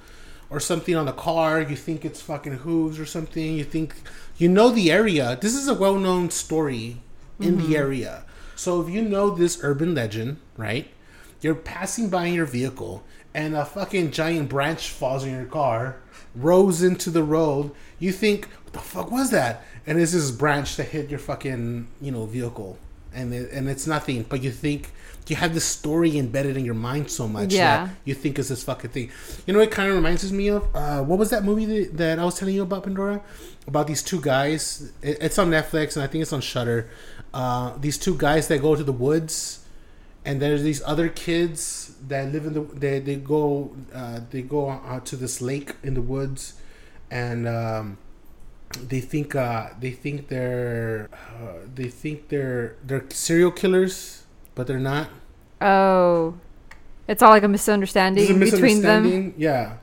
or 0.55 0.61
something 0.61 0.95
on 0.95 1.07
the 1.07 1.13
car. 1.13 1.61
You 1.61 1.77
think 1.77 2.05
it's 2.05 2.21
fucking 2.23 2.59
hooves 2.59 2.99
or 2.99 3.07
something. 3.07 3.57
You 3.57 3.65
think 3.65 3.95
you 4.39 4.49
know 4.49 4.71
the 4.71 4.93
area. 4.93 5.37
This 5.41 5.55
is 5.55 5.69
a 5.69 5.75
well-known 5.75 6.31
story 6.31 6.99
in 7.41 7.57
the 7.57 7.65
mm-hmm. 7.65 7.75
area. 7.75 8.25
So 8.57 8.81
if 8.81 8.89
you 8.89 9.03
know 9.03 9.31
this 9.31 9.59
urban 9.63 9.95
legend, 9.95 10.39
right? 10.57 10.89
You're 11.41 11.55
passing 11.55 12.09
by 12.09 12.27
in 12.27 12.35
your 12.35 12.47
vehicle, 12.47 13.03
and 13.35 13.57
a 13.57 13.65
fucking 13.65 14.13
giant 14.13 14.49
branch 14.49 14.91
falls 14.91 15.25
in 15.25 15.33
your 15.33 15.45
car, 15.45 15.97
rolls 16.35 16.83
into 16.83 17.11
the 17.11 17.25
road. 17.25 17.73
You 17.99 18.13
think, 18.13 18.49
what 18.63 18.73
the 18.73 18.79
fuck 18.79 19.11
was 19.11 19.31
that? 19.31 19.65
And 19.87 20.01
it's 20.01 20.13
this 20.13 20.31
branch 20.31 20.77
that 20.77 20.85
hit 20.85 21.11
your 21.11 21.19
fucking, 21.19 21.89
you 22.01 22.13
know, 22.13 22.25
vehicle, 22.27 22.79
and 23.13 23.35
it, 23.35 23.51
and 23.51 23.69
it's 23.69 23.87
nothing. 23.87 24.25
But 24.29 24.43
you 24.43 24.53
think 24.53 24.93
you 25.31 25.37
have 25.37 25.55
this 25.55 25.65
story 25.65 26.19
embedded 26.19 26.57
in 26.57 26.65
your 26.65 26.75
mind 26.75 27.11
so 27.11 27.27
much 27.27 27.53
Yeah. 27.53 27.87
that 27.87 27.95
you 28.05 28.15
think 28.15 28.39
it's 28.39 28.49
this 28.49 28.63
fucking 28.63 28.91
thing. 28.91 29.11
You 29.47 29.55
know, 29.55 29.61
it 29.61 29.71
kind 29.71 29.89
of 29.89 29.95
reminds 29.95 30.31
me 30.33 30.49
of 30.49 30.65
uh, 30.75 31.03
what 31.03 31.19
was 31.19 31.31
that 31.31 31.45
movie 31.45 31.65
that, 31.67 31.97
that 31.97 32.19
I 32.19 32.25
was 32.25 32.39
telling 32.39 32.55
you 32.55 32.63
about, 32.63 32.85
Pandora? 32.85 33.23
About 33.67 33.87
these 33.87 34.03
two 34.03 34.21
guys. 34.21 34.93
It, 35.03 35.19
it's 35.21 35.39
on 35.39 35.51
Netflix, 35.51 35.97
and 35.97 36.03
I 36.03 36.07
think 36.07 36.23
it's 36.23 36.33
on 36.33 36.41
Shudder. 36.43 36.91
Uh, 37.33 37.77
these 37.79 37.97
two 37.99 38.17
guys 38.17 38.49
that 38.49 38.61
go 38.61 38.77
to 38.77 38.85
the 38.85 38.93
woods 38.93 39.61
and 40.25 40.41
there's 40.41 40.63
these 40.63 40.83
other 40.87 41.09
kids 41.09 41.95
that 42.09 42.33
live 42.33 42.47
in 42.47 42.55
the 42.55 42.61
they, 42.61 42.99
they 42.99 43.17
go 43.17 43.75
uh, 43.95 44.21
they 44.31 44.41
go 44.43 44.71
out 44.71 45.05
to 45.07 45.17
this 45.17 45.41
lake 45.41 45.75
in 45.83 45.95
the 45.95 46.01
woods 46.01 46.55
and 47.11 47.47
um, 47.49 47.99
they 48.89 49.01
think 49.01 49.35
uh, 49.35 49.69
they 49.81 49.91
think 49.91 50.29
they're 50.29 51.09
uh, 51.13 51.59
they 51.75 51.89
think 51.89 52.29
they're 52.29 52.77
they're 52.85 53.05
serial 53.11 53.51
killers 53.51 54.24
but 54.55 54.67
they're 54.67 54.79
not 54.79 55.09
oh, 55.61 56.35
it's 57.09 57.23
all 57.23 57.31
like 57.31 57.43
a 57.43 57.49
misunderstanding 57.49 58.39
There's 58.39 58.53
a 58.53 58.57
between 58.57 58.83
them. 58.83 59.35
yeah 59.37 59.77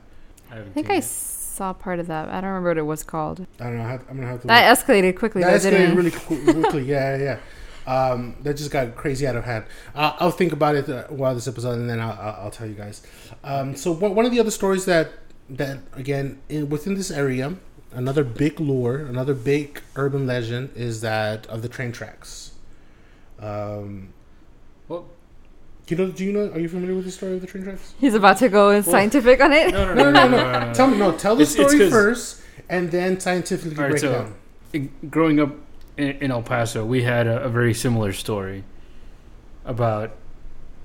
I, 0.50 0.58
I 0.58 0.62
think 0.64 0.90
I 0.90 0.96
it. 0.96 1.04
saw 1.04 1.72
part 1.72 1.98
of 1.98 2.06
that. 2.08 2.28
I 2.28 2.40
don't 2.40 2.50
remember 2.50 2.70
what 2.70 2.78
it 2.78 2.82
was 2.82 3.02
called. 3.02 3.46
I 3.60 3.64
don't 3.64 3.78
know 3.78 3.84
I 3.84 3.88
have, 3.90 4.04
I'm 4.08 4.16
gonna 4.16 4.28
have 4.28 4.40
to 4.42 4.46
That 4.48 4.76
escalated 4.76 5.16
quickly, 5.16 5.42
that 5.42 5.62
though, 5.62 5.70
escalated 5.70 5.78
didn't 5.78 5.96
really 5.96 6.10
quickly 6.10 6.84
yeah 6.84 7.16
yeah 7.16 7.22
yeah 7.24 7.38
um, 7.84 8.36
that 8.42 8.56
just 8.56 8.70
got 8.70 8.94
crazy 8.94 9.26
out 9.26 9.34
of 9.34 9.44
hand. 9.44 9.64
I'll, 9.94 10.16
I'll 10.20 10.30
think 10.30 10.52
about 10.52 10.76
it 10.76 10.88
uh, 10.88 11.04
while 11.08 11.34
this 11.34 11.48
episode, 11.48 11.78
and 11.80 11.90
then 11.90 11.98
I'll, 11.98 12.12
I'll, 12.12 12.36
I'll 12.44 12.50
tell 12.52 12.66
you 12.66 12.74
guys. 12.74 13.02
Um, 13.42 13.74
so 13.74 13.90
one, 13.90 14.14
one 14.14 14.24
of 14.24 14.30
the 14.30 14.38
other 14.38 14.52
stories 14.52 14.84
that 14.84 15.10
that 15.50 15.78
again 15.94 16.40
in, 16.48 16.68
within 16.70 16.94
this 16.94 17.10
area, 17.10 17.56
another 17.92 18.22
big 18.22 18.60
lure, 18.60 18.98
another 18.98 19.34
big 19.34 19.82
urban 19.96 20.26
legend 20.28 20.70
is 20.76 21.00
that 21.00 21.46
of 21.48 21.62
the 21.62 21.68
train 21.68 21.90
tracks. 21.90 22.52
Um, 23.40 24.12
Well, 24.12 24.21
you 25.92 25.96
know? 26.06 26.10
Do 26.10 26.24
you 26.24 26.32
know? 26.32 26.50
Are 26.52 26.58
you 26.58 26.68
familiar 26.68 26.94
with 26.94 27.04
the 27.04 27.10
story 27.10 27.34
of 27.34 27.40
the 27.40 27.46
train 27.46 27.64
tracks? 27.64 27.94
He's 28.00 28.14
about 28.14 28.38
to 28.38 28.48
go 28.48 28.70
in 28.70 28.82
Well- 28.82 28.92
scientific 28.92 29.40
on 29.40 29.52
it. 29.52 29.72
no, 29.72 29.84
no, 29.86 29.94
No, 29.94 30.10
no, 30.10 30.28
no, 30.28 30.36
no. 30.52 30.66
no. 30.68 30.74
Tell 30.74 30.86
me, 30.86 30.98
no. 30.98 31.12
Tell 31.12 31.36
the 31.36 31.42
It's- 31.42 31.56
it's 31.72 31.90
first, 31.92 32.40
and 32.68 32.90
then 32.90 33.20
scientifically 33.20 33.76
All 33.76 33.82
right, 33.84 33.90
break 33.90 34.02
it 34.02 34.06
so- 34.06 34.28
down. 34.74 34.88
growing 35.10 35.38
up 35.40 35.50
in, 35.96 36.08
in 36.22 36.30
El 36.30 36.42
Paso, 36.42 36.84
we 36.84 37.02
had 37.02 37.26
a, 37.26 37.42
a 37.44 37.48
very 37.48 37.74
similar 37.74 38.12
story 38.12 38.64
about 39.64 40.12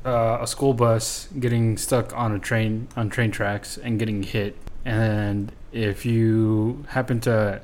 uh, 0.05 0.39
a 0.41 0.47
school 0.47 0.73
bus 0.73 1.27
getting 1.39 1.77
stuck 1.77 2.15
on 2.15 2.31
a 2.33 2.39
train 2.39 2.87
on 2.95 3.09
train 3.09 3.31
tracks 3.31 3.77
and 3.77 3.97
getting 3.99 4.23
hit. 4.23 4.55
And 4.85 5.51
if 5.73 6.05
you 6.05 6.85
happen 6.89 7.19
to 7.21 7.61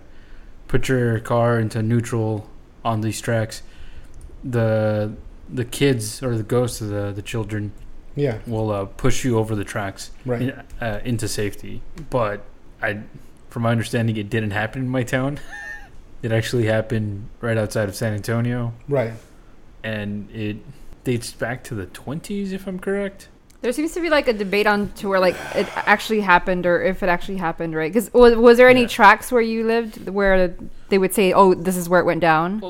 put 0.68 0.88
your 0.90 1.20
car 1.20 1.60
into 1.60 1.82
neutral 1.84 2.50
on 2.84 3.02
these 3.02 3.22
tracks, 3.22 3.62
the 4.44 5.14
the 5.50 5.66
kids 5.66 6.22
or 6.24 6.36
the 6.38 6.44
ghosts 6.44 6.82
of 6.82 6.90
the, 6.90 7.12
the 7.12 7.22
children 7.22 7.72
Yeah, 8.16 8.40
will 8.48 8.72
uh, 8.72 8.86
push 8.86 9.24
you 9.26 9.38
over 9.38 9.56
the 9.56 9.64
tracks 9.64 10.12
right. 10.26 10.42
in, 10.42 10.50
uh, 10.82 11.00
into 11.04 11.28
safety. 11.28 11.82
But 12.10 12.44
I, 12.82 13.00
from 13.50 13.64
my 13.64 13.72
understanding, 13.72 14.18
it 14.18 14.30
didn't 14.30 14.52
happen 14.52 14.82
in 14.84 14.90
my 14.90 15.04
town. 15.04 15.40
it 16.22 16.32
actually 16.32 16.66
happened 16.66 17.28
right 17.42 17.58
outside 17.58 17.90
of 17.90 17.96
San 17.96 18.14
Antonio, 18.14 18.74
Right. 18.88 19.14
and 19.84 20.30
it 20.32 20.58
dates 21.04 21.32
back 21.34 21.64
to 21.66 21.76
the 21.76 21.86
twenties, 21.88 22.54
if 22.54 22.66
I'm 22.68 22.80
correct. 22.80 23.28
There 23.62 23.72
seems 23.72 23.94
to 23.94 24.02
be 24.02 24.10
like 24.10 24.28
a 24.28 24.34
debate 24.34 24.68
on 24.68 24.92
to 24.94 25.08
where 25.08 25.20
like 25.22 25.36
it 25.56 25.68
actually 25.88 26.20
happened 26.22 26.66
or 26.66 26.82
if 26.84 27.02
it 27.04 27.08
actually 27.10 27.38
happened, 27.38 27.74
right? 27.76 27.92
Because 27.94 28.14
was, 28.14 28.36
was 28.36 28.58
there 28.58 28.68
any 28.70 28.82
Yeah. 28.82 28.88
tracks 28.88 29.32
where 29.32 29.42
you 29.42 29.66
lived 29.66 30.10
where 30.10 30.54
they 30.90 30.98
would 30.98 31.14
say, 31.14 31.32
"Oh, 31.34 31.54
this 31.54 31.78
is 31.78 31.88
where 31.88 32.02
it 32.02 32.06
went 32.06 32.20
down"? 32.22 32.62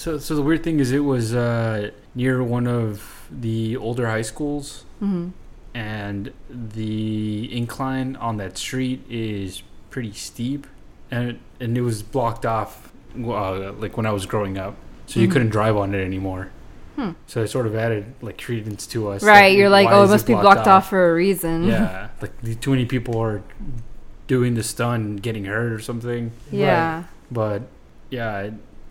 So, 0.00 0.16
so 0.16 0.34
the 0.34 0.40
weird 0.40 0.64
thing 0.64 0.80
is, 0.80 0.92
it 0.92 1.00
was 1.04 1.34
uh, 1.34 1.90
near 2.14 2.42
one 2.42 2.66
of 2.66 3.28
the 3.30 3.76
older 3.76 4.06
high 4.06 4.22
schools, 4.22 4.86
hmm 4.98 5.28
and 5.74 6.32
the 6.48 7.54
incline 7.56 8.16
on 8.16 8.38
that 8.38 8.56
street 8.56 9.04
is 9.10 9.62
pretty 9.90 10.12
steep, 10.14 10.66
and 11.10 11.28
it, 11.30 11.36
and 11.60 11.76
it 11.76 11.82
was 11.82 12.02
blocked 12.02 12.44
off, 12.46 12.90
uh, 13.16 13.72
like 13.72 13.96
when 13.98 14.06
I 14.06 14.10
was 14.10 14.24
growing 14.24 14.56
up, 14.56 14.74
so 15.06 15.20
you 15.20 15.28
Mhm. 15.28 15.32
couldn't 15.32 15.50
drive 15.50 15.76
on 15.76 15.94
it 15.94 16.02
anymore. 16.02 16.48
Hmm. 16.96 17.10
So 17.26 17.42
it 17.42 17.48
sort 17.48 17.66
of 17.66 17.76
added 17.76 18.06
like 18.22 18.42
credence 18.42 18.86
to 18.88 19.08
us. 19.10 19.22
Right, 19.22 19.50
that, 19.50 19.58
you're 19.58 19.68
like, 19.68 19.88
"Oh, 19.90 20.02
it 20.02 20.08
must 20.08 20.26
be 20.26 20.32
blocked 20.32 20.66
off 20.66 20.88
for 20.88 21.10
a 21.10 21.14
reason." 21.14 21.64
yeah, 21.64 22.08
like 22.22 22.60
too 22.62 22.70
many 22.70 22.86
people 22.86 23.20
are 23.20 23.42
doing 24.26 24.54
the 24.54 24.62
stunt, 24.62 25.20
getting 25.20 25.44
hurt 25.44 25.72
or 25.72 25.78
something. 25.78 26.32
yeah. 26.50 27.04
But 27.30 27.62
yeah, 28.10 28.30
I, 28.34 28.44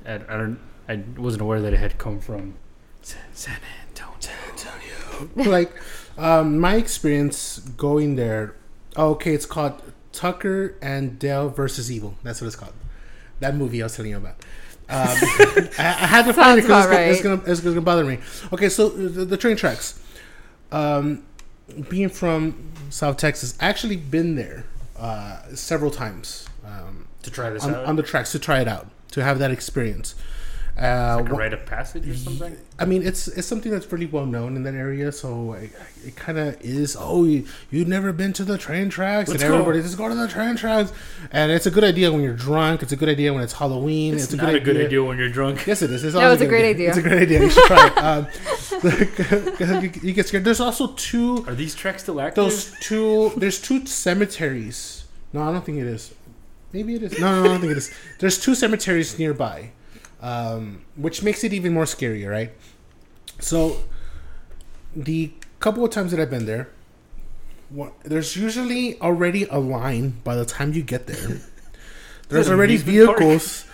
I, 0.06 0.16
I 0.16 0.38
don't, 0.38 0.60
I 0.90 1.04
wasn't 1.18 1.44
aware 1.44 1.62
that 1.62 1.72
it 1.72 1.78
had 1.78 2.00
come 2.00 2.20
from 2.20 2.56
San, 3.04 3.22
San 3.34 3.58
Antonio. 3.90 5.30
like 5.36 5.72
um, 6.18 6.60
my 6.60 6.76
experience 6.76 7.60
going 7.60 8.16
there. 8.16 8.56
Oh, 8.96 9.12
okay, 9.12 9.36
it's 9.36 9.46
called 9.46 9.82
Tucker 10.12 10.76
and 10.82 11.20
Dale 11.20 11.50
versus 11.50 11.92
Evil. 11.92 12.16
That's 12.24 12.42
what 12.42 12.48
it's 12.48 12.56
called. 12.56 12.74
That 13.40 13.56
movie 13.56 13.84
I 13.84 13.86
was 13.86 13.96
telling 13.96 14.12
you 14.12 14.18
about. 14.18 14.36
Um, 14.90 15.08
I, 15.78 15.86
I 15.86 16.08
had 16.08 16.26
to 16.26 16.34
find 16.34 16.58
it 16.58 16.64
because 16.64 16.86
it's, 16.86 16.92
right. 16.92 17.24
gonna, 17.24 17.36
it's, 17.36 17.42
gonna, 17.42 17.52
it's 17.52 17.62
gonna 17.62 17.82
bother 17.82 18.04
me. 18.04 18.18
Okay, 18.52 18.68
so 18.68 18.90
the, 18.90 19.26
the 19.26 19.38
train 19.38 19.56
tracks. 19.56 20.04
Um, 20.72 21.24
being 21.88 22.10
from 22.10 22.72
South 22.90 23.18
Texas, 23.18 23.56
I 23.62 23.68
actually 23.70 23.98
been 23.98 24.34
there 24.36 24.66
uh, 24.98 25.44
several 25.54 25.92
times. 25.92 26.48
Um, 26.66 27.08
To 27.24 27.32
try 27.32 27.52
this 27.52 27.64
on, 27.64 27.76
out. 27.76 27.86
on 27.86 27.96
the 27.96 28.04
tracks 28.04 28.32
to 28.32 28.40
try 28.40 28.60
it 28.60 28.68
out 28.68 28.88
to 29.12 29.24
have 29.24 29.38
that 29.40 29.52
experience 29.52 30.16
Uh, 30.80 31.18
Like 31.22 31.30
a 31.30 31.34
rite 31.34 31.54
of 31.54 31.66
passage 31.66 32.08
or 32.08 32.16
something. 32.16 32.56
I 32.80 32.86
mean, 32.86 33.04
it's 33.06 33.28
it's 33.28 33.46
something 33.48 33.70
that's 33.70 33.92
really 33.92 34.06
well 34.06 34.26
known 34.26 34.56
in 34.56 34.64
that 34.64 34.76
area, 34.76 35.12
so 35.12 35.54
it, 35.54 35.72
it 36.06 36.16
kind 36.16 36.38
of 36.40 36.56
is. 36.62 36.96
Oh, 36.98 37.26
you, 37.26 37.46
you've 37.70 37.90
never 37.90 38.14
been 38.14 38.32
to 38.34 38.46
the 38.46 38.58
train 38.58 38.90
tracks, 38.90 39.30
Let's 39.30 39.44
and 39.44 39.52
go. 39.52 39.56
everybody 39.60 39.82
just 39.82 39.98
go 39.98 40.08
to 40.08 40.16
the 40.16 40.28
train 40.30 40.56
tracks. 40.56 40.94
And 41.32 41.52
it's 41.52 41.66
a 41.66 41.72
good 41.72 41.84
idea 41.84 42.10
when 42.14 42.22
you're 42.24 42.34
drunk. 42.34 42.82
It's 42.82 42.94
a 42.94 42.96
good 42.96 43.10
idea 43.10 43.34
when 43.34 43.44
it's 43.44 43.52
Halloween. 43.54 44.14
It's, 44.14 44.24
It's, 44.26 44.34
a 44.34 44.38
not 44.38 44.46
good 44.54 44.62
a 44.62 44.66
good 44.66 44.78
idea 44.78 45.04
when 45.04 45.18
you're 45.18 45.28
drunk. 45.30 45.68
Yes, 45.68 45.82
it 45.82 45.92
is. 45.92 46.02
It's 46.06 46.16
No, 46.16 46.32
it's 46.32 46.42
a 46.42 46.48
great 46.48 46.70
idea. 46.74 46.90
It's 46.90 46.98
a 46.98 47.02
great 47.02 47.24
idea. 47.24 47.42
You 47.42 47.50
should 47.50 47.66
try 47.66 47.88
it. 47.88 47.98
Um, 47.98 48.28
you, 49.84 49.92
you 50.02 50.14
get 50.14 50.28
scared. 50.30 50.46
There's 50.46 50.62
also 50.62 50.94
two. 50.96 51.44
Are 51.46 51.56
these 51.56 51.76
tracks 51.76 52.04
still 52.04 52.22
active? 52.22 52.36
Those 52.44 52.72
two. 52.80 53.34
There's 53.36 53.60
two 53.62 53.86
cemeteries. 53.86 55.04
No, 55.34 55.44
I 55.44 55.52
don't 55.52 55.66
think 55.66 55.80
it 55.80 55.88
is. 55.88 56.14
Maybe 56.72 56.96
it 56.96 57.04
is. 57.04 57.20
No, 57.20 57.36
no, 57.36 57.42
I 57.44 57.48
don't 57.50 57.60
think 57.60 57.72
it 57.72 57.78
is. 57.78 57.92
There's 58.20 58.40
two 58.40 58.56
cemeteries 58.56 59.18
nearby, 59.20 59.72
um, 60.22 60.84
which 60.96 61.24
makes 61.24 61.44
it 61.44 61.54
even 61.54 61.74
more 61.74 61.86
scary, 61.86 62.26
right? 62.26 62.52
So, 63.40 63.78
the 64.96 65.32
couple 65.60 65.84
of 65.86 65.92
times 65.92 66.12
that 66.12 66.20
I've 66.20 66.30
been 66.30 66.46
there, 66.46 66.70
what, 67.70 67.94
there's 68.04 68.36
usually 68.36 69.00
already 69.02 69.44
a 69.46 69.60
line 69.60 70.16
by 70.24 70.36
the 70.36 70.46
time 70.46 70.74
you 70.74 70.82
get 70.84 71.08
there. 71.08 71.42
There's 72.30 72.48
already 72.50 72.76
amusement 72.76 73.08
park? 73.08 73.18
vehicles. 73.20 73.66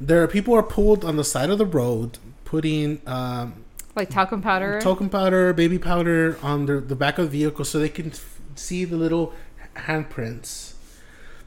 There 0.00 0.22
are 0.22 0.28
people 0.28 0.54
are 0.54 0.62
pulled 0.62 1.02
on 1.04 1.16
the 1.16 1.24
side 1.24 1.48
of 1.48 1.56
the 1.56 1.64
road, 1.64 2.18
putting 2.44 3.00
um, 3.06 3.64
Like 3.96 4.10
talcum 4.10 4.42
powder. 4.42 4.80
talcum 4.82 5.08
powder, 5.08 5.52
baby 5.54 5.78
powder 5.78 6.36
on 6.42 6.66
the, 6.66 6.80
the 6.80 6.94
back 6.96 7.16
of 7.18 7.30
the 7.30 7.38
vehicle 7.38 7.64
so 7.64 7.78
they 7.78 7.88
can 7.88 8.10
f- 8.10 8.38
see 8.54 8.84
the 8.84 8.96
little 8.96 9.32
handprints. 9.76 10.74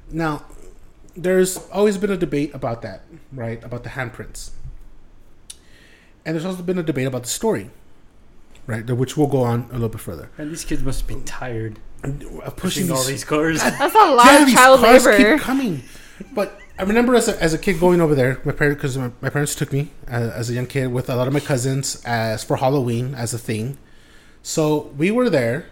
Now, 0.09 0.45
there's 1.15 1.57
always 1.71 1.97
been 1.97 2.11
a 2.11 2.17
debate 2.17 2.53
about 2.53 2.81
that, 2.81 3.03
right? 3.31 3.63
About 3.63 3.83
the 3.83 3.89
handprints. 3.89 4.51
And 6.25 6.35
there's 6.35 6.45
also 6.45 6.63
been 6.63 6.77
a 6.77 6.83
debate 6.83 7.07
about 7.07 7.23
the 7.23 7.29
story, 7.29 7.69
right? 8.67 8.85
Which 8.89 9.15
we'll 9.15 9.27
go 9.27 9.43
on 9.43 9.67
a 9.69 9.73
little 9.73 9.89
bit 9.89 10.01
further. 10.01 10.29
And 10.37 10.51
these 10.51 10.65
kids 10.65 10.83
must 10.83 11.07
be 11.07 11.15
tired 11.25 11.79
And, 12.03 12.25
uh, 12.43 12.49
pushing 12.49 12.91
all 12.91 13.03
these 13.03 13.23
cars. 13.23 13.59
That's 13.63 13.95
a 13.95 13.97
lot 13.97 14.25
yeah, 14.25 14.39
of 14.39 14.45
these 14.47 14.55
child 14.55 14.79
cars 14.81 15.05
labor. 15.05 15.35
keep 15.35 15.43
coming. 15.43 15.83
But 16.33 16.59
I 16.77 16.83
remember 16.83 17.15
as 17.15 17.27
a, 17.27 17.41
as 17.41 17.53
a 17.53 17.57
kid 17.57 17.79
going 17.79 18.01
over 18.01 18.15
there, 18.15 18.41
my 18.43 18.51
parents 18.51 18.77
because 18.77 18.97
my, 18.97 19.11
my 19.21 19.29
parents 19.29 19.55
took 19.55 19.71
me 19.71 19.91
uh, 20.07 20.31
as 20.35 20.49
a 20.49 20.53
young 20.53 20.65
kid 20.65 20.87
with 20.87 21.09
a 21.09 21.15
lot 21.15 21.27
of 21.27 21.33
my 21.33 21.39
cousins 21.39 22.01
as 22.05 22.43
for 22.43 22.57
Halloween 22.57 23.15
as 23.15 23.33
a 23.33 23.37
thing. 23.37 23.77
So 24.43 24.91
we 24.97 25.09
were 25.11 25.29
there, 25.29 25.67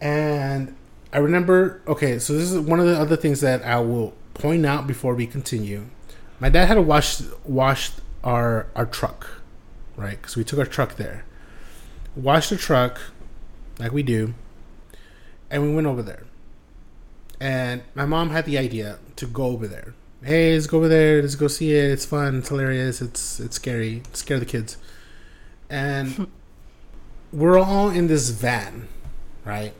and 0.00 0.74
I 1.12 1.18
remember. 1.18 1.82
Okay, 1.86 2.18
so 2.18 2.32
this 2.34 2.50
is 2.50 2.58
one 2.58 2.80
of 2.80 2.86
the 2.86 2.98
other 2.98 3.16
things 3.16 3.40
that 3.40 3.64
I 3.64 3.80
will 3.80 4.14
point 4.38 4.64
out 4.64 4.86
before 4.86 5.14
we 5.14 5.26
continue. 5.26 5.86
My 6.40 6.48
dad 6.48 6.66
had 6.66 6.74
to 6.74 6.82
wash 6.82 7.20
wash 7.44 7.92
our 8.22 8.66
our 8.74 8.86
truck, 8.86 9.28
right? 9.96 10.20
Because 10.20 10.36
we 10.36 10.44
took 10.44 10.58
our 10.58 10.66
truck 10.66 10.96
there. 10.96 11.24
Washed 12.16 12.50
the 12.50 12.56
truck, 12.56 13.00
like 13.78 13.92
we 13.92 14.02
do, 14.02 14.34
and 15.50 15.62
we 15.62 15.74
went 15.74 15.86
over 15.86 16.02
there. 16.02 16.24
And 17.40 17.82
my 17.94 18.04
mom 18.04 18.30
had 18.30 18.44
the 18.44 18.58
idea 18.58 18.98
to 19.16 19.26
go 19.26 19.46
over 19.46 19.68
there. 19.68 19.94
Hey, 20.22 20.54
let's 20.54 20.66
go 20.66 20.78
over 20.78 20.88
there. 20.88 21.22
Let's 21.22 21.36
go 21.36 21.46
see 21.46 21.72
it. 21.72 21.90
It's 21.92 22.04
fun. 22.04 22.38
It's 22.38 22.48
hilarious. 22.48 23.00
It's 23.00 23.38
it's 23.38 23.56
scary. 23.56 24.02
Scare 24.12 24.40
the 24.40 24.46
kids. 24.46 24.76
And 25.70 26.28
we're 27.32 27.58
all 27.58 27.90
in 27.90 28.06
this 28.06 28.30
van, 28.30 28.88
right? 29.44 29.74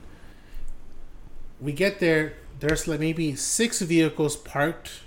We 1.61 1.73
get 1.73 1.99
there. 1.99 2.35
There's 2.59 2.89
like 2.89 3.01
maybe 3.01 3.35
six 3.35 3.81
vehicles 3.81 4.37
parked 4.37 5.03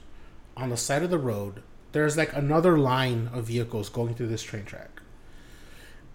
on 0.55 0.69
the 0.69 0.77
side 0.77 1.03
of 1.03 1.09
the 1.09 1.17
road. 1.17 1.63
There's 1.91 2.15
like 2.15 2.33
another 2.33 2.77
line 2.77 3.29
of 3.33 3.45
vehicles 3.45 3.89
going 3.89 4.15
through 4.15 4.27
this 4.27 4.43
train 4.43 4.63
track. 4.63 5.01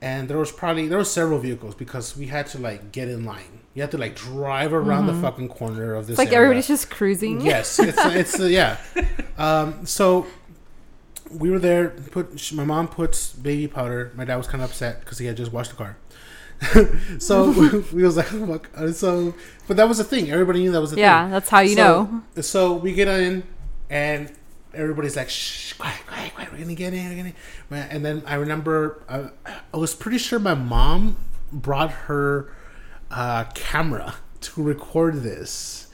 And 0.00 0.28
there 0.28 0.38
was 0.38 0.52
probably 0.52 0.88
there 0.88 0.98
were 0.98 1.04
several 1.04 1.38
vehicles 1.38 1.74
because 1.74 2.16
we 2.16 2.26
had 2.26 2.46
to 2.48 2.58
like 2.58 2.92
get 2.92 3.08
in 3.08 3.24
line. 3.24 3.60
You 3.74 3.82
had 3.82 3.90
to 3.92 3.98
like 3.98 4.14
drive 4.14 4.72
around 4.72 5.06
the 5.06 5.14
fucking 5.14 5.48
corner 5.48 5.94
of 5.94 6.06
this. 6.06 6.14
It's 6.14 6.18
like 6.18 6.28
area. 6.28 6.38
everybody's 6.38 6.68
just 6.68 6.90
cruising. 6.90 7.40
Yes, 7.40 7.78
it's 7.78 7.98
it's 8.04 8.40
uh, 8.40 8.44
yeah. 8.44 8.78
Um, 9.38 9.86
so 9.86 10.26
we 11.30 11.50
were 11.50 11.58
there. 11.58 11.90
Put 11.90 12.52
my 12.52 12.64
mom 12.64 12.88
puts 12.88 13.32
baby 13.32 13.68
powder. 13.68 14.12
My 14.14 14.24
dad 14.24 14.36
was 14.36 14.46
kind 14.46 14.62
of 14.62 14.70
upset 14.70 15.00
because 15.00 15.18
he 15.18 15.26
had 15.26 15.36
just 15.36 15.52
washed 15.52 15.70
the 15.70 15.76
car. 15.76 15.96
so 17.18 17.50
we 17.92 18.02
was 18.02 18.16
like, 18.16 18.32
oh, 18.32 18.46
fuck. 18.46 18.70
So, 18.94 19.34
but 19.66 19.76
that 19.76 19.88
was 19.88 19.98
the 19.98 20.04
thing. 20.04 20.30
Everybody 20.30 20.60
knew 20.60 20.72
that 20.72 20.80
was 20.80 20.90
the 20.90 20.96
thing. 20.96 21.02
Yeah, 21.04 21.28
that's 21.28 21.48
how 21.48 21.60
you 21.60 21.74
So- 21.76 22.04
know. 22.36 22.42
So 22.42 22.74
we 22.74 22.92
get 22.92 23.08
in, 23.08 23.42
and 23.90 24.32
everybody's 24.74 25.16
like, 25.16 25.28
shh, 25.30 25.72
quiet, 25.74 25.96
quiet, 26.06 26.34
quiet. 26.34 26.52
We're 26.52 26.58
gonna 26.58 26.74
get 26.74 26.92
in. 26.94 27.08
We're 27.10 27.16
gonna. 27.70 27.86
And 27.90 28.04
then 28.04 28.22
I 28.26 28.34
remember, 28.34 29.02
uh, 29.08 29.28
I 29.72 29.76
was 29.76 29.94
pretty 29.94 30.18
sure 30.18 30.38
my 30.38 30.54
mom 30.54 31.16
brought 31.52 31.90
her 31.92 32.52
uh, 33.10 33.44
camera 33.54 34.16
to 34.42 34.62
record 34.62 35.22
this. 35.22 35.86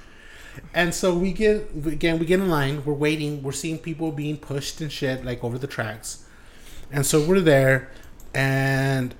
And 0.75 0.95
so 0.95 1.15
we 1.17 1.33
get 1.33 1.71
again, 1.87 2.19
we 2.19 2.27
get 2.27 2.39
in 2.41 2.49
line. 2.51 2.85
We're 2.85 2.93
waiting. 2.93 3.43
We're 3.43 3.53
seeing 3.53 3.79
people 3.79 4.13
being 4.13 4.37
pushed 4.37 4.81
and 4.83 4.93
shit 4.93 5.25
like 5.25 5.43
over 5.43 5.57
the 5.59 5.67
tracks. 5.67 6.25
And 6.91 7.07
so 7.07 7.25
we're 7.27 7.41
there, 7.41 7.91
and 8.35 9.15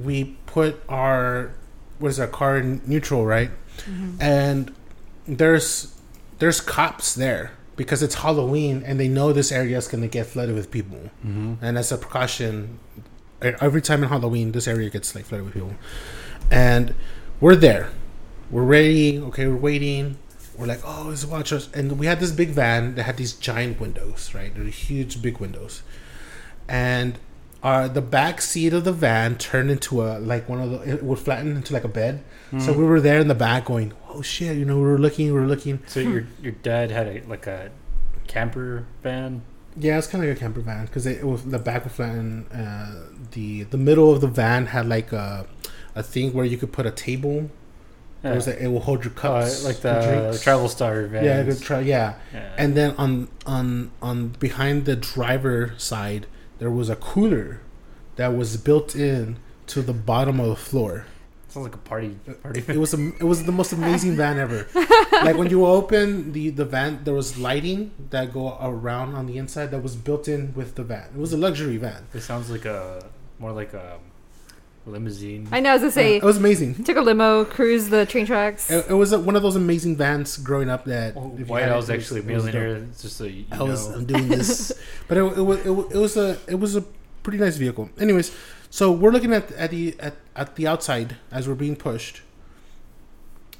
we 0.00 0.36
put 0.46 0.80
our 0.88 1.52
what 1.98 2.08
is 2.10 2.20
our 2.20 2.28
car 2.28 2.56
in 2.58 2.80
neutral, 2.86 3.26
right? 3.26 3.50
And 4.20 4.74
there's 5.26 5.96
there's 6.38 6.60
cops 6.60 7.14
there 7.14 7.52
because 7.76 8.02
it's 8.02 8.16
Halloween 8.16 8.82
and 8.84 8.98
they 8.98 9.08
know 9.08 9.32
this 9.32 9.52
area 9.52 9.76
is 9.78 9.88
going 9.88 10.02
to 10.02 10.08
get 10.08 10.26
flooded 10.26 10.54
with 10.54 10.70
people. 10.70 10.98
Mm-hmm. 11.24 11.54
And 11.62 11.78
as 11.78 11.92
a 11.92 11.98
precaution, 11.98 12.78
every 13.40 13.80
time 13.80 14.02
in 14.02 14.08
Halloween, 14.08 14.52
this 14.52 14.66
area 14.68 14.90
gets 14.90 15.14
like 15.14 15.24
flooded 15.24 15.46
with 15.46 15.54
people. 15.54 15.74
And 16.50 16.94
we're 17.40 17.56
there. 17.56 17.90
We're 18.50 18.64
ready. 18.64 19.18
Okay, 19.18 19.46
we're 19.46 19.56
waiting. 19.56 20.18
We're 20.56 20.66
like, 20.66 20.80
oh, 20.84 21.06
let's 21.08 21.24
watch 21.24 21.52
us. 21.52 21.70
And 21.72 21.98
we 21.98 22.06
had 22.06 22.20
this 22.20 22.32
big 22.32 22.50
van 22.50 22.96
that 22.96 23.04
had 23.04 23.16
these 23.16 23.32
giant 23.32 23.80
windows, 23.80 24.34
right? 24.34 24.54
They're 24.54 24.64
huge, 24.64 25.22
big 25.22 25.38
windows. 25.38 25.82
And 26.68 27.18
uh, 27.62 27.88
the 27.88 28.00
back 28.00 28.40
seat 28.40 28.72
of 28.72 28.84
the 28.84 28.92
van 28.92 29.36
turned 29.36 29.70
into 29.70 30.02
a 30.02 30.18
like 30.18 30.48
one 30.48 30.60
of 30.60 30.70
the 30.70 30.78
it 30.94 31.02
would 31.02 31.18
flatten 31.18 31.56
into 31.56 31.72
like 31.74 31.84
a 31.84 31.88
bed. 31.88 32.22
So 32.58 32.72
we 32.72 32.82
were 32.82 33.00
there 33.00 33.20
in 33.20 33.28
the 33.28 33.34
back 33.36 33.66
going, 33.66 33.92
oh 34.08 34.22
shit, 34.22 34.56
you 34.56 34.64
know, 34.64 34.74
we 34.76 34.82
were 34.82 34.98
looking, 34.98 35.26
we 35.26 35.32
were 35.38 35.46
looking. 35.46 35.78
So 35.86 36.00
your 36.00 36.24
your 36.42 36.52
dad 36.52 36.90
had 36.90 37.06
a 37.06 37.22
like 37.28 37.46
a 37.46 37.70
camper 38.26 38.86
van. 39.02 39.42
Yeah, 39.76 39.98
it's 39.98 40.08
kind 40.08 40.24
of 40.24 40.28
like 40.30 40.36
a 40.36 40.40
camper 40.40 40.60
van 40.60 40.86
because 40.86 41.06
it, 41.06 41.18
it 41.18 41.24
was 41.26 41.44
the 41.44 41.58
back 41.60 41.84
was 41.84 41.92
flattened. 41.92 42.46
Uh, 42.52 42.92
the 43.32 43.62
the 43.64 43.76
middle 43.78 44.10
of 44.12 44.20
the 44.20 44.26
van 44.26 44.66
had 44.66 44.88
like 44.88 45.12
a 45.12 45.46
a 45.94 46.02
thing 46.02 46.32
where 46.32 46.44
you 46.44 46.56
could 46.56 46.72
put 46.72 46.86
a 46.86 46.90
table. 46.90 47.50
It 48.22 48.34
was 48.34 48.46
like, 48.46 48.58
it 48.60 48.68
will 48.68 48.80
hold 48.80 49.02
your 49.04 49.14
Uh, 49.14 49.20
cups, 49.20 49.64
like 49.64 49.82
your 49.82 49.94
the 49.94 50.06
drinks. 50.06 50.42
travel 50.42 50.68
star 50.68 51.06
van. 51.06 51.24
Yeah, 51.24 51.42
good 51.42 51.62
try. 51.62 51.80
Yeah, 51.80 52.14
Yeah. 52.34 52.52
and 52.58 52.76
then 52.76 52.94
on 52.98 53.28
on 53.46 53.92
on 54.02 54.28
behind 54.40 54.84
the 54.84 54.94
driver 54.96 55.72
side 55.78 56.26
there 56.60 56.70
was 56.70 56.88
a 56.88 56.96
cooler 56.96 57.60
that 58.16 58.36
was 58.36 58.56
built 58.56 58.94
in 58.94 59.38
to 59.66 59.82
the 59.82 59.92
bottom 59.92 60.38
of 60.38 60.48
the 60.48 60.56
floor. 60.56 61.06
sounds 61.48 61.64
like 61.64 61.74
a 61.74 61.78
party 61.78 62.16
uh, 62.28 62.34
party. 62.34 62.62
It 62.68 62.76
was 62.76 62.94
a, 62.94 63.08
it 63.18 63.24
was 63.24 63.44
the 63.44 63.52
most 63.52 63.72
amazing 63.72 64.16
van 64.16 64.38
ever. 64.38 64.68
like 65.24 65.36
when 65.36 65.50
you 65.50 65.66
open 65.66 66.32
the 66.32 66.50
the 66.50 66.64
van, 66.64 67.02
there 67.04 67.14
was 67.14 67.38
lighting 67.38 67.90
that 68.10 68.32
go 68.32 68.56
around 68.60 69.14
on 69.14 69.26
the 69.26 69.38
inside 69.38 69.70
that 69.72 69.82
was 69.82 69.96
built 69.96 70.28
in 70.28 70.54
with 70.54 70.76
the 70.76 70.84
van. 70.84 71.08
It 71.14 71.18
was 71.18 71.32
a 71.32 71.38
luxury 71.38 71.78
van. 71.78 72.06
It 72.14 72.20
sounds 72.20 72.50
like 72.50 72.66
a 72.66 73.04
more 73.38 73.52
like 73.52 73.72
a 73.72 73.98
limousine. 74.86 75.48
I 75.52 75.60
know. 75.60 75.70
As 75.74 75.82
I 75.82 75.84
was 75.86 75.94
gonna 75.94 76.06
say, 76.06 76.16
it 76.16 76.22
was 76.24 76.36
amazing. 76.38 76.82
took 76.84 76.96
a 76.96 77.00
limo, 77.00 77.44
cruised 77.44 77.90
the 77.90 78.06
train 78.06 78.26
tracks. 78.26 78.70
It, 78.70 78.86
it 78.90 78.94
was 78.94 79.12
a, 79.12 79.20
one 79.20 79.36
of 79.36 79.42
those 79.42 79.56
amazing 79.56 79.96
vans 79.96 80.36
growing 80.36 80.70
up 80.70 80.84
that. 80.86 81.16
Oh, 81.16 81.28
White 81.28 81.62
had 81.62 81.72
it, 81.72 81.76
was- 81.76 81.90
actually 81.90 82.20
a 82.20 82.22
it 82.24 82.34
was 82.34 82.44
millionaire. 82.44 82.86
Just 83.00 83.16
so 83.16 83.24
you 83.24 83.44
I 83.52 83.62
was 83.62 83.88
know. 83.88 83.96
I'm 83.96 84.04
doing 84.06 84.28
this, 84.28 84.72
but 85.08 85.18
it, 85.18 85.22
it 85.22 85.40
was 85.42 85.58
it, 85.60 85.68
it 85.68 85.98
was 85.98 86.16
a 86.16 86.38
it 86.48 86.54
was 86.56 86.76
a 86.76 86.82
pretty 87.22 87.38
nice 87.38 87.56
vehicle. 87.56 87.90
Anyways, 88.00 88.34
so 88.70 88.90
we're 88.92 89.10
looking 89.12 89.32
at 89.32 89.50
at 89.52 89.70
the 89.70 89.94
at, 90.00 90.14
at 90.34 90.56
the 90.56 90.66
outside 90.66 91.16
as 91.30 91.46
we're 91.46 91.54
being 91.54 91.76
pushed, 91.76 92.22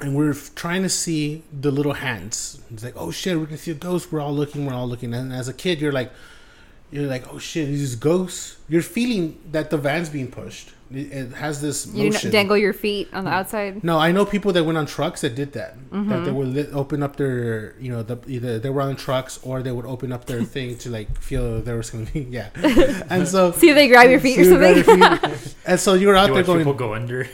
and 0.01 0.14
we're 0.16 0.33
trying 0.35 0.83
to 0.83 0.89
see 0.89 1.43
the 1.53 1.71
little 1.71 1.93
hands. 1.95 2.61
It's 2.73 2.83
like, 2.83 2.95
oh 2.97 3.11
shit, 3.11 3.39
we're 3.39 3.45
gonna 3.45 3.59
see 3.59 3.73
a 3.73 3.75
ghost. 3.75 4.11
We're 4.11 4.21
all 4.21 4.35
looking. 4.35 4.64
We're 4.66 4.75
all 4.75 4.89
looking. 4.89 5.12
And 5.14 5.33
as 5.33 5.49
a 5.49 5.53
kid, 5.55 5.81
you're 5.81 5.93
like, 5.93 6.11
you're 6.91 7.07
like, 7.07 7.32
oh 7.32 7.38
shit, 7.38 7.68
these 7.68 7.95
ghosts. 7.97 8.57
You're 8.68 8.82
feeling 8.82 9.38
that 9.53 9.70
the 9.70 9.76
van's 9.78 10.09
being 10.09 10.30
pushed. 10.30 10.70
It, 10.93 11.12
it 11.12 11.32
has 11.34 11.61
this 11.61 11.86
you 11.86 12.11
didn't 12.11 12.32
dangle 12.32 12.57
your 12.57 12.72
feet 12.72 13.09
on 13.12 13.22
the 13.24 13.30
outside. 13.30 13.84
No, 13.84 13.97
I 13.99 14.11
know 14.11 14.24
people 14.26 14.53
that 14.55 14.64
went 14.64 14.76
on 14.76 14.86
trucks 14.86 15.20
that 15.20 15.36
did 15.36 15.53
that. 15.53 15.76
That 15.91 15.97
Mm-hmm. 15.97 16.24
they 16.24 16.32
would 16.32 16.49
lit, 16.49 16.68
open 16.72 17.03
up 17.05 17.14
their, 17.14 17.74
you 17.80 17.93
know, 17.93 18.03
the, 18.03 18.18
either 18.26 18.59
they 18.59 18.70
were 18.70 18.82
on 18.82 18.97
trucks 18.97 19.38
or 19.45 19.62
they 19.62 19.70
would 19.70 19.86
open 19.86 20.11
up 20.12 20.24
their 20.26 20.43
thing 20.55 20.76
to 20.78 20.91
like 20.91 21.16
feel 21.20 21.61
there 21.62 21.76
was 21.76 21.91
going 21.91 22.07
to 22.07 22.12
be, 22.12 22.20
yeah. 22.30 22.49
And 23.09 23.26
so, 23.28 23.53
See 23.53 23.68
if 23.70 23.76
they 23.76 23.86
grab 23.86 24.11
your 24.11 24.18
feet 24.18 24.38
or 24.41 24.45
so 24.45 24.51
you 24.51 24.59
grab 24.59 24.84
something. 24.84 24.99
your 24.99 25.16
feet. 25.36 25.55
and 25.66 25.78
so 25.78 25.95
you're 25.95 26.16
out 26.16 26.28
You 26.28 26.34
there 26.34 26.43
watch 26.43 26.47
going, 26.47 26.59
people 26.61 26.74
go 26.74 26.95
under. 26.95 27.28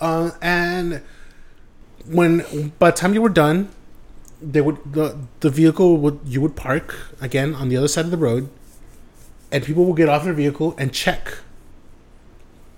uh, 0.00 0.30
and 0.40 1.02
when 2.06 2.72
by 2.78 2.90
the 2.90 2.96
time 2.96 3.14
you 3.14 3.22
were 3.22 3.28
done, 3.28 3.68
they 4.42 4.60
would 4.60 4.78
the 4.92 5.18
the 5.40 5.50
vehicle 5.50 5.96
would 5.98 6.20
you 6.24 6.40
would 6.40 6.56
park 6.56 6.96
again 7.20 7.54
on 7.54 7.68
the 7.68 7.76
other 7.76 7.88
side 7.88 8.04
of 8.04 8.10
the 8.10 8.16
road, 8.16 8.48
and 9.52 9.64
people 9.64 9.84
would 9.84 9.96
get 9.96 10.08
off 10.08 10.24
their 10.24 10.32
vehicle 10.32 10.74
and 10.78 10.92
check. 10.92 11.38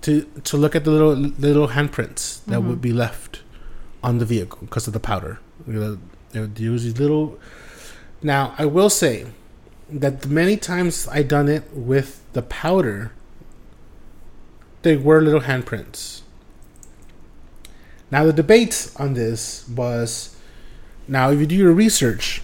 To 0.01 0.23
to 0.43 0.57
look 0.57 0.75
at 0.75 0.83
the 0.83 0.91
little 0.91 1.13
little 1.15 1.69
handprints 1.69 2.43
that 2.45 2.61
would 2.61 2.73
mm-hmm. 2.73 2.81
be 2.81 2.91
left 2.91 3.41
on 4.03 4.17
the 4.17 4.25
vehicle 4.25 4.59
because 4.61 4.85
of 4.85 4.91
the 4.91 4.99
powder. 4.99 5.39
There 5.65 5.97
there 6.33 6.71
was 6.71 6.83
these 6.83 6.99
little. 6.99 7.39
Now 8.21 8.53
I 8.57 8.65
will 8.65 8.89
say 8.89 9.27
that 9.89 10.25
many 10.25 10.57
times 10.57 11.07
I 11.07 11.23
done 11.23 11.47
it 11.47 11.71
with 11.73 12.21
the 12.33 12.41
powder, 12.41 13.13
they 14.81 14.97
were 14.97 15.21
little 15.21 15.41
handprints. 15.41 16.21
Now 18.11 18.25
the 18.25 18.33
debate 18.33 18.91
on 18.97 19.13
this 19.13 19.67
was, 19.69 20.32
now 21.07 21.31
if 21.31 21.39
you 21.39 21.45
do 21.45 21.55
your 21.55 21.73
research 21.73 22.41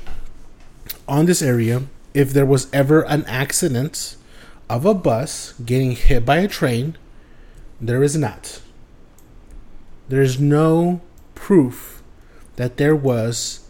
on 1.07 1.25
this 1.25 1.41
area, 1.41 1.83
if 2.13 2.33
there 2.33 2.45
was 2.45 2.67
ever 2.73 3.01
an 3.01 3.25
accident 3.25 4.15
of 4.69 4.85
a 4.85 4.93
bus 4.93 5.53
getting 5.65 5.91
hit 5.91 6.25
by 6.25 6.37
a 6.37 6.47
train, 6.47 6.97
there 7.81 8.03
is 8.03 8.15
not. 8.15 8.61
There 10.07 10.21
is 10.21 10.39
no 10.39 11.01
proof 11.35 12.01
that 12.55 12.77
there 12.77 12.95
was 12.95 13.67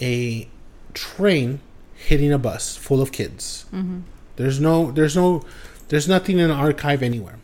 a 0.00 0.48
train 0.94 1.60
hitting 1.94 2.32
a 2.32 2.38
bus 2.38 2.76
full 2.76 3.02
of 3.02 3.12
kids. 3.12 3.66
Mm-hmm. 3.72 4.00
There's 4.36 4.60
no, 4.60 4.90
there's 4.92 5.16
no, 5.16 5.44
there's 5.88 6.08
nothing 6.08 6.38
in 6.38 6.48
the 6.48 6.54
archive 6.54 7.02
anywhere. 7.02 7.38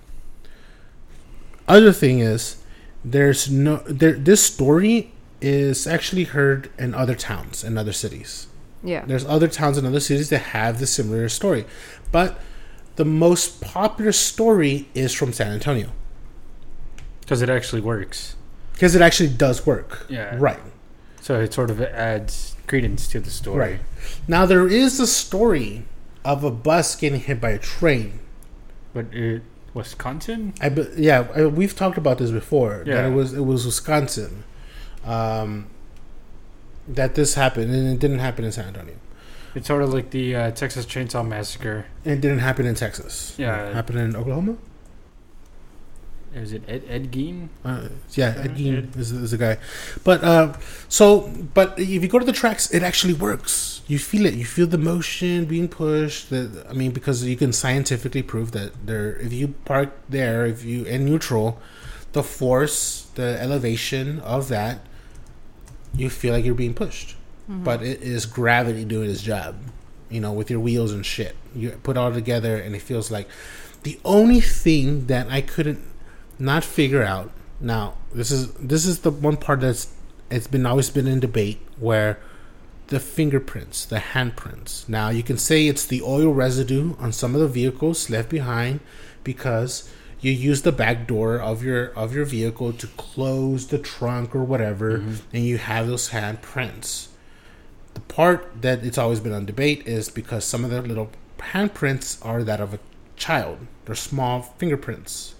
Other 1.66 1.92
thing 1.92 2.20
is, 2.20 2.62
there's 3.04 3.50
no, 3.50 3.78
there. 3.86 4.12
This 4.12 4.42
story 4.44 5.12
is 5.44 5.86
actually 5.86 6.24
heard 6.24 6.70
in 6.78 6.94
other 6.94 7.14
towns 7.14 7.62
and 7.64 7.78
other 7.78 7.92
cities. 7.92 8.46
Yeah. 8.82 9.04
There's 9.06 9.24
other 9.26 9.48
towns 9.48 9.76
and 9.78 9.86
other 9.86 10.00
cities 10.00 10.30
that 10.30 10.38
have 10.56 10.78
the 10.80 10.86
similar 10.86 11.28
story, 11.28 11.64
but 12.12 12.38
the 12.96 13.04
most 13.04 13.60
popular 13.60 14.12
story 14.12 14.88
is 14.94 15.12
from 15.12 15.32
San 15.32 15.50
Antonio 15.52 15.88
Because 17.20 17.42
it 17.42 17.50
actually 17.50 17.80
works. 17.82 18.36
because 18.74 18.94
it 18.94 19.02
actually 19.02 19.30
does 19.30 19.66
work. 19.66 20.06
Yeah. 20.08 20.36
Right. 20.38 20.60
So 21.20 21.40
it 21.40 21.52
sort 21.54 21.70
of 21.70 21.80
adds 21.80 22.54
credence 22.66 23.08
to 23.08 23.20
the 23.20 23.30
story. 23.30 23.58
Right. 23.58 23.80
Now 24.28 24.46
there 24.46 24.66
is 24.68 25.00
a 25.00 25.06
story 25.06 25.84
of 26.24 26.44
a 26.44 26.50
bus 26.50 26.94
getting 26.96 27.20
hit 27.20 27.40
by 27.40 27.50
a 27.50 27.58
train. 27.58 28.20
But 28.92 29.06
it, 29.12 29.42
Wisconsin? 29.74 30.54
I 30.60 30.68
be, 30.68 30.86
yeah, 30.96 31.26
I, 31.34 31.46
we've 31.46 31.74
talked 31.74 31.98
about 31.98 32.18
this 32.18 32.30
before. 32.30 32.82
That 32.84 32.86
Yeah. 32.86 33.06
it 33.08 33.12
was 33.12 33.32
it 33.34 33.44
was 33.44 33.64
Wisconsin. 33.66 34.44
Um, 35.04 35.66
that 36.86 37.14
this 37.14 37.34
happened 37.34 37.72
and 37.74 37.88
it 37.88 37.98
didn't 37.98 38.18
happen 38.18 38.44
in 38.44 38.52
San 38.52 38.66
Antonio. 38.68 38.94
It's 39.54 39.68
sort 39.68 39.82
of 39.82 39.92
like 39.94 40.10
the 40.10 40.34
uh, 40.36 40.50
Texas 40.50 40.84
Chainsaw 40.84 41.26
Massacre. 41.26 41.86
And 42.04 42.14
it 42.14 42.20
didn't 42.20 42.40
happen 42.40 42.66
in 42.66 42.74
Texas. 42.74 43.34
Yeah. 43.38 43.68
It 43.68 43.74
happened 43.74 44.00
in 44.00 44.16
Oklahoma. 44.16 44.56
Is 46.34 46.52
it 46.52 46.64
Ed, 46.66 46.82
Ed 46.88 47.12
Gein? 47.12 47.48
Uh, 47.64 47.88
yeah, 48.10 48.34
Ed 48.36 48.50
Uh, 48.50 48.54
Gein 48.54 48.78
Ed. 48.78 48.96
is, 48.96 49.12
is 49.12 49.30
the 49.30 49.38
guy. 49.38 49.56
But 50.02 50.24
uh, 50.24 50.54
so, 50.88 51.30
but 51.54 51.78
if 51.78 52.02
you 52.02 52.08
go 52.08 52.18
to 52.18 52.24
the 52.26 52.32
tracks, 52.32 52.68
it 52.72 52.82
actually 52.82 53.14
works. 53.14 53.82
You 53.86 54.00
feel 54.00 54.26
it. 54.26 54.34
You 54.34 54.44
feel 54.44 54.66
the 54.66 54.78
motion 54.78 55.44
being 55.44 55.68
pushed. 55.68 56.30
The, 56.30 56.66
I 56.68 56.72
mean, 56.72 56.90
because 56.90 57.22
you 57.24 57.36
can 57.36 57.52
scientifically 57.52 58.22
prove 58.22 58.50
that 58.50 58.72
there. 58.84 59.14
If 59.16 59.32
you 59.32 59.54
park 59.64 59.90
there, 60.08 60.44
if 60.44 60.64
you 60.64 60.84
in 60.86 61.04
neutral, 61.04 61.60
the 62.12 62.24
force, 62.24 63.06
the 63.14 63.40
elevation 63.40 64.18
of 64.20 64.48
that, 64.48 64.80
you 65.96 66.10
feel 66.10 66.32
like 66.32 66.44
you're 66.44 66.54
being 66.54 66.74
pushed. 66.74 67.16
Mm-hmm. 67.50 67.64
But 67.64 67.82
it 67.82 68.02
is 68.02 68.26
gravity 68.26 68.84
doing 68.84 69.10
its 69.10 69.22
job. 69.22 69.56
You 70.10 70.20
know, 70.20 70.32
with 70.32 70.50
your 70.50 70.60
wheels 70.60 70.92
and 70.92 71.04
shit. 71.04 71.34
You 71.54 71.70
put 71.82 71.96
it 71.96 72.00
all 72.00 72.12
together, 72.12 72.56
and 72.56 72.74
it 72.74 72.82
feels 72.82 73.10
like 73.10 73.28
the 73.82 73.98
only 74.04 74.40
thing 74.40 75.06
that 75.06 75.28
I 75.30 75.40
couldn't 75.40 75.82
not 76.38 76.64
figure 76.64 77.02
out 77.02 77.30
now 77.60 77.94
this 78.12 78.30
is 78.30 78.52
this 78.54 78.84
is 78.84 79.00
the 79.00 79.10
one 79.10 79.36
part 79.36 79.60
that's 79.60 79.92
it's 80.30 80.46
been 80.46 80.66
always 80.66 80.90
been 80.90 81.06
in 81.06 81.20
debate 81.20 81.60
where 81.78 82.18
the 82.88 82.98
fingerprints 82.98 83.84
the 83.84 83.98
handprints 83.98 84.88
now 84.88 85.08
you 85.08 85.22
can 85.22 85.38
say 85.38 85.66
it's 85.66 85.86
the 85.86 86.02
oil 86.02 86.32
residue 86.32 86.94
on 86.98 87.12
some 87.12 87.34
of 87.34 87.40
the 87.40 87.48
vehicles 87.48 88.10
left 88.10 88.28
behind 88.28 88.80
because 89.22 89.88
you 90.20 90.32
use 90.32 90.62
the 90.62 90.72
back 90.72 91.06
door 91.06 91.38
of 91.38 91.62
your 91.62 91.86
of 91.98 92.14
your 92.14 92.24
vehicle 92.24 92.72
to 92.72 92.86
close 92.88 93.68
the 93.68 93.78
trunk 93.78 94.34
or 94.34 94.44
whatever 94.44 94.98
mm-hmm. 94.98 95.14
and 95.32 95.44
you 95.44 95.58
have 95.58 95.86
those 95.86 96.10
handprints 96.10 97.08
the 97.94 98.00
part 98.00 98.62
that 98.62 98.84
it's 98.84 98.98
always 98.98 99.20
been 99.20 99.32
on 99.32 99.44
debate 99.44 99.86
is 99.86 100.08
because 100.08 100.44
some 100.44 100.64
of 100.64 100.70
the 100.70 100.82
little 100.82 101.10
handprints 101.38 102.24
are 102.24 102.42
that 102.42 102.60
of 102.60 102.74
a 102.74 102.78
child 103.16 103.58
they're 103.84 103.94
small 103.94 104.42
fingerprints 104.42 105.34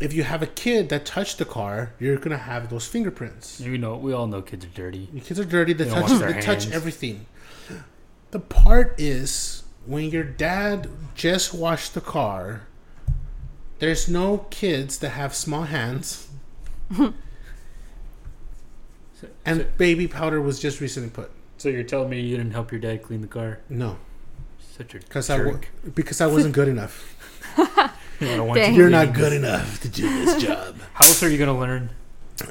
if 0.00 0.12
you 0.12 0.24
have 0.24 0.42
a 0.42 0.46
kid 0.46 0.88
that 0.88 1.06
touched 1.06 1.38
the 1.38 1.44
car, 1.44 1.92
you're 2.00 2.16
gonna 2.16 2.36
have 2.36 2.68
those 2.68 2.86
fingerprints. 2.86 3.60
You 3.60 3.78
know, 3.78 3.96
we 3.96 4.12
all 4.12 4.26
know 4.26 4.42
kids 4.42 4.64
are 4.64 4.68
dirty. 4.68 5.08
Your 5.12 5.22
kids 5.22 5.38
are 5.38 5.44
dirty. 5.44 5.72
They, 5.72 5.84
They 5.84 5.90
touch. 5.90 6.08
They 6.08 6.40
touch 6.40 6.70
everything. 6.70 7.26
The 8.32 8.40
part 8.40 8.94
is 8.98 9.62
when 9.86 10.10
your 10.10 10.24
dad 10.24 10.88
just 11.14 11.54
washed 11.54 11.94
the 11.94 12.00
car. 12.00 12.62
There's 13.78 14.08
no 14.08 14.38
kids 14.50 14.98
that 14.98 15.10
have 15.10 15.34
small 15.34 15.64
hands, 15.64 16.28
So, 16.96 17.12
and 19.44 19.60
so, 19.60 19.66
baby 19.76 20.06
powder 20.08 20.40
was 20.40 20.60
just 20.60 20.80
recently 20.80 21.10
put. 21.10 21.30
so 21.58 21.68
you're 21.68 21.82
telling 21.82 22.10
me 22.10 22.20
you 22.20 22.36
didn't 22.36 22.52
help 22.52 22.70
your 22.72 22.80
dad 22.80 23.02
clean 23.02 23.20
the 23.20 23.26
car? 23.26 23.60
No, 23.68 23.98
Such 24.76 24.94
a 24.94 24.98
because 24.98 25.30
I 25.30 25.38
wa- 25.38 25.52
jerk. 25.52 25.68
because 25.94 26.20
I 26.20 26.26
wasn't 26.26 26.54
good 26.54 26.68
enough. 26.68 27.10
I 27.56 27.90
don't 28.20 28.46
want 28.48 28.60
you 28.60 28.66
You're 28.74 28.90
not 28.90 29.12
good 29.12 29.32
enough 29.32 29.80
to 29.82 29.88
do 29.88 30.02
this 30.24 30.42
job. 30.46 30.76
How 30.94 31.06
else 31.06 31.22
are 31.22 31.28
you 31.28 31.38
gonna 31.38 31.58
learn? 31.58 31.90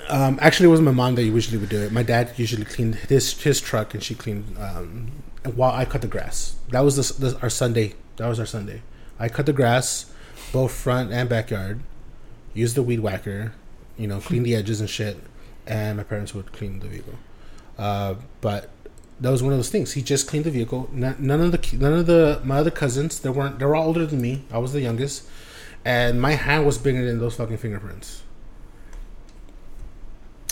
Um, 0.10 0.38
actually, 0.42 0.68
it 0.68 0.72
was 0.72 0.82
my 0.82 0.92
mom 0.92 1.16
that 1.16 1.24
usually 1.24 1.58
would 1.58 1.70
do 1.70 1.82
it. 1.82 1.92
My 1.92 2.04
dad 2.04 2.34
usually 2.38 2.64
cleaned 2.66 2.96
his 2.96 3.42
his 3.42 3.60
truck, 3.60 3.94
and 3.94 4.02
she 4.04 4.16
cleaned 4.16 4.56
um, 4.60 5.12
while 5.56 5.72
I 5.74 5.84
cut 5.86 6.02
the 6.02 6.08
grass. 6.08 6.56
That 6.70 6.82
was 6.82 6.96
the, 7.18 7.28
the, 7.30 7.40
our 7.42 7.50
Sunday. 7.50 7.96
That 8.18 8.28
was 8.28 8.40
our 8.40 8.46
Sunday. 8.46 8.82
I 9.20 9.28
cut 9.30 9.46
the 9.46 9.54
grass, 9.54 10.12
both 10.54 10.72
front 10.72 11.12
and 11.12 11.28
backyard. 11.28 11.82
use 12.54 12.76
the 12.76 12.84
weed 12.84 12.99
whacker, 12.99 13.54
you 13.97 14.08
know, 14.08 14.20
clean 14.22 14.43
the 14.43 14.56
edges 14.60 14.80
and 14.80 14.89
shit. 14.89 15.18
And 15.66 15.97
my 15.97 16.04
parents 16.04 16.34
would 16.34 16.54
clean 16.54 16.80
the 16.80 16.88
vehicle. 16.88 17.16
Uh, 17.78 18.16
but 18.39 18.70
that 19.20 19.32
was 19.32 19.41
one 19.41 19.51
of 19.51 19.58
those 19.58 19.70
things. 19.70 19.93
He 19.93 20.01
just 20.01 20.28
cleaned 20.28 20.45
the 20.45 20.51
vehicle. 20.51 20.89
None, 20.91 21.16
none 21.20 21.41
of 21.41 21.51
the 21.51 21.78
none 21.78 21.93
of 21.93 22.06
the 22.06 22.39
my 22.43 22.58
other 22.58 22.72
cousins. 22.72 23.20
They 23.20 23.30
weren't. 23.30 23.60
They 23.60 23.66
were 23.66 23.76
all 23.76 23.88
older 23.88 24.06
than 24.06 24.22
me. 24.22 24.43
I 24.51 24.60
was 24.60 24.74
the 24.74 24.82
youngest, 24.82 25.28
and 25.84 26.22
my 26.22 26.34
hand 26.34 26.66
was 26.66 26.78
bigger 26.78 27.06
than 27.06 27.20
those 27.20 27.36
fucking 27.36 27.58
fingerprints. 27.58 28.24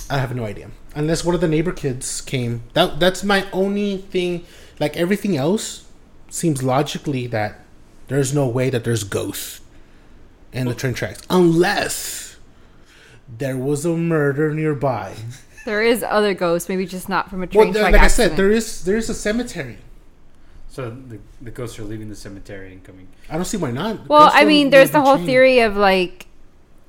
I 0.09 0.17
have 0.17 0.35
no 0.35 0.45
idea. 0.45 0.71
Unless 0.95 1.23
one 1.23 1.35
of 1.35 1.41
the 1.41 1.47
neighbor 1.47 1.73
kids 1.73 2.21
came. 2.21 2.63
That 2.73 2.99
that's 2.99 3.23
my 3.23 3.45
only 3.51 3.97
thing. 3.97 4.45
Like 4.79 4.95
everything 4.97 5.35
else 5.37 5.85
seems 6.29 6.63
logically 6.63 7.27
that 7.27 7.59
there's 8.07 8.33
no 8.33 8.47
way 8.47 8.69
that 8.69 8.83
there's 8.85 9.03
ghosts 9.03 9.61
in 10.53 10.67
the 10.67 10.73
train 10.75 10.93
tracks 10.93 11.21
unless 11.29 12.37
there 13.37 13.57
was 13.57 13.85
a 13.85 13.95
murder 13.95 14.53
nearby. 14.53 15.15
There 15.65 15.81
is 15.83 16.03
other 16.03 16.33
ghosts, 16.33 16.67
maybe 16.69 16.85
just 16.85 17.07
not 17.07 17.29
from 17.29 17.43
a 17.43 17.47
train 17.47 17.65
Well, 17.65 17.73
track 17.73 17.91
like 17.93 18.01
I 18.01 18.07
said, 18.07 18.35
there 18.35 18.51
is 18.51 18.83
there 18.83 18.97
is 18.97 19.09
a 19.09 19.13
cemetery. 19.13 19.77
So 20.67 20.89
the, 20.89 21.19
the 21.41 21.51
ghosts 21.51 21.77
are 21.79 21.83
leaving 21.83 22.09
the 22.09 22.15
cemetery 22.15 22.71
and 22.71 22.83
coming. 22.83 23.07
I 23.29 23.35
don't 23.35 23.45
see 23.45 23.57
why 23.57 23.71
not. 23.71 24.07
well, 24.07 24.21
Ghosts 24.21 24.35
I 24.37 24.39
don't 24.41 24.47
mean, 24.47 24.71
leave 24.71 24.71
there's 24.71 24.91
the 24.91 25.01
whole 25.01 25.17
chain. 25.17 25.25
theory 25.25 25.59
of 25.59 25.75
like 25.77 26.27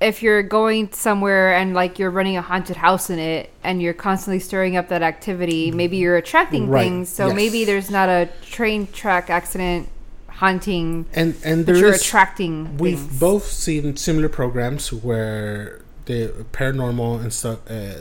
if 0.01 0.23
you're 0.23 0.43
going 0.43 0.91
somewhere 0.93 1.55
and 1.55 1.75
like 1.75 1.99
you're 1.99 2.11
running 2.11 2.37
a 2.37 2.43
haunted 2.43 2.77
house 2.77 3.11
in 3.11 3.19
it 3.19 3.51
and 3.63 3.81
you're 3.83 3.93
constantly 3.95 4.41
stirring 4.41 4.77
up 4.77 4.89
that 4.89 5.03
activity, 5.03 5.71
maybe 5.71 5.97
you're 5.97 6.17
attracting 6.17 6.69
Right, 6.69 6.83
things. 6.85 7.09
So 7.09 7.27
yes. 7.29 7.37
maybe 7.37 7.65
there's 7.65 7.91
not 7.91 8.09
a 8.09 8.29
train 8.43 8.87
track 8.89 9.31
accident 9.31 9.89
haunting, 10.37 11.07
and 11.13 11.35
and 11.45 11.65
but 11.67 11.73
there 11.73 11.81
you're 11.83 11.93
is- 11.95 12.03
attracting. 12.03 12.77
We've 12.79 12.99
things. 12.99 13.21
both 13.21 13.45
seen 13.47 13.97
similar 13.97 14.29
programs 14.29 14.93
where 14.93 15.83
the 16.07 16.45
paranormal 16.53 17.21
and 17.21 17.33
stuff, 17.33 17.59
uh, 17.71 17.95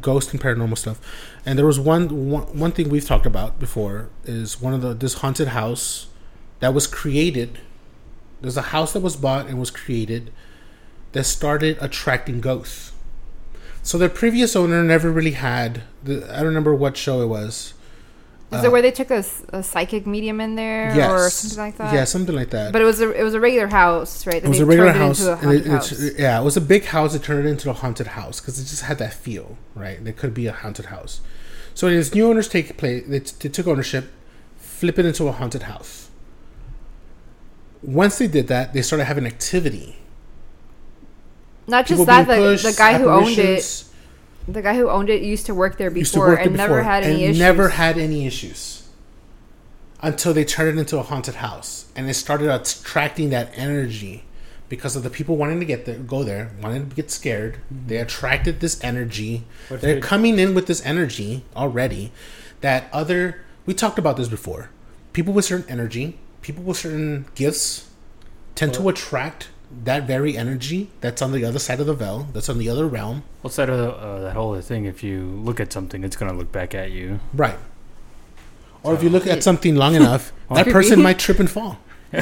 ghost 0.00 0.32
and 0.32 0.40
paranormal 0.40 0.76
stuff. 0.76 1.00
And 1.46 1.58
there 1.58 1.66
was 1.66 1.80
one, 1.80 2.30
one 2.30 2.42
one 2.58 2.72
thing 2.72 2.88
we've 2.90 3.06
talked 3.06 3.26
about 3.26 3.58
before 3.58 4.10
is 4.24 4.60
one 4.60 4.74
of 4.74 4.82
the 4.82 4.92
this 4.94 5.14
haunted 5.14 5.48
house 5.48 6.06
that 6.60 6.74
was 6.74 6.86
created. 6.86 7.58
There's 8.40 8.56
a 8.56 8.62
house 8.76 8.92
that 8.92 9.00
was 9.00 9.16
bought 9.16 9.46
and 9.46 9.58
was 9.58 9.70
created 9.70 10.30
that 11.12 11.24
started 11.24 11.78
attracting 11.80 12.40
ghosts. 12.40 12.92
So 13.82 13.96
the 13.96 14.08
previous 14.10 14.54
owner 14.54 14.82
never 14.84 15.10
really 15.10 15.32
had. 15.32 15.82
The, 16.04 16.24
I 16.30 16.36
don't 16.38 16.46
remember 16.48 16.74
what 16.74 16.96
show 16.96 17.22
it 17.22 17.26
was. 17.26 17.72
Is 18.50 18.64
uh, 18.64 18.66
it 18.68 18.72
where 18.72 18.80
they 18.80 18.90
took 18.90 19.10
a 19.10 19.22
psychic 19.62 20.06
medium 20.06 20.40
in 20.40 20.54
there 20.54 20.94
Yes, 20.96 21.10
or 21.10 21.28
something 21.28 21.58
like 21.58 21.76
that? 21.76 21.92
Yeah, 21.92 22.04
something 22.04 22.34
like 22.34 22.48
that. 22.50 22.72
But 22.72 22.80
it 22.80 22.86
was 22.86 22.98
a 23.00 23.10
it 23.12 23.22
was 23.22 23.34
a 23.34 23.40
regular 23.40 23.66
house, 23.66 24.26
right? 24.26 24.42
It 24.42 24.48
was 24.48 24.56
they 24.56 24.62
a 24.62 24.66
regular 24.66 24.92
turned 24.92 25.02
it 25.02 25.06
house. 25.06 25.20
into 25.20 25.48
a 25.48 25.52
it- 25.52 25.66
house. 25.66 26.18
yeah, 26.18 26.40
it 26.40 26.44
was 26.44 26.56
a 26.56 26.60
big 26.62 26.84
house 26.86 27.12
that 27.12 27.22
turned 27.22 27.46
it 27.46 27.50
into 27.50 27.68
a 27.68 27.74
haunted 27.74 28.06
house 28.08 28.40
because 28.40 28.58
it 28.58 28.64
just 28.64 28.82
had 28.84 28.96
that 28.98 29.12
feel, 29.12 29.58
right? 29.74 29.98
It 30.06 30.16
could 30.16 30.32
be 30.32 30.46
a 30.46 30.52
haunted 30.52 30.86
house. 30.86 31.20
So 31.74 31.88
his 31.88 32.14
new 32.14 32.26
owners 32.26 32.48
take 32.48 32.74
place. 32.78 33.04
They, 33.06 33.20
t- 33.20 33.34
they 33.38 33.48
took 33.50 33.66
ownership, 33.66 34.10
flip 34.56 34.98
it 34.98 35.04
into 35.04 35.28
a 35.28 35.32
haunted 35.32 35.64
house. 35.64 36.08
Once 37.82 38.18
they 38.18 38.26
did 38.26 38.48
that, 38.48 38.72
they 38.72 38.82
started 38.82 39.04
having 39.04 39.26
activity. 39.26 39.96
Not 41.66 41.86
just 41.86 42.00
People 42.00 42.06
that, 42.06 42.26
the, 42.26 42.56
the 42.56 42.74
guy 42.76 42.98
who 42.98 43.08
owned 43.08 43.38
it, 43.38 43.84
the 44.48 44.62
guy 44.62 44.74
who 44.74 44.88
owned 44.88 45.10
it 45.10 45.22
used 45.22 45.46
to 45.46 45.54
work 45.54 45.76
there 45.76 45.90
before 45.90 46.28
work 46.28 46.38
there 46.38 46.46
and 46.46 46.56
never 46.56 46.82
had 46.82 47.04
any 47.04 47.14
and 47.14 47.22
issues. 47.24 47.38
Never 47.38 47.68
had 47.68 47.98
any 47.98 48.26
issues 48.26 48.88
until 50.00 50.32
they 50.32 50.44
turned 50.44 50.78
it 50.78 50.80
into 50.80 50.98
a 50.98 51.02
haunted 51.02 51.36
house, 51.36 51.86
and 51.94 52.08
they 52.08 52.12
started 52.12 52.48
attracting 52.50 53.30
that 53.30 53.50
energy 53.54 54.24
because 54.68 54.96
of 54.96 55.02
the 55.02 55.10
people 55.10 55.36
wanting 55.36 55.58
to 55.60 55.66
get 55.66 55.86
there, 55.86 55.96
go 55.98 56.22
there, 56.22 56.52
wanting 56.62 56.88
to 56.88 56.96
get 56.96 57.10
scared. 57.10 57.58
They 57.70 57.96
attracted 57.96 58.60
this 58.60 58.82
energy. 58.82 59.44
But 59.68 59.80
They're 59.80 59.96
it- 59.96 60.02
coming 60.02 60.38
in 60.38 60.54
with 60.54 60.66
this 60.66 60.84
energy 60.84 61.44
already. 61.56 62.12
That 62.60 62.88
other 62.92 63.42
we 63.66 63.74
talked 63.74 63.98
about 63.98 64.16
this 64.16 64.28
before. 64.28 64.70
People 65.12 65.32
with 65.34 65.44
certain 65.44 65.68
energy, 65.68 66.18
people 66.42 66.62
with 66.64 66.78
certain 66.78 67.26
gifts, 67.34 67.88
tend 68.54 68.74
to 68.74 68.88
attract 68.88 69.48
that 69.84 70.06
very 70.06 70.36
energy 70.36 70.90
that's 71.00 71.20
on 71.20 71.32
the 71.32 71.44
other 71.44 71.58
side 71.58 71.80
of 71.80 71.86
the 71.86 71.94
veil, 71.94 72.28
that's 72.32 72.48
on 72.48 72.58
the 72.58 72.68
other 72.68 72.86
realm. 72.86 73.22
What's 73.42 73.56
that? 73.56 73.68
Uh, 73.68 73.88
uh, 73.90 74.20
that 74.20 74.34
whole 74.34 74.58
thing. 74.60 74.84
If 74.84 75.02
you 75.02 75.20
look 75.20 75.60
at 75.60 75.72
something, 75.72 76.04
it's 76.04 76.16
gonna 76.16 76.32
look 76.32 76.52
back 76.52 76.74
at 76.74 76.90
you. 76.90 77.20
Right. 77.34 77.58
Or 78.82 78.94
if 78.94 79.02
you 79.02 79.10
look 79.10 79.26
at 79.26 79.42
something 79.42 79.74
long 79.76 79.94
enough, 80.02 80.32
that 80.50 80.66
person 80.66 81.02
might 81.02 81.18
trip 81.18 81.38
and 81.38 81.50
fall. 81.50 81.78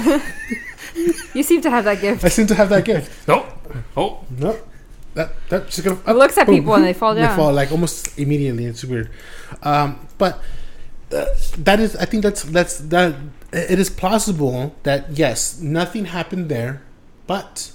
You 1.35 1.43
seem 1.43 1.61
to 1.63 1.71
have 1.71 1.85
that 1.85 2.01
gift. 2.01 2.25
I 2.25 2.29
seem 2.29 2.47
to 2.47 2.55
have 2.55 2.71
that 2.71 2.85
gift. 2.85 3.29
Oh, 3.29 3.47
oh. 3.97 4.25
No, 4.31 4.59
that 5.15 5.33
that's 5.49 5.77
just 5.77 5.85
gonna. 5.85 6.01
It 6.07 6.17
looks 6.17 6.39
at 6.39 6.47
boom. 6.47 6.57
people 6.57 6.75
and 6.75 6.85
they 6.85 6.95
fall 6.95 7.15
down. 7.15 7.29
They 7.29 7.37
fall 7.37 7.53
like 7.53 7.71
almost 7.71 8.19
immediately. 8.19 8.65
It's 8.65 8.85
weird, 8.85 9.11
um, 9.63 10.09
but 10.17 10.41
uh, 11.13 11.27
that 11.59 11.81
is. 11.81 11.95
I 11.97 12.07
think 12.07 12.23
that's 12.23 12.43
that's 12.45 12.79
that. 12.79 13.17
It 13.53 13.79
is 13.79 13.91
plausible 13.91 14.75
that 14.85 15.11
yes, 15.13 15.61
nothing 15.61 16.07
happened 16.07 16.49
there, 16.49 16.83
but 17.27 17.73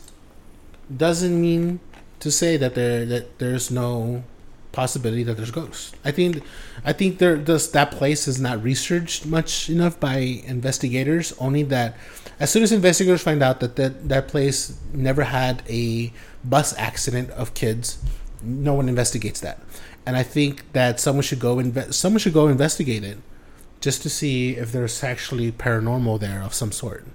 doesn't 0.96 1.40
mean 1.40 1.80
to 2.20 2.32
say 2.32 2.58
that 2.58 2.76
there 2.76 3.06
that 3.06 3.40
there's 3.40 3.72
no 3.72 4.24
possibility 4.72 5.24
that 5.24 5.36
there's 5.36 5.52
ghosts. 5.52 5.94
I 6.06 6.12
think 6.12 6.44
I 6.86 6.94
think 6.94 7.18
there 7.18 7.38
that 7.38 7.92
place 7.92 8.28
is 8.28 8.40
not 8.40 8.64
researched 8.64 9.26
much 9.26 9.70
enough 9.70 10.00
by 10.00 10.18
investigators. 10.46 11.34
Only 11.40 11.64
that 11.64 11.98
as 12.40 12.50
soon 12.50 12.64
as 12.64 12.72
investigators 12.72 13.22
find 13.22 13.44
out 13.44 13.60
that 13.60 13.76
that, 13.76 14.10
that 14.10 14.28
place 14.28 14.80
never 14.94 15.24
had 15.24 15.64
a 15.70 16.12
bus 16.44 16.76
accident 16.78 17.30
of 17.32 17.54
kids, 17.54 18.00
no 18.42 18.74
one 18.74 18.90
investigates 18.90 19.40
that. 19.42 19.60
And 20.06 20.16
I 20.18 20.24
think 20.24 20.72
that 20.74 21.00
someone 21.00 21.24
should 21.24 21.40
go 21.40 21.58
inve- 21.58 21.94
someone 21.94 22.20
should 22.20 22.34
go 22.34 22.48
investigate 22.48 23.04
it 23.04 23.20
just 23.80 24.02
to 24.04 24.10
see 24.10 24.56
if 24.56 24.72
there's 24.72 25.04
actually 25.04 25.52
paranormal 25.52 26.20
there 26.20 26.42
of 26.42 26.54
some 26.54 26.72
sort. 26.72 27.06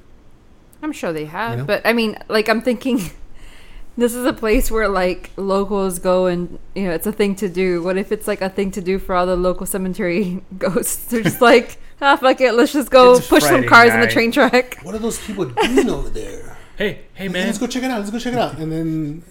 I'm 0.82 0.92
sure 0.92 1.12
they 1.12 1.24
have, 1.26 1.52
You 1.52 1.56
know? 1.58 1.64
but 1.64 1.82
I 1.86 1.92
mean, 1.92 2.16
like 2.28 2.48
I'm 2.48 2.60
thinking, 2.62 3.00
this 3.96 4.14
is 4.14 4.24
a 4.24 4.32
place 4.32 4.70
where 4.70 4.88
like 4.88 5.30
locals 5.36 5.98
go 5.98 6.26
and 6.26 6.58
you 6.74 6.84
know 6.84 6.90
it's 6.92 7.06
a 7.06 7.12
thing 7.12 7.34
to 7.36 7.48
do. 7.48 7.82
What 7.82 7.96
if 7.96 8.12
it's 8.12 8.26
like 8.28 8.40
a 8.42 8.48
thing 8.50 8.70
to 8.72 8.80
do 8.80 8.98
for 8.98 9.14
all 9.14 9.26
the 9.26 9.36
local 9.36 9.66
cemetery 9.66 10.42
ghosts? 10.58 11.06
They're 11.06 11.22
just 11.22 11.40
like, 11.50 11.78
ah, 12.00 12.16
fuck 12.16 12.40
it, 12.40 12.52
let's 12.52 12.72
just 12.72 12.90
go 12.90 13.16
It's 13.16 13.26
push 13.28 13.42
some 13.42 13.64
Friday 13.64 13.68
cars 13.68 13.90
in 13.94 14.00
the 14.00 14.06
train 14.08 14.30
track. 14.32 14.78
What 14.82 14.94
are 14.94 14.98
those 14.98 15.18
people 15.24 15.46
doing 15.46 15.88
over 15.90 16.08
there? 16.10 16.56
Hey, 16.76 17.06
hey, 17.14 17.28
man. 17.28 17.46
Let's 17.46 17.56
go 17.58 17.66
check 17.66 17.82
it 17.84 17.90
out. 17.90 18.00
Let's 18.00 18.10
go 18.10 18.18
check 18.18 18.34
it 18.34 18.38
out. 18.38 18.58
And 18.58 18.70
then, 18.70 19.22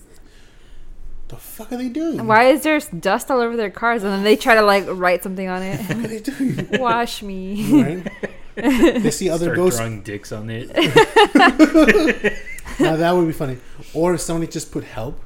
the 1.27 1.35
fuck 1.35 1.71
are 1.71 1.77
they 1.77 1.89
doing? 1.89 2.25
Why 2.25 2.45
is 2.45 2.63
there 2.63 2.79
dust 2.79 3.29
all 3.29 3.39
over 3.39 3.55
their 3.55 3.69
cars? 3.69 4.03
And 4.03 4.11
then 4.11 4.23
they 4.23 4.35
try 4.35 4.55
to 4.55 4.63
like 4.63 4.85
write 4.87 5.21
something 5.21 5.47
on 5.47 5.61
it. 5.61 5.79
What 5.81 5.97
are 6.05 6.07
they 6.07 6.19
doing? 6.21 6.67
Wash 6.79 7.21
me. 7.21 7.83
right? 7.83 8.11
they 9.01 9.11
see 9.11 9.29
other 9.29 9.45
Start 9.45 9.55
ghosts. 9.57 9.79
drawing 9.79 10.01
dicks 10.01 10.31
on 10.31 10.49
it. 10.49 10.71
Now 12.79 12.95
that 12.97 13.11
would 13.11 13.27
be 13.27 13.31
funny. 13.33 13.57
Or 13.93 14.15
if 14.15 14.21
somebody 14.21 14.51
just 14.51 14.71
put 14.71 14.83
help, 14.83 15.19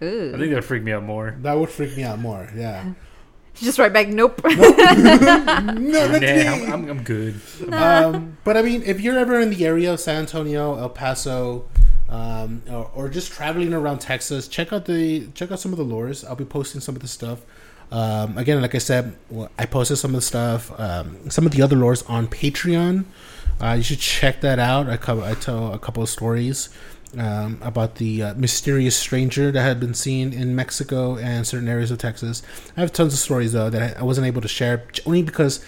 I 0.00 0.04
think 0.04 0.36
that'd 0.50 0.64
freak 0.64 0.82
me 0.82 0.92
out 0.92 1.02
more. 1.04 1.36
that 1.40 1.54
would 1.54 1.70
freak 1.70 1.96
me 1.96 2.02
out 2.02 2.18
more. 2.18 2.48
Yeah. 2.54 2.92
Just 3.54 3.78
write 3.78 3.92
back, 3.92 4.08
nope. 4.08 4.40
no, 4.44 4.52
not 4.56 6.20
Nah. 6.22 6.28
I'm, 6.28 6.72
I'm, 6.72 6.88
I'm 6.90 7.02
good. 7.02 7.40
um, 7.72 8.36
but 8.44 8.56
I 8.56 8.62
mean, 8.62 8.82
if 8.84 9.00
you're 9.00 9.18
ever 9.18 9.38
in 9.40 9.50
the 9.50 9.64
area 9.66 9.92
of 9.92 10.00
San 10.00 10.16
Antonio, 10.22 10.76
El 10.78 10.88
Paso, 10.90 11.64
um, 12.08 12.62
or, 12.70 12.90
or 12.94 13.08
just 13.08 13.32
traveling 13.32 13.72
around 13.72 13.98
Texas, 14.00 14.48
check 14.48 14.72
out 14.72 14.84
the 14.86 15.28
check 15.34 15.50
out 15.50 15.60
some 15.60 15.72
of 15.72 15.78
the 15.78 15.84
lures. 15.84 16.24
I'll 16.24 16.36
be 16.36 16.44
posting 16.44 16.80
some 16.80 16.94
of 16.96 17.02
the 17.02 17.08
stuff. 17.08 17.40
Um, 17.90 18.38
again, 18.38 18.60
like 18.62 18.74
I 18.74 18.78
said, 18.78 19.16
I 19.58 19.66
posted 19.66 19.98
some 19.98 20.12
of 20.12 20.16
the 20.16 20.26
stuff, 20.26 20.78
um, 20.78 21.28
some 21.30 21.44
of 21.46 21.52
the 21.52 21.62
other 21.62 21.76
lures 21.76 22.02
on 22.02 22.28
Patreon. 22.28 23.04
Uh, 23.60 23.72
you 23.72 23.82
should 23.82 23.98
check 23.98 24.40
that 24.42 24.58
out. 24.58 24.88
I 24.88 24.96
cover, 24.96 25.22
I 25.22 25.34
tell 25.34 25.74
a 25.74 25.78
couple 25.78 26.02
of 26.02 26.08
stories 26.08 26.70
um, 27.18 27.58
about 27.62 27.96
the 27.96 28.22
uh, 28.22 28.34
mysterious 28.34 28.96
stranger 28.96 29.50
that 29.50 29.60
had 29.60 29.80
been 29.80 29.94
seen 29.94 30.32
in 30.32 30.54
Mexico 30.54 31.16
and 31.16 31.46
certain 31.46 31.68
areas 31.68 31.90
of 31.90 31.98
Texas. 31.98 32.42
I 32.76 32.80
have 32.80 32.92
tons 32.92 33.12
of 33.12 33.18
stories 33.18 33.52
though 33.52 33.70
that 33.70 33.96
I, 33.96 34.00
I 34.00 34.02
wasn't 34.04 34.26
able 34.26 34.40
to 34.42 34.48
share 34.48 34.86
only 35.04 35.22
because 35.22 35.64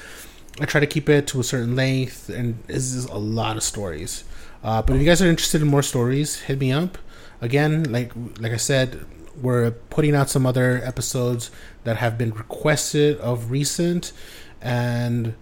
I 0.60 0.66
try 0.66 0.80
to 0.80 0.86
keep 0.86 1.08
it 1.08 1.26
to 1.28 1.40
a 1.40 1.44
certain 1.44 1.74
length, 1.74 2.28
and 2.28 2.62
this 2.66 2.94
is 2.94 3.06
a 3.06 3.16
lot 3.16 3.56
of 3.56 3.62
stories. 3.62 4.24
Uh, 4.62 4.82
but 4.82 4.94
if 4.94 5.00
you 5.00 5.06
guys 5.06 5.20
are 5.20 5.28
interested 5.28 5.60
in 5.62 5.68
more 5.68 5.82
stories, 5.82 6.40
hit 6.42 6.60
me 6.60 6.72
up. 6.72 6.98
Again, 7.40 7.90
like 7.90 8.12
like 8.38 8.52
I 8.52 8.58
said, 8.58 9.04
we're 9.40 9.70
putting 9.70 10.14
out 10.14 10.28
some 10.30 10.46
other 10.46 10.80
episodes 10.84 11.50
that 11.84 11.96
have 11.96 12.18
been 12.18 12.32
requested 12.32 13.18
of 13.18 13.50
recent, 13.50 14.12
and 14.60 15.34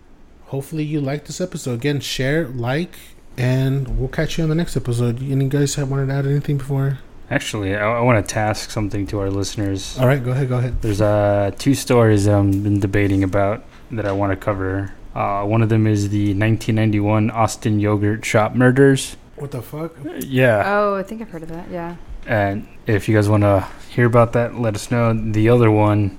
hopefully 0.47 0.84
you 0.84 1.01
like 1.01 1.26
this 1.26 1.41
episode. 1.41 1.74
Again, 1.74 2.01
share, 2.01 2.47
like, 2.49 2.95
and 3.36 3.99
we'll 3.99 4.09
catch 4.09 4.38
you 4.38 4.45
on 4.45 4.51
the 4.51 4.55
next 4.57 4.76
episode. 4.76 5.22
Any 5.22 5.49
guys 5.49 5.74
have 5.76 5.91
wanted 5.91 6.07
to 6.07 6.12
add 6.12 6.26
anything 6.26 6.59
before? 6.59 6.99
Actually, 7.30 7.76
I, 7.76 7.99
I 7.99 8.01
want 8.01 8.26
to 8.26 8.34
task 8.34 8.70
something 8.70 9.07
to 9.09 9.20
our 9.20 9.30
listeners. 9.30 9.97
All 9.99 10.07
right, 10.07 10.22
go 10.22 10.32
ahead, 10.32 10.49
go 10.49 10.59
ahead. 10.59 10.82
There's 10.82 11.01
uh, 11.01 11.53
two 11.59 11.74
stories 11.74 12.24
that 12.24 12.34
I've 12.34 12.62
been 12.62 12.80
debating 12.80 13.22
about 13.22 13.64
that 13.93 14.05
I 14.05 14.12
want 14.12 14.32
to 14.32 14.36
cover. 14.36 14.93
Uh, 15.14 15.45
one 15.45 15.62
of 15.62 15.68
them 15.68 15.86
is 15.86 16.11
the 16.11 16.28
1991 16.34 17.30
Austin 17.30 17.80
Yogurt 17.80 18.24
Shop 18.24 18.55
murders. 18.55 19.16
What 19.36 19.53
the 19.53 19.62
fuck? 19.62 19.97
Yeah. 20.20 20.62
Oh, 20.66 20.97
I 20.97 21.03
think 21.03 21.22
I've 21.22 21.30
heard 21.30 21.43
of 21.43 21.49
that. 21.49 21.70
Yeah. 21.70 21.97
And 22.27 22.66
if 22.87 23.09
you 23.09 23.14
guys 23.14 23.29
want 23.29 23.43
to 23.43 23.66
hear 23.91 24.07
about 24.07 24.33
that, 24.35 24.55
let 24.55 24.75
us 24.75 24.91
know. 24.91 25.12
The 25.12 25.49
other 25.49 25.71
one, 25.71 26.18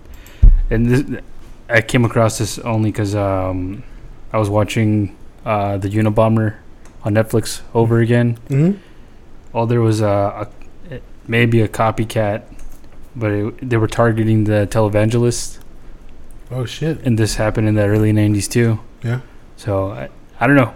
and 0.70 0.86
this, 0.86 1.22
I 1.70 1.82
came 1.82 2.06
across 2.06 2.38
this 2.38 2.60
only 2.60 2.92
because 2.92 3.16
um, 3.16 3.84
I 4.34 4.38
was 4.38 4.50
watching 4.50 5.16
uh, 5.46 5.78
the 5.78 5.90
Unabomber 5.90 6.56
on 7.04 7.14
Netflix 7.14 7.62
over 7.74 8.00
again. 8.00 8.38
Mm-hmm. 8.50 9.68
There 9.68 9.82
was 9.82 10.02
a, 10.02 10.48
a 10.90 11.00
maybe 11.28 11.62
a 11.62 11.68
copycat, 11.68 12.44
but 13.16 13.32
it, 13.32 13.70
they 13.70 13.78
were 13.78 13.88
targeting 13.88 14.46
the 14.46 14.68
televangelist, 14.70 15.60
Oh 16.50 16.66
shit! 16.66 17.00
and 17.04 17.18
this 17.18 17.36
happened 17.36 17.68
in 17.68 17.76
the 17.76 17.86
early 17.86 18.12
'90s 18.12 18.50
too. 18.50 18.80
Yeah. 19.04 19.22
So 19.56 19.92
I, 19.92 20.10
I 20.40 20.48
don't 20.48 20.56
know, 20.56 20.74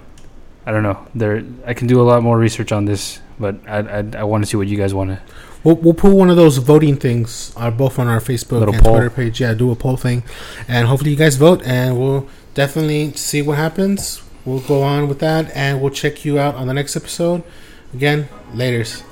I 0.65 0.71
don't 0.71 0.83
know. 0.83 1.05
There, 1.13 1.43
I 1.65 1.73
can 1.73 1.87
do 1.87 2.01
a 2.01 2.03
lot 2.03 2.23
more 2.23 2.37
research 2.37 2.71
on 2.71 2.85
this, 2.85 3.19
but 3.39 3.55
I 3.67 3.77
I, 3.99 4.05
I 4.17 4.23
want 4.23 4.43
to 4.43 4.49
see 4.49 4.57
what 4.57 4.67
you 4.67 4.77
guys 4.77 4.93
want 4.93 5.11
to. 5.11 5.21
We'll, 5.63 5.75
we'll 5.77 5.93
put 5.95 6.13
one 6.13 6.29
of 6.29 6.35
those 6.35 6.57
voting 6.57 6.95
things 6.95 7.51
uh, 7.57 7.71
both 7.71 7.97
on 7.97 8.07
our 8.07 8.19
Facebook 8.19 8.59
Little 8.59 8.75
and 8.75 8.83
poll. 8.83 8.93
Twitter 8.93 9.09
page. 9.09 9.41
Yeah, 9.41 9.53
do 9.53 9.71
a 9.71 9.75
poll 9.75 9.97
thing, 9.97 10.23
and 10.67 10.87
hopefully 10.87 11.11
you 11.11 11.17
guys 11.17 11.37
vote, 11.37 11.63
and 11.65 11.99
we'll 11.99 12.27
definitely 12.53 13.13
see 13.13 13.41
what 13.41 13.57
happens. 13.57 14.21
We'll 14.45 14.59
go 14.59 14.83
on 14.83 15.07
with 15.07 15.19
that, 15.19 15.51
and 15.55 15.81
we'll 15.81 15.91
check 15.91 16.23
you 16.23 16.37
out 16.39 16.53
on 16.55 16.67
the 16.67 16.73
next 16.73 16.95
episode. 16.95 17.43
Again, 17.93 18.29
laters. 18.53 19.03